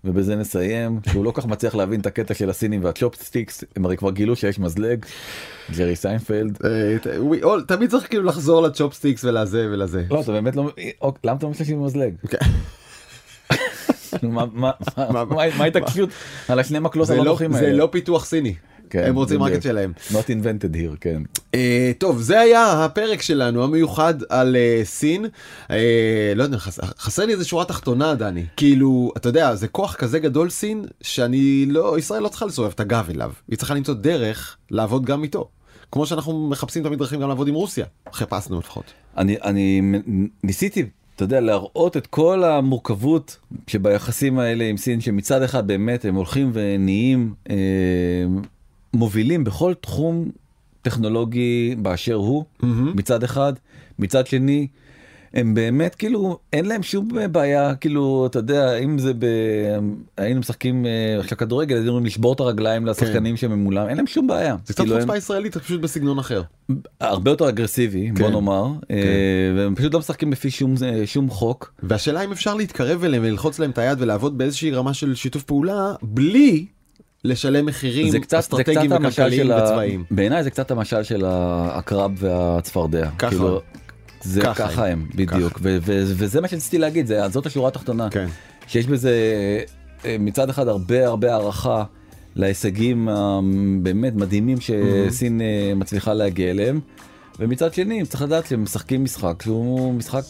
ובזה 0.05 0.35
נסיים 0.35 0.99
שהוא 1.11 1.25
לא 1.25 1.31
כך 1.35 1.45
מצליח 1.45 1.75
להבין 1.75 1.99
את 1.99 2.05
הקטע 2.05 2.33
של 2.33 2.49
הסינים 2.49 2.83
והצ'ופסטיקס 2.83 3.63
הם 3.75 3.85
הרי 3.85 3.97
כבר 3.97 4.11
גילו 4.11 4.35
שיש 4.35 4.59
מזלג 4.59 5.05
ג'רי 5.77 5.95
סיינפלד 5.95 6.57
אה, 6.65 6.97
תמיד 7.67 7.89
צריך 7.89 8.07
כאילו 8.09 8.23
לחזור 8.23 8.61
לצ'ופסטיקס 8.61 9.23
ולזה 9.23 9.67
ולזה. 9.71 10.03
לא 10.11 10.21
אתה 10.21 10.31
באמת 10.31 10.55
לא 10.55 10.69
אוק, 11.01 11.19
למה 11.23 11.37
אתה 11.37 11.47
משתמש 11.47 11.69
במזלג? 11.69 12.13
כן. 12.29 12.37
מה- 14.23 14.71
ההתעקשות 15.59 16.09
על 16.49 16.59
השני 16.59 16.79
מקלות 16.79 17.07
זה 17.07 17.15
לא, 17.15 17.21
הנוחים 17.21 17.51
זה 17.53 17.59
האלה? 17.59 17.77
לא 17.77 17.89
פיתוח 17.91 18.25
סיני. 18.25 18.55
כן, 18.89 19.03
הם 19.03 19.15
רוצים 19.15 19.43
רק. 19.43 19.53
את 19.53 19.61
שלהם. 19.61 19.93
Not 20.11 20.29
invented 20.29 20.75
here 20.75 20.97
כן. 21.01 21.21
אה, 21.55 21.91
טוב 21.97 22.21
זה 22.21 22.39
היה 22.39 22.86
הפרק 22.86 23.21
שלנו 23.21 23.63
המיוחד 23.63 24.13
על 24.29 24.55
אה, 24.55 24.81
סין. 24.83 25.25
אה, 25.71 26.33
לא 26.36 26.43
יודע 26.43 26.57
חס, 26.57 26.79
חסר 26.97 27.25
לי 27.25 27.33
איזה 27.33 27.45
שורה 27.45 27.65
תחתונה 27.65 28.15
דני 28.15 28.45
כאילו 28.57 29.11
אתה 29.17 29.29
יודע 29.29 29.55
זה 29.55 29.67
כוח 29.67 29.95
כזה 29.95 30.19
גדול 30.19 30.49
סין 30.49 30.86
שאני 31.01 31.65
לא 31.65 31.97
ישראל 31.97 32.23
לא 32.23 32.27
צריכה 32.27 32.45
לסובב 32.45 32.71
את 32.75 32.79
הגב 32.79 33.07
אליו 33.15 33.31
היא 33.49 33.57
צריכה 33.57 33.73
למצוא 33.73 33.93
דרך 33.93 34.57
לעבוד 34.71 35.05
גם 35.05 35.23
איתו. 35.23 35.49
כמו 35.91 36.05
שאנחנו 36.05 36.47
מחפשים 36.49 36.83
תמיד 36.83 36.99
דרכים 36.99 37.21
גם 37.21 37.29
לעבוד 37.29 37.47
עם 37.47 37.53
רוסיה 37.53 37.86
חיפשנו 38.11 38.59
לפחות. 38.59 38.83
אני 39.17 39.38
אני 39.43 39.81
ניסיתי 40.43 40.86
אתה 41.15 41.23
יודע 41.23 41.39
להראות 41.39 41.97
את 41.97 42.07
כל 42.07 42.43
המורכבות 42.43 43.38
שביחסים 43.67 44.39
האלה 44.39 44.63
עם 44.63 44.77
סין 44.77 45.01
שמצד 45.01 45.41
אחד 45.41 45.67
באמת 45.67 46.05
הם 46.05 46.15
הולכים 46.15 46.51
ונהיים 46.53 47.33
אה, 47.49 47.55
מובילים 48.95 49.43
בכל 49.43 49.73
תחום 49.81 50.29
טכנולוגי 50.81 51.75
באשר 51.77 52.13
הוא 52.13 52.43
מצד 52.95 53.23
אחד 53.23 53.53
מצד 53.99 54.27
שני. 54.27 54.67
הם 55.33 55.53
באמת 55.53 55.95
כאילו 55.95 56.39
אין 56.53 56.65
להם 56.65 56.83
שום 56.83 57.09
בעיה 57.31 57.75
כאילו 57.75 58.25
אתה 58.25 58.39
יודע 58.39 58.77
אם 58.77 58.99
זה 58.99 59.13
ב... 59.13 59.25
היינו 60.17 60.39
משחקים 60.39 60.85
אה, 60.85 61.19
עכשיו 61.19 61.37
כדורגל 61.37 61.75
היינו 61.75 61.99
לשבור 61.99 62.33
את 62.33 62.39
הרגליים 62.39 62.85
לשחקנים 62.85 63.37
שהם 63.37 63.63
מולם 63.63 63.87
אין 63.87 63.97
להם 63.97 64.07
שום 64.07 64.27
בעיה. 64.27 64.55
זה 64.65 64.73
קצת 64.73 64.83
כאילו, 64.83 64.95
הם- 64.95 65.01
חוצפה 65.01 65.17
ישראלית 65.17 65.57
פשוט 65.57 65.81
בסגנון 65.81 66.19
אחר. 66.19 66.41
הרבה 67.01 67.31
יותר 67.31 67.49
אגרסיבי 67.49 68.11
בוא 68.11 68.27
כן. 68.27 68.33
נאמר 68.33 68.67
אה, 68.91 68.97
והם 69.57 69.75
פשוט 69.75 69.93
לא 69.93 69.99
משחקים 69.99 70.31
לפי 70.31 70.51
שום 70.51 70.75
אה, 70.85 71.01
שום 71.07 71.29
חוק 71.29 71.73
והשאלה 71.83 72.21
אם 72.23 72.31
אפשר 72.31 72.53
להתקרב 72.55 73.03
אליהם 73.03 73.23
וללחוץ 73.23 73.59
להם 73.59 73.69
את 73.71 73.77
היד 73.77 74.01
ולעבוד 74.01 74.37
באיזושהי 74.37 74.71
רמה 74.71 74.93
של 74.93 75.15
שיתוף 75.15 75.43
פעולה 75.43 75.93
בלי 76.01 76.65
לשלם 77.26 77.65
מחירים 77.65 78.09
זה 78.09 78.19
קצת 78.19 78.30
זה 78.30 78.39
אסטרטגיים 78.39 78.91
וכלכליים 78.91 79.43
של 79.43 79.51
ה... 79.51 79.63
וצבאיים. 79.63 80.03
בעיניי 80.11 80.43
זה 80.43 80.49
קצת 80.49 80.71
המשל 80.71 81.03
של 81.03 81.26
העקרב 81.26 82.11
והצפרדע. 82.17 83.09
ככה. 83.17 83.30
כאילו, 83.30 83.61
זה 84.21 84.41
ככה 84.41 84.53
ככה 84.53 84.88
הם. 84.88 85.07
בדיוק. 85.15 85.59
ו- 85.61 85.78
ו- 85.82 86.03
וזה 86.05 86.41
מה 86.41 86.47
שרציתי 86.47 86.78
להגיד 86.78 87.07
זה 87.07 87.30
זאת 87.30 87.45
השורה 87.45 87.67
התחתונה. 87.67 88.09
כן. 88.09 88.28
שיש 88.67 88.88
בזה 88.88 89.11
אה, 90.05 90.15
מצד 90.19 90.49
אחד 90.49 90.67
הרבה 90.67 91.07
הרבה 91.07 91.34
הערכה 91.34 91.84
להישגים 92.36 93.09
הבאמת 93.09 94.15
מדהימים 94.15 94.57
שסין 94.59 95.41
אה, 95.41 95.73
מצליחה 95.76 96.13
להגיע 96.13 96.51
אליהם. 96.51 96.80
ומצד 97.39 97.73
שני 97.73 98.05
צריך 98.05 98.23
לדעת 98.23 98.47
שהם 98.47 98.63
משחקים 98.63 99.03
משחק 99.03 99.41
שהוא 99.43 99.93
משחק 99.93 100.23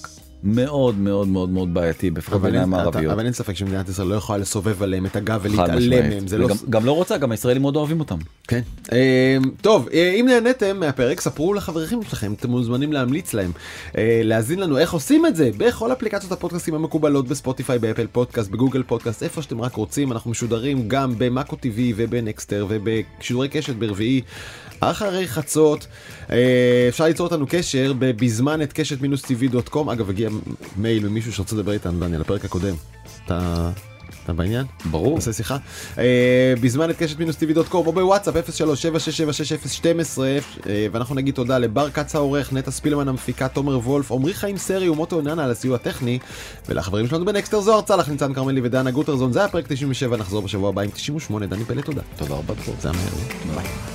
מאוד 0.46 0.98
מאוד 0.98 1.28
מאוד 1.28 1.50
מאוד 1.50 1.74
בעייתי 1.74 2.10
אין, 2.56 2.70
אתה, 2.70 2.78
הערביות. 2.82 3.14
אבל 3.14 3.26
אין 3.26 3.34
ספק 3.34 3.54
שמדינת 3.54 3.90
ישראל 3.90 4.08
לא 4.08 4.16
יכולה 4.16 4.38
לסובב 4.38 4.84
עליהם 4.84 5.06
את 5.06 5.16
הגב 5.16 5.40
ולהתעלם. 5.44 6.10
מהם 6.10 6.24
לא 6.38 6.48
גם 6.70 6.86
לא 6.86 6.92
רוצה 6.92 7.18
גם 7.18 7.32
הישראלים 7.32 7.62
מאוד 7.62 7.76
אוהבים 7.76 8.00
אותם. 8.00 8.18
כן. 8.48 8.62
אה, 8.92 9.38
טוב 9.62 9.90
אה, 9.94 10.12
אם 10.20 10.26
נהניתם 10.30 10.80
מהפרק 10.80 11.22
ספרו 11.22 11.54
לחברים 11.54 12.04
שלכם 12.04 12.34
אתם 12.34 12.50
מוזמנים 12.50 12.94
להמליץ 12.94 13.34
להם 13.34 13.52
אה, 13.98 14.22
להאזין 14.24 14.60
לנו 14.60 14.78
איך 14.78 14.94
עושים 14.94 15.26
את 15.26 15.36
זה 15.36 15.50
בכל 15.58 15.92
אפליקציות 15.92 16.32
הפודקאסטים 16.32 16.76
המקובלות 16.76 17.28
בספוטיפיי 17.28 17.80
באפל 17.80 18.08
פודקאסט 18.12 18.52
בגוגל 18.52 18.84
פודקאסט 18.84 19.24
איפה 19.24 19.42
שאתם 19.42 19.62
רק 19.62 19.76
רוצים 19.76 20.12
אנחנו 20.12 20.32
משודרים 20.32 20.88
גם 20.88 21.14
במאקו 21.18 21.56
TV 21.56 21.94
ובנקסטר 21.96 22.66
ובשידורי 22.70 23.50
קשת 23.50 23.76
ברביעי 23.76 24.22
אחרי 24.80 25.28
חצות 25.28 25.88
אה, 26.32 26.86
אפשר 26.90 27.04
ליצור 27.04 27.28
איתנו 27.28 27.46
קשר 27.50 27.94
בבזמן 28.00 28.62
את 28.62 28.74
קשת 28.74 29.02
מינוס 29.02 29.24
com 29.70 29.90
אגב 29.90 30.10
הגיע 30.10 30.30
מייל 30.78 31.08
ממישהו 31.08 31.34
שרוצה 31.34 31.56
לדבר 31.56 31.72
איתנו 31.72 32.00
דניאל 32.00 32.22
לפרק 32.22 32.46
הקודם. 32.46 32.76
אתה 33.26 33.70
אתה 34.26 34.34
בעניין? 34.34 34.66
ברור. 34.92 35.16
נעשה 35.16 35.34
שיחה. 35.34 35.58
אה, 35.98 36.54
בזמן 36.62 36.90
את 36.90 36.96
קשת 36.98 37.20
מינוס 37.20 37.36
TV 37.36 37.54
dot 37.54 37.68
com 37.68 37.88
או 37.88 37.94
בוואטסאפ 37.94 38.50
03-7676012 38.50 40.20
אה, 40.68 40.88
ואנחנו 40.92 41.16
נגיד 41.16 41.34
תודה 41.34 41.58
לבר 41.58 41.90
כץ 41.90 42.16
העורך, 42.16 42.54
נטע 42.54 42.72
ספילמן 42.72 43.08
המפיקה, 43.08 43.48
תומר 43.48 43.78
וולף, 43.78 44.12
עמרי 44.12 44.34
חיים 44.34 44.58
סרי 44.58 44.90
ומוטו 44.90 45.20
עננה 45.20 45.44
על 45.44 45.52
הסיוע 45.52 45.76
הטכני 45.76 46.20
ולחברים 46.70 47.08
שלנו 47.08 47.26
בנקסטר 47.26 47.62
זוהר 47.62 47.82
צלח, 47.82 48.10
ניצן 48.10 48.34
כרמלי 48.34 48.62
ודנה 48.64 48.92
גוטרזון 48.92 49.32
זה 49.32 49.40
היה 49.40 49.48
פרק 49.48 49.66
97 49.68 50.18
נחזור 50.18 50.42
בשבוע 50.42 50.70
הבא 50.70 50.82
עם 50.82 50.90
98 50.90 51.46
דני 51.46 51.66
פלא 51.66 51.82
תודה. 51.82 52.02
תודה 52.16 52.36
רבה. 52.36 52.54
זה 52.82 52.90
היה 52.90 52.98
מהר. 52.98 53.56
ביי. 53.56 53.95